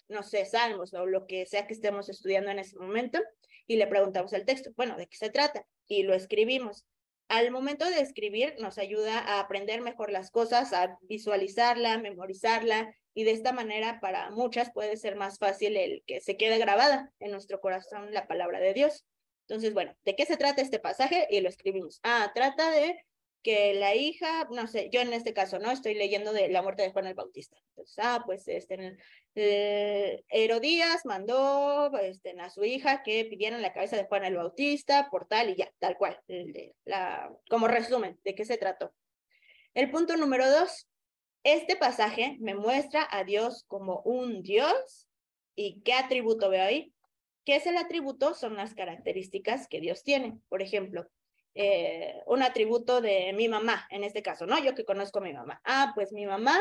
no 0.07 0.23
sé, 0.23 0.45
salmos 0.45 0.93
o 0.93 1.05
lo 1.05 1.27
que 1.27 1.45
sea 1.45 1.67
que 1.67 1.73
estemos 1.73 2.09
estudiando 2.09 2.49
en 2.49 2.59
ese 2.59 2.77
momento, 2.77 3.19
y 3.67 3.75
le 3.77 3.85
preguntamos 3.85 4.33
al 4.33 4.45
texto, 4.45 4.71
bueno, 4.75 4.97
¿de 4.97 5.05
qué 5.07 5.15
se 5.15 5.29
trata? 5.29 5.63
Y 5.87 6.03
lo 6.03 6.15
escribimos 6.15 6.85
al 7.29 7.51
momento 7.51 7.85
de 7.85 8.01
escribir 8.01 8.55
nos 8.59 8.77
ayuda 8.77 9.19
a 9.19 9.39
aprender 9.39 9.81
mejor 9.81 10.11
las 10.11 10.31
cosas, 10.31 10.73
a 10.73 10.97
visualizarla, 11.03 11.99
memorizarla 11.99 12.93
y 13.13 13.23
de 13.23 13.31
esta 13.31 13.53
manera 13.53 13.99
para 14.01 14.31
muchas 14.31 14.71
puede 14.71 14.97
ser 14.97 15.15
más 15.15 15.37
fácil 15.37 15.77
el 15.77 16.03
que 16.05 16.21
se 16.21 16.37
quede 16.37 16.57
grabada 16.57 17.13
en 17.19 17.31
nuestro 17.31 17.61
corazón 17.61 18.13
la 18.13 18.27
palabra 18.27 18.59
de 18.59 18.73
Dios. 18.73 19.05
Entonces, 19.47 19.73
bueno, 19.73 19.95
¿de 20.05 20.15
qué 20.15 20.25
se 20.25 20.37
trata 20.37 20.61
este 20.61 20.79
pasaje? 20.79 21.27
Y 21.29 21.39
lo 21.41 21.49
escribimos. 21.49 21.99
Ah, 22.03 22.31
trata 22.33 22.71
de 22.71 23.03
que 23.41 23.73
la 23.73 23.95
hija, 23.95 24.47
no 24.51 24.67
sé, 24.67 24.89
yo 24.91 25.01
en 25.01 25.13
este 25.13 25.33
caso, 25.33 25.59
¿no? 25.59 25.71
Estoy 25.71 25.93
leyendo 25.93 26.33
de 26.33 26.49
la 26.49 26.61
muerte 26.61 26.83
de 26.83 26.91
Juan 26.91 27.07
el 27.07 27.13
Bautista. 27.13 27.57
Entonces, 27.69 27.95
ah, 27.99 28.23
pues 28.25 28.47
este, 28.47 28.97
eh, 29.35 30.23
Herodías 30.29 31.05
mandó 31.05 31.97
este, 31.99 32.39
a 32.39 32.49
su 32.49 32.63
hija 32.65 33.01
que 33.03 33.25
pidieran 33.25 33.61
la 33.61 33.73
cabeza 33.73 33.95
de 33.95 34.05
Juan 34.05 34.25
el 34.25 34.35
Bautista 34.35 35.09
por 35.09 35.27
tal 35.27 35.49
y 35.49 35.55
ya, 35.55 35.71
tal 35.79 35.97
cual, 35.97 36.19
la, 36.85 37.31
como 37.49 37.67
resumen 37.67 38.19
de 38.23 38.35
qué 38.35 38.45
se 38.45 38.57
trató. 38.57 38.93
El 39.73 39.89
punto 39.91 40.17
número 40.17 40.49
dos, 40.49 40.89
este 41.43 41.75
pasaje 41.75 42.37
me 42.39 42.55
muestra 42.55 43.07
a 43.09 43.23
Dios 43.23 43.63
como 43.67 44.01
un 44.01 44.41
Dios 44.43 45.07
y 45.55 45.81
qué 45.81 45.93
atributo 45.93 46.49
veo 46.49 46.63
ahí. 46.63 46.93
¿Qué 47.45 47.55
es 47.55 47.65
el 47.65 47.77
atributo? 47.77 48.33
Son 48.33 48.55
las 48.57 48.75
características 48.75 49.67
que 49.67 49.79
Dios 49.79 50.03
tiene. 50.03 50.37
Por 50.49 50.61
ejemplo, 50.61 51.07
eh, 51.61 52.23
un 52.25 52.41
atributo 52.41 53.01
de 53.01 53.33
mi 53.33 53.49
mamá, 53.49 53.85
en 53.89 54.05
este 54.05 54.23
caso, 54.23 54.45
¿no? 54.45 54.57
Yo 54.63 54.75
que 54.75 54.85
conozco 54.85 55.19
a 55.19 55.23
mi 55.23 55.33
mamá. 55.33 55.59
Ah, 55.65 55.91
pues 55.93 56.13
mi 56.13 56.25
mamá 56.25 56.57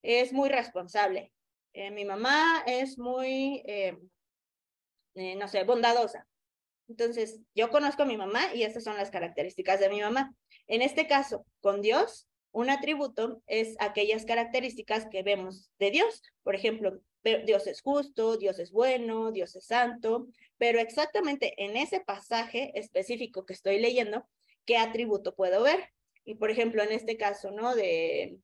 es 0.00 0.32
muy 0.32 0.48
responsable. 0.48 1.34
Eh, 1.74 1.90
mi 1.90 2.06
mamá 2.06 2.62
es 2.66 2.96
muy, 2.96 3.62
eh, 3.66 3.98
no 5.12 5.48
sé, 5.48 5.64
bondadosa. 5.64 6.26
Entonces, 6.88 7.40
yo 7.54 7.68
conozco 7.68 8.04
a 8.04 8.06
mi 8.06 8.16
mamá 8.16 8.54
y 8.54 8.62
esas 8.62 8.84
son 8.84 8.96
las 8.96 9.10
características 9.10 9.80
de 9.80 9.90
mi 9.90 10.00
mamá. 10.00 10.34
En 10.66 10.80
este 10.80 11.06
caso, 11.06 11.44
con 11.60 11.82
Dios, 11.82 12.26
un 12.50 12.70
atributo 12.70 13.42
es 13.48 13.76
aquellas 13.80 14.24
características 14.24 15.08
que 15.10 15.22
vemos 15.22 15.70
de 15.78 15.90
Dios. 15.90 16.22
Por 16.42 16.54
ejemplo, 16.54 16.98
Dios 17.44 17.66
es 17.66 17.82
justo, 17.82 18.38
Dios 18.38 18.58
es 18.58 18.72
bueno, 18.72 19.30
Dios 19.30 19.54
es 19.56 19.66
santo, 19.66 20.26
pero 20.56 20.80
exactamente 20.80 21.52
en 21.62 21.76
ese 21.76 22.00
pasaje 22.00 22.72
específico 22.78 23.44
que 23.44 23.52
estoy 23.52 23.78
leyendo, 23.78 24.26
¿qué 24.68 24.76
atributo 24.76 25.34
puedo 25.34 25.62
ver? 25.62 25.80
Y 26.26 26.34
por 26.34 26.50
ejemplo, 26.50 26.82
en 26.82 26.92
este 26.92 27.16
caso, 27.16 27.50
¿no? 27.50 27.74
De, 27.74 28.38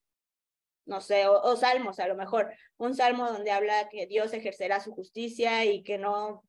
no 0.87 1.03
sé, 1.03 1.27
o, 1.29 1.55
salmos, 1.55 2.01
a 2.01 2.09
lo 2.09 2.17
mejor, 2.17 2.51
un 2.79 2.95
salmo 2.95 3.31
donde 3.31 3.51
habla 3.51 3.91
que 3.91 4.07
Dios 4.07 4.33
ejercerá 4.33 4.81
su 4.81 4.93
justicia 4.93 5.67
y 5.67 5.83
que 5.83 5.99
no, 5.99 6.43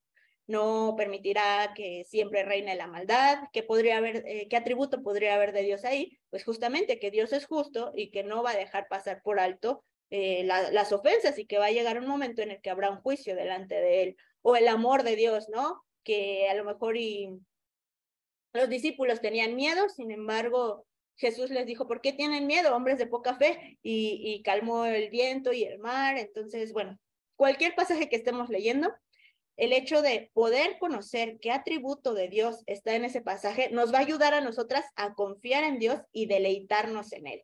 no 0.47 0.95
permitirá 0.97 1.73
que 1.75 2.05
siempre 2.05 2.45
reine 2.45 2.75
la 2.75 2.87
maldad, 2.87 3.39
¿qué 3.51 3.63
podría 3.63 3.97
haber, 3.97 4.23
eh, 4.25 4.47
qué 4.49 4.55
atributo 4.55 5.03
podría 5.03 5.35
haber 5.35 5.51
de 5.51 5.63
Dios 5.63 5.83
ahí? 5.83 6.17
Pues 6.29 6.45
justamente 6.45 6.97
que 6.97 7.11
Dios 7.11 7.33
es 7.33 7.45
justo 7.45 7.91
y 7.95 8.11
que 8.11 8.23
no 8.23 8.43
va 8.43 8.51
a 8.51 8.57
dejar 8.57 8.87
pasar 8.87 9.21
por 9.23 9.41
alto 9.41 9.83
eh, 10.09 10.45
las 10.45 10.93
ofensas 10.93 11.37
y 11.37 11.47
que 11.47 11.57
va 11.57 11.65
a 11.65 11.71
llegar 11.71 11.99
un 11.99 12.07
momento 12.07 12.41
en 12.41 12.51
el 12.51 12.61
que 12.61 12.69
habrá 12.69 12.91
un 12.91 13.01
juicio 13.01 13.35
delante 13.35 13.75
de 13.75 14.03
él, 14.03 14.17
o 14.41 14.55
el 14.55 14.69
amor 14.69 15.03
de 15.03 15.17
Dios, 15.17 15.49
¿no? 15.49 15.83
Que 16.03 16.47
a 16.47 16.53
lo 16.53 16.63
mejor 16.63 16.95
y 16.95 17.41
los 18.55 18.69
discípulos 18.69 19.21
tenían 19.21 19.55
miedo, 19.55 19.89
sin 19.89 20.11
embargo, 20.11 20.85
Jesús 21.17 21.49
les 21.49 21.65
dijo, 21.65 21.87
¿por 21.87 22.01
qué 22.01 22.13
tienen 22.13 22.47
miedo, 22.47 22.75
hombres 22.75 22.97
de 22.97 23.07
poca 23.07 23.35
fe? 23.35 23.77
Y, 23.81 24.41
calmó 24.43 24.85
el 24.85 25.09
viento 25.09 25.53
y 25.53 25.63
el 25.63 25.79
mar. 25.79 26.17
Entonces, 26.17 26.73
bueno, 26.73 26.99
cualquier 27.35 27.75
pasaje 27.75 28.09
que 28.09 28.17
estemos 28.17 28.49
leyendo, 28.49 28.93
el 29.57 29.71
hecho 29.71 30.01
de 30.01 30.31
poder 30.33 30.77
conocer 30.79 31.37
qué 31.39 31.51
atributo 31.51 32.13
de 32.13 32.27
Dios 32.27 32.63
está 32.65 32.95
en 32.95 33.05
ese 33.05 33.21
pasaje 33.21 33.69
nos 33.71 33.93
va 33.93 33.99
a 33.99 34.01
ayudar 34.01 34.33
a 34.33 34.41
nosotras 34.41 34.85
a 34.97 35.13
confiar 35.13 35.63
en 35.63 35.79
Dios 35.79 36.01
y 36.11 36.25
deleitarnos 36.25 37.13
en 37.13 37.27
él. 37.27 37.43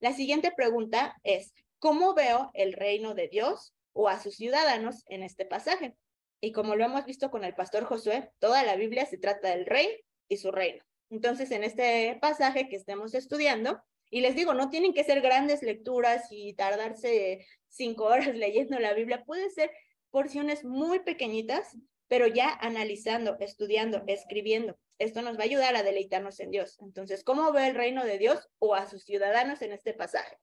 La 0.00 0.12
siguiente 0.12 0.52
pregunta 0.54 1.16
es, 1.22 1.54
¿cómo 1.78 2.12
veo 2.12 2.50
el 2.52 2.74
reino 2.74 3.14
de 3.14 3.28
Dios 3.28 3.74
o 3.94 4.08
a 4.08 4.20
sus 4.20 4.36
ciudadanos 4.36 5.04
en 5.06 5.22
este 5.22 5.46
pasaje? 5.46 5.96
Y 6.42 6.52
como 6.52 6.76
lo 6.76 6.84
hemos 6.84 7.06
visto 7.06 7.30
con 7.30 7.44
el 7.44 7.54
pastor 7.54 7.84
Josué, 7.84 8.30
toda 8.38 8.62
la 8.62 8.76
Biblia 8.76 9.06
se 9.06 9.16
trata 9.16 9.48
del 9.48 9.64
rey 9.64 10.04
y 10.28 10.36
su 10.36 10.50
reino. 10.50 10.82
Entonces, 11.10 11.50
en 11.50 11.64
este 11.64 12.18
pasaje 12.20 12.68
que 12.68 12.76
estemos 12.76 13.14
estudiando, 13.14 13.82
y 14.10 14.20
les 14.20 14.34
digo, 14.34 14.54
no 14.54 14.70
tienen 14.70 14.94
que 14.94 15.04
ser 15.04 15.20
grandes 15.20 15.62
lecturas 15.62 16.26
y 16.30 16.54
tardarse 16.54 17.46
cinco 17.68 18.04
horas 18.06 18.34
leyendo 18.34 18.78
la 18.78 18.94
Biblia, 18.94 19.24
puede 19.24 19.50
ser 19.50 19.70
porciones 20.10 20.64
muy 20.64 21.00
pequeñitas, 21.00 21.76
pero 22.08 22.26
ya 22.26 22.50
analizando, 22.60 23.36
estudiando, 23.40 24.02
escribiendo. 24.06 24.78
Esto 24.98 25.22
nos 25.22 25.36
va 25.36 25.42
a 25.42 25.44
ayudar 25.44 25.76
a 25.76 25.82
deleitarnos 25.82 26.40
en 26.40 26.50
Dios. 26.50 26.78
Entonces, 26.80 27.22
¿cómo 27.22 27.52
ve 27.52 27.68
el 27.68 27.74
reino 27.74 28.04
de 28.04 28.18
Dios 28.18 28.48
o 28.58 28.74
a 28.74 28.88
sus 28.88 29.04
ciudadanos 29.04 29.62
en 29.62 29.72
este 29.72 29.92
pasaje? 29.92 30.36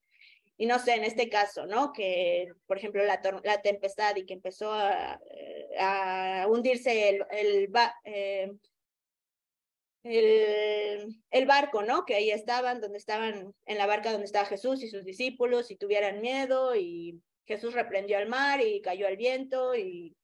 Y 0.57 0.67
no 0.67 0.79
sé, 0.79 0.93
en 0.93 1.03
este 1.03 1.27
caso, 1.27 1.65
¿no? 1.65 1.91
Que, 1.91 2.47
por 2.65 2.77
ejemplo, 2.77 3.03
la, 3.03 3.19
la 3.43 3.61
tempestad 3.61 4.15
y 4.15 4.25
que 4.25 4.35
empezó 4.35 4.71
a, 4.71 5.19
a 5.77 6.47
hundirse 6.47 7.09
el, 7.09 7.25
el, 7.31 7.69
eh, 8.05 8.51
el, 10.05 11.45
barco, 11.45 11.83
¿no? 11.83 12.05
Que 12.05 12.15
ahí 12.15 12.31
estaban, 12.31 12.79
donde 12.79 12.97
estaban, 12.97 13.53
en 13.65 13.77
la 13.77 13.87
barca 13.87 14.11
donde 14.11 14.25
estaba 14.25 14.45
Jesús 14.45 14.83
y 14.83 14.89
sus 14.89 15.03
discípulos, 15.03 15.71
y 15.71 15.77
tuvieran 15.77 16.21
miedo, 16.21 16.75
y 16.75 17.21
Jesús 17.45 17.73
reprendió 17.73 18.17
al 18.17 18.27
mar 18.27 18.61
y 18.61 18.81
cayó 18.81 19.07
al 19.07 19.17
viento 19.17 19.75
y 19.75 20.15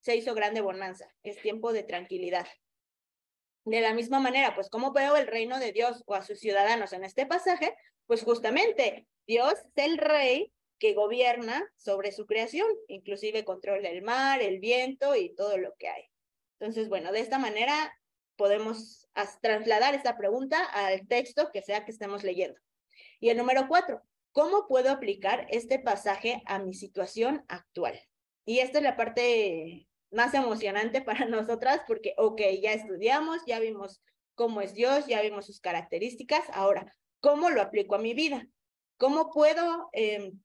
se 0.00 0.16
hizo 0.16 0.34
grande 0.34 0.60
bonanza. 0.60 1.08
Es 1.22 1.40
tiempo 1.40 1.72
de 1.72 1.82
tranquilidad. 1.82 2.46
De 3.64 3.80
la 3.80 3.94
misma 3.94 4.20
manera, 4.20 4.54
pues, 4.54 4.68
¿cómo 4.68 4.92
veo 4.92 5.16
el 5.16 5.26
reino 5.26 5.58
de 5.58 5.72
Dios 5.72 6.02
o 6.06 6.14
a 6.14 6.22
sus 6.22 6.38
ciudadanos 6.38 6.92
en 6.92 7.04
este 7.04 7.26
pasaje? 7.26 7.74
Pues 8.06 8.22
justamente, 8.22 9.06
Dios 9.26 9.54
es 9.54 9.84
el 9.84 9.98
rey 9.98 10.52
que 10.78 10.92
gobierna 10.92 11.66
sobre 11.76 12.12
su 12.12 12.26
creación, 12.26 12.68
inclusive 12.88 13.44
controla 13.44 13.88
el 13.88 14.02
mar, 14.02 14.42
el 14.42 14.58
viento 14.60 15.16
y 15.16 15.34
todo 15.34 15.56
lo 15.56 15.74
que 15.78 15.88
hay. 15.88 16.04
Entonces, 16.58 16.88
bueno, 16.88 17.10
de 17.10 17.20
esta 17.20 17.38
manera 17.38 17.96
podemos 18.36 19.08
trasladar 19.40 19.94
esta 19.94 20.16
pregunta 20.16 20.64
al 20.64 21.06
texto 21.06 21.50
que 21.52 21.62
sea 21.62 21.84
que 21.84 21.92
estemos 21.92 22.22
leyendo. 22.22 22.58
Y 23.20 23.30
el 23.30 23.36
número 23.36 23.66
cuatro, 23.68 24.02
¿Cómo 24.34 24.66
puedo 24.66 24.90
aplicar 24.90 25.46
este 25.48 25.78
pasaje 25.78 26.42
a 26.46 26.58
mi 26.58 26.74
situación 26.74 27.44
actual? 27.46 27.96
Y 28.44 28.58
esta 28.58 28.78
es 28.78 28.84
la 28.84 28.96
parte 28.96 29.86
más 30.10 30.34
emocionante 30.34 31.00
para 31.02 31.26
nosotras 31.26 31.82
porque, 31.86 32.14
ok, 32.18 32.40
ya 32.60 32.72
estudiamos, 32.72 33.42
ya 33.46 33.60
vimos 33.60 34.02
cómo 34.34 34.60
es 34.60 34.74
Dios, 34.74 35.06
ya 35.06 35.22
vimos 35.22 35.46
sus 35.46 35.60
características. 35.60 36.42
Ahora, 36.52 36.92
¿cómo 37.20 37.48
lo 37.50 37.62
aplico 37.62 37.94
a 37.94 38.00
mi 38.00 38.12
vida? 38.12 38.48
¿Cómo 38.96 39.30
puedo 39.30 39.88
em, 39.92 40.42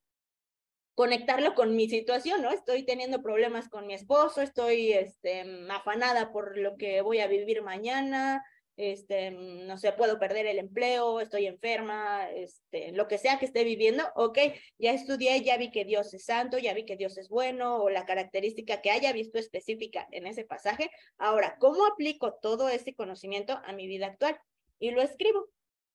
conectarlo 1.00 1.56
con 1.56 1.78
mi 1.78 1.88
situación, 1.88 2.42
¿no? 2.42 2.52
Estoy 2.52 2.84
teniendo 2.84 3.22
problemas 3.22 3.70
con 3.70 3.88
mi 3.88 3.94
esposo, 3.94 4.42
estoy 4.42 4.92
este, 4.92 5.46
afanada 5.70 6.34
por 6.34 6.58
lo 6.58 6.76
que 6.76 7.00
voy 7.00 7.22
a 7.22 7.28
vivir 7.28 7.62
mañana, 7.62 8.44
este, 8.76 9.32
no 9.32 9.78
sé, 9.78 9.94
puedo 9.94 10.20
perder 10.20 10.46
el 10.46 10.60
empleo, 10.60 11.22
estoy 11.22 11.46
enferma, 11.46 12.30
este, 12.32 12.92
lo 12.92 13.08
que 13.08 13.18
sea 13.18 13.40
que 13.40 13.46
esté 13.46 13.64
viviendo, 13.64 14.04
ok, 14.14 14.40
ya 14.78 14.92
estudié, 14.92 15.42
ya 15.42 15.56
vi 15.56 15.72
que 15.72 15.86
Dios 15.86 16.14
es 16.14 16.26
santo, 16.26 16.58
ya 16.58 16.74
vi 16.74 16.84
que 16.84 16.98
Dios 16.98 17.18
es 17.18 17.30
bueno, 17.30 17.78
o 17.78 17.90
la 17.90 18.06
característica 18.06 18.82
que 18.82 18.92
haya 18.92 19.14
visto 19.14 19.40
específica 19.40 20.06
en 20.12 20.28
ese 20.28 20.44
pasaje. 20.44 20.92
Ahora, 21.18 21.56
¿cómo 21.62 21.86
aplico 21.86 22.34
todo 22.42 22.68
ese 22.68 22.94
conocimiento 22.94 23.62
a 23.64 23.72
mi 23.72 23.88
vida 23.88 24.08
actual? 24.08 24.38
Y 24.80 24.92
lo 24.92 25.02
escribo. 25.02 25.48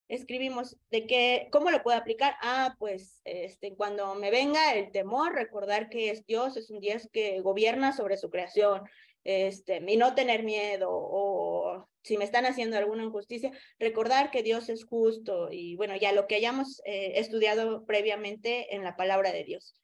Escribimos 0.09 0.77
de 0.91 1.07
qué, 1.07 1.49
cómo 1.51 1.71
lo 1.71 1.83
puedo 1.83 1.97
aplicar. 1.97 2.35
Ah, 2.43 2.77
pues 2.79 3.21
este, 3.25 3.75
cuando 3.75 4.15
me 4.15 4.31
venga 4.31 4.75
el 4.75 4.91
temor, 4.93 5.35
recordar 5.35 5.89
que 5.89 6.11
es 6.11 6.27
Dios, 6.27 6.57
es 6.57 6.71
un 6.71 6.81
Dios 6.81 7.09
que 7.13 7.41
gobierna 7.41 7.93
sobre 7.93 8.17
su 8.17 8.31
creación, 8.31 8.83
este, 9.25 9.83
y 9.87 9.97
no 9.97 10.15
tener 10.15 10.43
miedo 10.43 10.89
o 10.91 11.89
si 12.03 12.19
me 12.19 12.25
están 12.25 12.45
haciendo 12.45 12.77
alguna 12.77 13.05
injusticia, 13.05 13.51
recordar 13.79 14.31
que 14.31 14.43
Dios 14.43 14.69
es 14.69 14.85
justo 14.85 15.49
y 15.51 15.75
bueno, 15.77 15.97
ya 15.97 16.13
lo 16.13 16.27
que 16.27 16.35
hayamos 16.35 16.83
eh, 16.85 17.15
estudiado 17.17 17.87
previamente 17.87 18.75
en 18.75 18.85
la 18.85 18.95
palabra 18.95 19.33
de 19.33 19.45
Dios. 19.45 19.75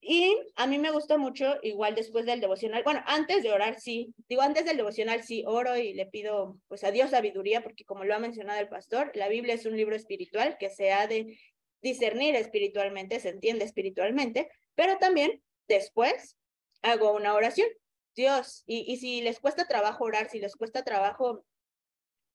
Y 0.00 0.36
a 0.54 0.66
mí 0.66 0.78
me 0.78 0.92
gusta 0.92 1.18
mucho, 1.18 1.56
igual 1.62 1.94
después 1.94 2.26
del 2.26 2.40
devocional, 2.40 2.82
bueno, 2.84 3.02
antes 3.06 3.42
de 3.42 3.50
orar, 3.50 3.80
sí, 3.80 4.14
digo, 4.28 4.42
antes 4.42 4.64
del 4.64 4.76
devocional, 4.76 5.24
sí, 5.24 5.42
oro 5.46 5.76
y 5.76 5.94
le 5.94 6.06
pido 6.06 6.58
pues 6.68 6.84
a 6.84 6.92
Dios 6.92 7.10
sabiduría, 7.10 7.62
porque 7.62 7.84
como 7.84 8.04
lo 8.04 8.14
ha 8.14 8.18
mencionado 8.18 8.60
el 8.60 8.68
pastor, 8.68 9.10
la 9.14 9.28
Biblia 9.28 9.54
es 9.54 9.66
un 9.66 9.76
libro 9.76 9.96
espiritual 9.96 10.58
que 10.58 10.70
se 10.70 10.92
ha 10.92 11.06
de 11.06 11.38
discernir 11.82 12.36
espiritualmente, 12.36 13.18
se 13.18 13.30
entiende 13.30 13.64
espiritualmente, 13.64 14.48
pero 14.74 14.98
también 14.98 15.42
después 15.66 16.36
hago 16.82 17.12
una 17.12 17.34
oración 17.34 17.68
Dios, 18.16 18.64
y, 18.66 18.96
si 18.96 19.20
les 19.20 19.38
cuesta 19.38 19.68
trabajo 19.68 20.04
orar, 20.04 20.30
si 20.30 20.40
les 20.40 20.56
cuesta 20.56 20.82
trabajo 20.82 21.44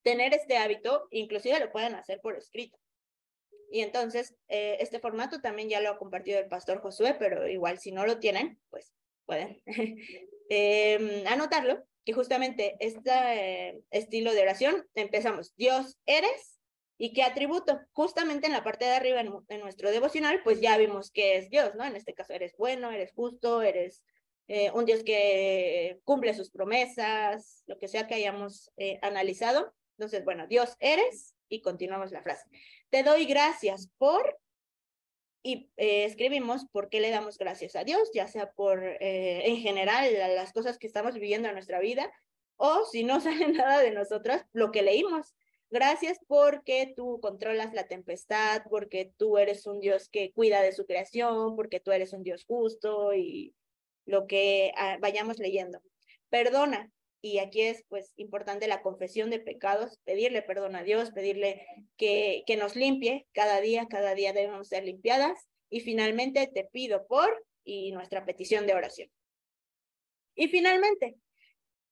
tener 0.03 0.33
este 0.33 0.57
hábito, 0.57 1.07
inclusive 1.09 1.59
lo 1.59 1.71
pueden 1.71 1.95
hacer 1.95 2.21
por 2.21 2.35
escrito. 2.37 2.77
Y 3.71 3.81
entonces, 3.81 4.35
eh, 4.49 4.77
este 4.81 4.99
formato 4.99 5.39
también 5.39 5.69
ya 5.69 5.79
lo 5.79 5.89
ha 5.89 5.97
compartido 5.97 6.37
el 6.39 6.49
pastor 6.49 6.81
Josué, 6.81 7.15
pero 7.17 7.47
igual 7.47 7.79
si 7.79 7.93
no 7.93 8.05
lo 8.05 8.19
tienen, 8.19 8.59
pues 8.69 8.93
pueden 9.25 9.63
em, 10.49 11.25
anotarlo, 11.25 11.81
que 12.03 12.11
justamente 12.11 12.75
este 12.81 13.11
eh, 13.11 13.81
estilo 13.89 14.33
de 14.33 14.41
oración, 14.41 14.85
empezamos, 14.93 15.55
Dios 15.55 15.97
eres, 16.05 16.59
¿y 16.97 17.13
qué 17.13 17.23
atributo? 17.23 17.79
Justamente 17.93 18.47
en 18.47 18.53
la 18.53 18.63
parte 18.63 18.83
de 18.83 18.91
arriba 18.91 19.21
en, 19.21 19.31
en 19.47 19.61
nuestro 19.61 19.89
devocional, 19.89 20.41
pues 20.43 20.59
ya 20.59 20.77
vimos 20.77 21.09
que 21.09 21.37
es 21.37 21.49
Dios, 21.49 21.73
¿no? 21.75 21.85
En 21.85 21.95
este 21.95 22.13
caso 22.13 22.33
eres 22.33 22.53
bueno, 22.57 22.91
eres 22.91 23.13
justo, 23.13 23.61
eres 23.61 24.03
eh, 24.49 24.69
un 24.71 24.83
Dios 24.83 25.01
que 25.03 26.01
cumple 26.03 26.33
sus 26.33 26.51
promesas, 26.51 27.63
lo 27.67 27.79
que 27.79 27.87
sea 27.87 28.05
que 28.05 28.15
hayamos 28.15 28.69
analizado. 29.01 29.73
Entonces, 29.97 30.25
bueno, 30.25 30.45
Dios 30.47 30.75
eres 30.79 31.35
y 31.51 31.61
continuamos 31.61 32.11
la 32.11 32.23
frase. 32.23 32.47
Te 32.89 33.03
doy 33.03 33.25
gracias 33.25 33.91
por, 33.97 34.39
y 35.43 35.69
eh, 35.77 36.05
escribimos 36.05 36.65
por 36.71 36.89
qué 36.89 36.99
le 37.01 37.11
damos 37.11 37.37
gracias 37.37 37.75
a 37.75 37.83
Dios, 37.83 38.09
ya 38.13 38.27
sea 38.27 38.51
por, 38.53 38.83
en 38.99 39.57
general, 39.57 40.11
las 40.35 40.53
cosas 40.53 40.77
que 40.77 40.87
estamos 40.87 41.13
viviendo 41.13 41.47
en 41.47 41.55
nuestra 41.55 41.79
vida, 41.79 42.11
o 42.55 42.85
si 42.85 43.03
no 43.03 43.19
sale 43.21 43.49
nada 43.49 43.79
de 43.81 43.91
nosotras, 43.91 44.45
lo 44.53 44.71
que 44.71 44.81
leímos. 44.81 45.35
Gracias 45.71 46.19
porque 46.27 46.93
tú 46.97 47.19
controlas 47.21 47.73
la 47.73 47.87
tempestad, 47.87 48.63
porque 48.69 49.13
tú 49.17 49.37
eres 49.37 49.65
un 49.65 49.79
Dios 49.79 50.09
que 50.09 50.33
cuida 50.33 50.61
de 50.61 50.73
su 50.73 50.85
creación, 50.85 51.55
porque 51.55 51.79
tú 51.79 51.91
eres 51.91 52.11
un 52.11 52.23
Dios 52.23 52.43
justo 52.45 53.13
y 53.13 53.55
lo 54.05 54.27
que 54.27 54.73
ah, 54.75 54.97
vayamos 54.99 55.39
leyendo. 55.39 55.81
Perdona, 56.29 56.91
y 57.21 57.37
aquí 57.39 57.61
es 57.61 57.83
pues 57.87 58.13
importante 58.17 58.67
la 58.67 58.81
confesión 58.81 59.29
de 59.29 59.39
pecados, 59.39 59.99
pedirle 60.03 60.41
perdón 60.41 60.75
a 60.75 60.83
Dios, 60.83 61.11
pedirle 61.11 61.65
que, 61.97 62.43
que 62.47 62.57
nos 62.57 62.75
limpie 62.75 63.27
cada 63.31 63.61
día, 63.61 63.87
cada 63.87 64.15
día 64.15 64.33
debemos 64.33 64.67
ser 64.67 64.83
limpiadas. 64.83 65.47
Y 65.69 65.81
finalmente 65.81 66.47
te 66.47 66.65
pido 66.65 67.05
por 67.07 67.45
y 67.63 67.91
nuestra 67.91 68.25
petición 68.25 68.65
de 68.65 68.73
oración. 68.73 69.09
Y 70.35 70.47
finalmente, 70.47 71.15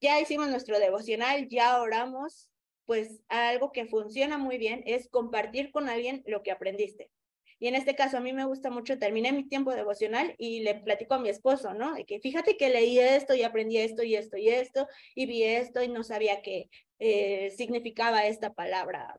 ya 0.02 0.20
hicimos 0.20 0.50
nuestro 0.50 0.80
devocional, 0.80 1.48
ya 1.50 1.80
oramos, 1.80 2.50
pues 2.86 3.22
algo 3.28 3.72
que 3.72 3.86
funciona 3.86 4.38
muy 4.38 4.58
bien 4.58 4.82
es 4.86 5.08
compartir 5.10 5.72
con 5.72 5.90
alguien 5.90 6.24
lo 6.26 6.42
que 6.42 6.52
aprendiste. 6.52 7.12
Y 7.60 7.68
en 7.68 7.76
este 7.76 7.96
caso 7.96 8.18
a 8.18 8.22
mí 8.22 8.34
me 8.34 8.46
gusta 8.46 8.70
mucho, 8.70 8.98
terminé 8.98 9.32
mi 9.32 9.48
tiempo 9.48 9.74
devocional 9.74 10.34
y 10.38 10.62
le 10.62 10.76
platico 10.76 11.16
a 11.16 11.20
mi 11.20 11.30
esposo, 11.30 11.74
¿no? 11.74 11.94
Que 12.08 12.20
fíjate 12.20 12.58
que 12.58 12.70
leí 12.70 13.00
esto 13.00 13.36
y 13.36 13.44
aprendí 13.44 13.78
esto 13.78 14.04
y 14.04 14.16
esto 14.16 14.38
y 14.38 14.50
esto 14.50 14.88
y 15.14 15.26
vi 15.26 15.44
esto 15.44 15.84
y 15.84 15.90
no 15.90 16.04
sabía 16.04 16.42
qué 16.42 16.70
eh, 17.00 17.54
significaba 17.56 18.26
esta 18.26 18.54
palabra 18.54 19.16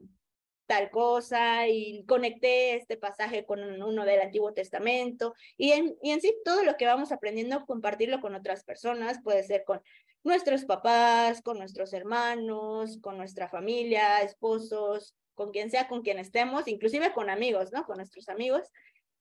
tal 0.70 0.88
cosa 0.90 1.66
y 1.66 2.04
conecté 2.06 2.76
este 2.76 2.96
pasaje 2.96 3.44
con 3.44 3.60
uno 3.82 4.04
del 4.04 4.20
Antiguo 4.20 4.52
Testamento 4.52 5.34
y 5.56 5.72
en, 5.72 5.96
y 6.00 6.12
en 6.12 6.20
sí 6.20 6.32
todo 6.44 6.62
lo 6.62 6.76
que 6.76 6.86
vamos 6.86 7.10
aprendiendo, 7.10 7.66
compartirlo 7.66 8.20
con 8.20 8.36
otras 8.36 8.62
personas, 8.62 9.20
puede 9.20 9.42
ser 9.42 9.64
con 9.64 9.82
nuestros 10.22 10.64
papás, 10.66 11.42
con 11.42 11.58
nuestros 11.58 11.92
hermanos, 11.92 12.98
con 13.02 13.16
nuestra 13.16 13.48
familia, 13.48 14.18
esposos, 14.18 15.16
con 15.40 15.52
quien 15.52 15.70
sea, 15.70 15.88
con 15.88 16.02
quien 16.02 16.18
estemos, 16.18 16.68
inclusive 16.68 17.14
con 17.14 17.30
amigos, 17.30 17.72
¿no? 17.72 17.86
Con 17.86 17.96
nuestros 17.96 18.28
amigos, 18.28 18.68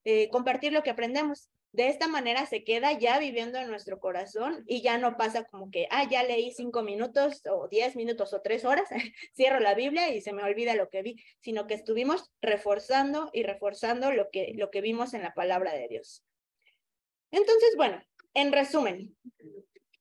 eh, 0.04 0.28
compartir 0.28 0.70
lo 0.70 0.82
que 0.82 0.90
aprendemos. 0.90 1.48
De 1.72 1.88
esta 1.88 2.08
manera 2.08 2.44
se 2.44 2.62
queda 2.62 2.92
ya 2.92 3.18
viviendo 3.18 3.58
en 3.58 3.70
nuestro 3.70 4.00
corazón 4.00 4.62
y 4.66 4.82
ya 4.82 4.98
no 4.98 5.16
pasa 5.16 5.44
como 5.44 5.70
que, 5.70 5.88
ah, 5.90 6.06
ya 6.10 6.22
leí 6.22 6.52
cinco 6.52 6.82
minutos 6.82 7.40
o 7.50 7.68
diez 7.68 7.96
minutos 7.96 8.34
o 8.34 8.42
tres 8.42 8.66
horas, 8.66 8.86
cierro 9.34 9.60
la 9.60 9.74
Biblia 9.74 10.14
y 10.14 10.20
se 10.20 10.34
me 10.34 10.42
olvida 10.42 10.74
lo 10.74 10.90
que 10.90 11.00
vi, 11.00 11.16
sino 11.38 11.66
que 11.66 11.72
estuvimos 11.72 12.30
reforzando 12.42 13.30
y 13.32 13.42
reforzando 13.42 14.12
lo 14.12 14.28
que, 14.28 14.52
lo 14.56 14.70
que 14.70 14.82
vimos 14.82 15.14
en 15.14 15.22
la 15.22 15.32
palabra 15.32 15.72
de 15.72 15.88
Dios. 15.88 16.22
Entonces, 17.30 17.76
bueno, 17.78 17.98
en 18.34 18.52
resumen, 18.52 19.16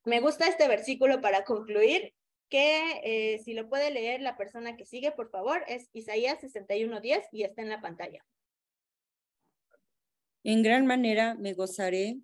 me 0.03 0.19
gusta 0.19 0.49
este 0.49 0.67
versículo 0.67 1.21
para 1.21 1.45
concluir, 1.45 2.13
que 2.49 3.01
eh, 3.03 3.39
si 3.39 3.53
lo 3.53 3.69
puede 3.69 3.91
leer 3.91 4.21
la 4.21 4.37
persona 4.37 4.75
que 4.75 4.85
sigue, 4.85 5.11
por 5.11 5.29
favor, 5.29 5.63
es 5.67 5.89
Isaías 5.93 6.39
61.10 6.41 7.23
y 7.31 7.43
está 7.43 7.61
en 7.61 7.69
la 7.69 7.81
pantalla. 7.81 8.25
En 10.43 10.63
gran 10.63 10.85
manera 10.85 11.35
me 11.35 11.53
gozaré 11.53 12.19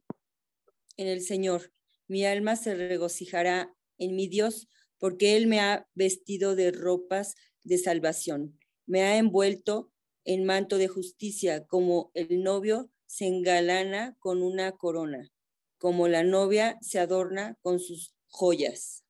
en 0.97 1.07
el 1.07 1.21
Señor. 1.21 1.71
Mi 2.07 2.25
alma 2.25 2.55
se 2.55 2.75
regocijará 2.75 3.73
en 3.97 4.15
mi 4.15 4.27
Dios, 4.27 4.67
porque 4.97 5.37
Él 5.37 5.47
me 5.47 5.59
ha 5.59 5.87
vestido 5.93 6.55
de 6.55 6.71
ropas 6.71 7.35
de 7.63 7.77
salvación. 7.77 8.59
Me 8.85 9.03
ha 9.03 9.17
envuelto 9.17 9.91
en 10.23 10.45
manto 10.45 10.77
de 10.77 10.87
justicia, 10.87 11.65
como 11.65 12.11
el 12.13 12.41
novio 12.41 12.89
se 13.05 13.27
engalana 13.27 14.15
con 14.19 14.41
una 14.41 14.71
corona, 14.71 15.31
como 15.77 16.07
la 16.07 16.23
novia 16.23 16.77
se 16.81 16.99
adorna 16.99 17.57
con 17.61 17.79
sus 17.79 18.15
joyas. 18.27 19.04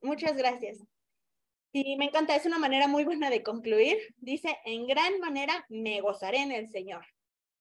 Muchas 0.00 0.36
gracias. 0.36 0.78
Sí, 1.72 1.96
me 1.96 2.06
encanta, 2.06 2.34
es 2.34 2.46
una 2.46 2.58
manera 2.58 2.88
muy 2.88 3.04
buena 3.04 3.30
de 3.30 3.42
concluir. 3.42 3.98
Dice, 4.16 4.58
en 4.64 4.86
gran 4.86 5.20
manera 5.20 5.64
me 5.68 6.00
gozaré 6.00 6.38
en 6.38 6.52
el 6.52 6.68
Señor 6.68 7.04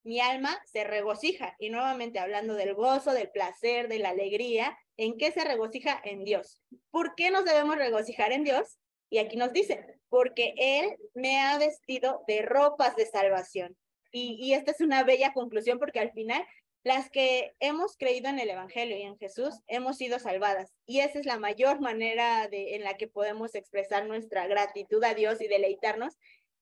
mi 0.04 0.20
alma 0.20 0.60
se 0.66 0.84
regocija. 0.84 1.56
Y 1.60 1.70
nuevamente 1.70 2.20
hablando 2.20 2.56
del 2.56 2.74
gozo, 2.74 3.14
del 3.14 3.30
placer, 3.30 3.88
de 3.88 4.00
la 4.00 4.10
alegría, 4.10 4.78
¿en 4.98 5.18
qué 5.18 5.32
se 5.32 5.44
regocija? 5.44 6.00
En 6.04 6.24
Dios. 6.24 6.62
¿Por 6.92 7.16
qué 7.16 7.32
nos 7.32 7.46
debemos 7.46 7.76
regocijar 7.76 8.32
en 8.32 8.44
Dios? 8.44 8.80
Y 9.10 9.18
aquí 9.18 9.38
nos 9.38 9.54
dice, 9.54 10.00
porque 10.10 10.54
Él 10.58 10.96
me 11.14 11.40
ha 11.40 11.58
vestido 11.58 12.24
de 12.28 12.42
ropas 12.42 12.96
de 12.96 13.06
salvación. 13.06 13.76
Y, 14.12 14.38
y 14.42 14.54
esta 14.54 14.72
es 14.72 14.82
una 14.82 15.04
bella 15.04 15.34
conclusión 15.34 15.78
porque 15.78 16.00
al 16.00 16.12
final 16.12 16.44
las 16.84 17.10
que 17.10 17.54
hemos 17.60 17.98
creído 17.98 18.30
en 18.30 18.40
el 18.40 18.50
Evangelio 18.50 18.98
y 18.98 19.02
en 19.02 19.18
Jesús 19.18 19.56
hemos 19.68 19.98
sido 19.98 20.20
salvadas. 20.20 20.74
Y 20.86 21.02
esa 21.02 21.20
es 21.20 21.26
la 21.26 21.38
mayor 21.38 21.82
manera 21.82 22.48
de, 22.48 22.76
en 22.76 22.84
la 22.84 22.96
que 22.96 23.08
podemos 23.08 23.56
expresar 23.56 24.08
nuestra 24.08 24.48
gratitud 24.48 25.04
a 25.04 25.14
Dios 25.14 25.42
y 25.42 25.48
deleitarnos 25.48 26.18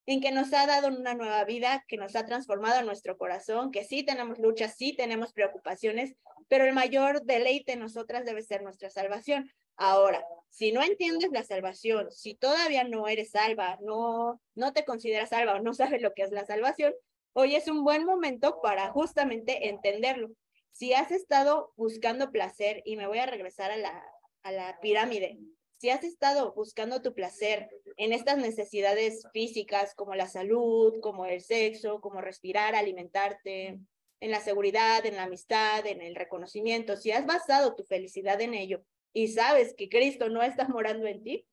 en 0.08 0.22
que 0.22 0.32
nos 0.32 0.54
ha 0.54 0.66
dado 0.66 0.88
una 0.88 1.14
nueva 1.14 1.44
vida, 1.44 1.84
que 1.88 1.98
nos 1.98 2.16
ha 2.16 2.26
transformado 2.26 2.82
nuestro 2.82 3.18
corazón, 3.18 3.72
que 3.72 3.84
sí 3.84 4.04
tenemos 4.04 4.40
luchas, 4.40 4.76
sí 4.78 4.94
tenemos 4.94 5.34
preocupaciones, 5.34 6.16
pero 6.48 6.64
el 6.64 6.74
mayor 6.74 7.24
deleite 7.24 7.74
en 7.74 7.80
nosotras 7.80 8.26
debe 8.26 8.42
ser 8.42 8.64
nuestra 8.64 8.90
salvación. 8.90 9.52
Ahora, 9.76 10.24
si 10.50 10.72
no 10.72 10.82
entiendes 10.82 11.30
la 11.32 11.44
salvación, 11.44 12.10
si 12.10 12.36
todavía 12.36 12.86
no 12.86 13.08
eres 13.08 13.32
salva, 13.32 13.78
no, 13.82 14.42
no 14.56 14.74
te 14.74 14.86
consideras 14.86 15.30
salva 15.30 15.56
o 15.56 15.62
no 15.62 15.74
sabes 15.74 16.02
lo 16.02 16.14
que 16.14 16.24
es 16.24 16.32
la 16.32 16.46
salvación, 16.46 16.94
hoy 17.40 17.54
es 17.54 17.68
un 17.68 17.84
buen 17.84 18.04
momento 18.04 18.62
para 18.64 18.90
justamente 18.90 19.70
entenderlo. 19.70 20.32
Si 20.72 20.94
has 20.94 21.12
estado 21.12 21.72
buscando 21.76 22.32
placer, 22.32 22.82
y 22.84 22.96
me 22.96 23.06
voy 23.06 23.20
a 23.20 23.28
regresar 23.28 23.70
a 23.70 23.78
la, 23.78 24.04
a 24.42 24.52
la 24.52 24.80
pirámide, 24.82 25.38
si 25.78 25.92
has 25.92 26.04
estado 26.04 26.56
buscando 26.56 27.04
tu 27.04 27.14
placer 27.14 27.70
en 27.96 28.12
estas 28.12 28.40
necesidades 28.40 29.28
físicas 29.34 29.94
como 29.94 30.16
la 30.16 30.28
salud, 30.28 31.00
como 31.00 31.28
el 31.28 31.42
sexo, 31.42 32.02
como 32.02 32.22
respirar, 32.22 32.74
alimentarte, 32.74 33.80
en 34.20 34.32
la 34.32 34.40
seguridad, 34.40 35.06
en 35.06 35.16
la 35.16 35.24
amistad, 35.24 35.86
en 35.86 36.02
el 36.02 36.16
reconocimiento, 36.16 36.98
si 36.98 37.12
has 37.12 37.28
basado 37.28 37.76
tu 37.76 37.84
felicidad 37.84 38.42
en 38.42 38.56
ello 38.56 38.82
y 39.14 39.28
sabes 39.28 39.76
que 39.76 39.90
Cristo 39.90 40.28
no 40.30 40.42
está 40.42 40.68
morando 40.68 41.06
en 41.06 41.22
ti 41.22 41.46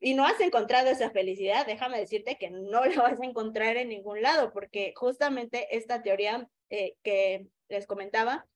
y 0.00 0.14
no 0.14 0.26
has 0.26 0.40
encontrado 0.40 0.90
esa 0.90 1.10
felicidad, 1.10 1.66
déjame 1.66 1.98
decirte 1.98 2.36
que 2.38 2.50
no 2.50 2.84
la 2.86 3.02
vas 3.02 3.20
a 3.20 3.24
encontrar 3.24 3.76
en 3.76 3.88
ningún 3.88 4.22
lado, 4.22 4.52
porque 4.52 4.92
justamente 4.96 5.76
esta 5.76 6.02
teoría 6.02 6.48
eh, 6.70 6.94
que 7.02 7.46
les 7.68 7.86
comentaba, 7.86 8.46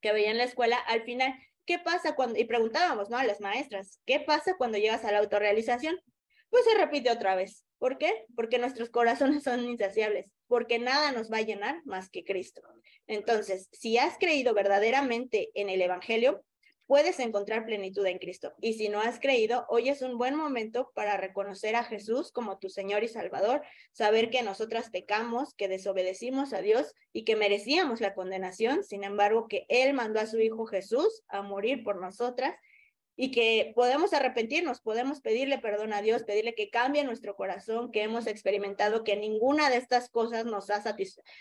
que 0.00 0.12
veía 0.12 0.30
en 0.30 0.38
la 0.38 0.44
escuela, 0.44 0.76
al 0.76 1.02
final 1.02 1.34
¿qué 1.68 1.78
pasa 1.78 2.14
cuando, 2.14 2.38
y 2.38 2.44
preguntábamos, 2.44 3.10
¿no? 3.10 3.18
A 3.18 3.24
las 3.24 3.42
maestras, 3.42 4.00
¿qué 4.06 4.20
pasa 4.20 4.56
cuando 4.56 4.78
llegas 4.78 5.04
a 5.04 5.12
la 5.12 5.18
autorrealización? 5.18 6.00
Pues 6.48 6.64
se 6.64 6.78
repite 6.78 7.10
otra 7.10 7.34
vez. 7.34 7.62
¿Por 7.76 7.98
qué? 7.98 8.24
Porque 8.34 8.58
nuestros 8.58 8.88
corazones 8.88 9.42
son 9.44 9.68
insaciables, 9.68 10.30
porque 10.46 10.78
nada 10.78 11.12
nos 11.12 11.30
va 11.30 11.36
a 11.36 11.42
llenar 11.42 11.82
más 11.84 12.08
que 12.08 12.24
Cristo. 12.24 12.62
Entonces, 13.06 13.68
si 13.72 13.98
has 13.98 14.16
creído 14.16 14.54
verdaderamente 14.54 15.50
en 15.52 15.68
el 15.68 15.82
Evangelio, 15.82 16.42
puedes 16.88 17.20
encontrar 17.20 17.66
plenitud 17.66 18.04
en 18.06 18.18
Cristo. 18.18 18.54
Y 18.60 18.72
si 18.72 18.88
no 18.88 19.00
has 19.00 19.20
creído, 19.20 19.66
hoy 19.68 19.90
es 19.90 20.00
un 20.00 20.16
buen 20.16 20.34
momento 20.34 20.90
para 20.94 21.18
reconocer 21.18 21.76
a 21.76 21.84
Jesús 21.84 22.32
como 22.32 22.58
tu 22.58 22.70
Señor 22.70 23.04
y 23.04 23.08
Salvador, 23.08 23.62
saber 23.92 24.30
que 24.30 24.42
nosotras 24.42 24.88
pecamos, 24.88 25.54
que 25.54 25.68
desobedecimos 25.68 26.54
a 26.54 26.62
Dios 26.62 26.94
y 27.12 27.24
que 27.24 27.36
merecíamos 27.36 28.00
la 28.00 28.14
condenación, 28.14 28.82
sin 28.82 29.04
embargo, 29.04 29.48
que 29.48 29.66
Él 29.68 29.92
mandó 29.92 30.18
a 30.18 30.26
su 30.26 30.40
Hijo 30.40 30.64
Jesús 30.64 31.22
a 31.28 31.42
morir 31.42 31.84
por 31.84 32.00
nosotras 32.00 32.56
y 33.20 33.32
que 33.32 33.72
podemos 33.74 34.12
arrepentirnos, 34.12 34.80
podemos 34.80 35.20
pedirle 35.20 35.58
perdón 35.58 35.92
a 35.92 36.02
Dios, 36.02 36.22
pedirle 36.22 36.54
que 36.54 36.70
cambie 36.70 37.02
nuestro 37.02 37.34
corazón, 37.34 37.90
que 37.90 38.02
hemos 38.02 38.28
experimentado 38.28 39.02
que 39.02 39.16
ninguna 39.16 39.70
de 39.70 39.76
estas 39.76 40.08
cosas 40.08 40.44
nos 40.44 40.70
ha, 40.70 40.84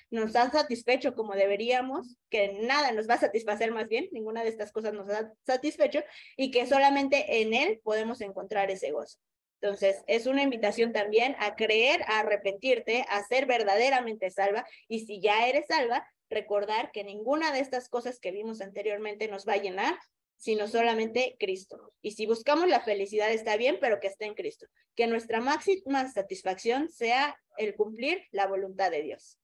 nos 0.10 0.36
ha 0.36 0.50
satisfecho 0.50 1.14
como 1.14 1.36
deberíamos, 1.36 2.18
que 2.32 2.54
nada 2.64 2.92
nos 2.94 3.08
va 3.08 3.14
a 3.14 3.20
satisfacer 3.20 3.72
más 3.72 3.88
bien, 3.88 4.10
ninguna 4.12 4.44
de 4.44 4.50
estas 4.50 4.72
cosas 4.72 4.94
nos 4.94 5.08
ha 5.12 5.32
satisfecho 5.46 6.02
y 6.36 6.50
que 6.50 6.66
solamente 6.66 7.42
en 7.42 7.54
Él 7.54 7.80
podemos 7.84 8.22
encontrar 8.22 8.72
ese 8.72 8.92
gozo. 8.92 9.20
Entonces, 9.62 10.04
es 10.08 10.26
una 10.26 10.42
invitación 10.42 10.94
también 10.94 11.36
a 11.38 11.56
creer, 11.56 12.02
a 12.08 12.22
arrepentirte, 12.22 13.06
a 13.08 13.24
ser 13.24 13.46
verdaderamente 13.46 14.32
salva 14.32 14.66
y 14.88 15.06
si 15.06 15.22
ya 15.22 15.48
eres 15.48 15.68
salva, 15.68 16.08
recordar 16.28 16.92
que 16.92 17.04
ninguna 17.04 17.52
de 17.52 17.60
estas 17.60 17.88
cosas 17.88 18.20
que 18.20 18.32
vimos 18.32 18.62
anteriormente 18.62 19.28
nos 19.28 19.48
va 19.48 19.54
a 19.54 19.58
llenar, 19.58 19.96
sino 20.38 20.68
solamente 20.68 21.36
Cristo. 21.40 21.94
Y 22.02 22.12
si 22.12 22.26
buscamos 22.26 22.68
la 22.68 22.82
felicidad 22.82 23.32
está 23.32 23.58
bien, 23.58 23.78
pero 23.82 24.00
que 24.00 24.08
esté 24.08 24.26
en 24.26 24.36
Cristo. 24.36 24.68
Que 24.96 25.08
nuestra 25.08 25.42
máxima 25.42 26.10
satisfacción 26.10 26.90
sea 26.90 27.36
el 27.58 27.76
cumplir 27.76 28.24
la 28.32 28.48
voluntad 28.48 28.92
de 28.92 29.02
Dios. 29.02 29.40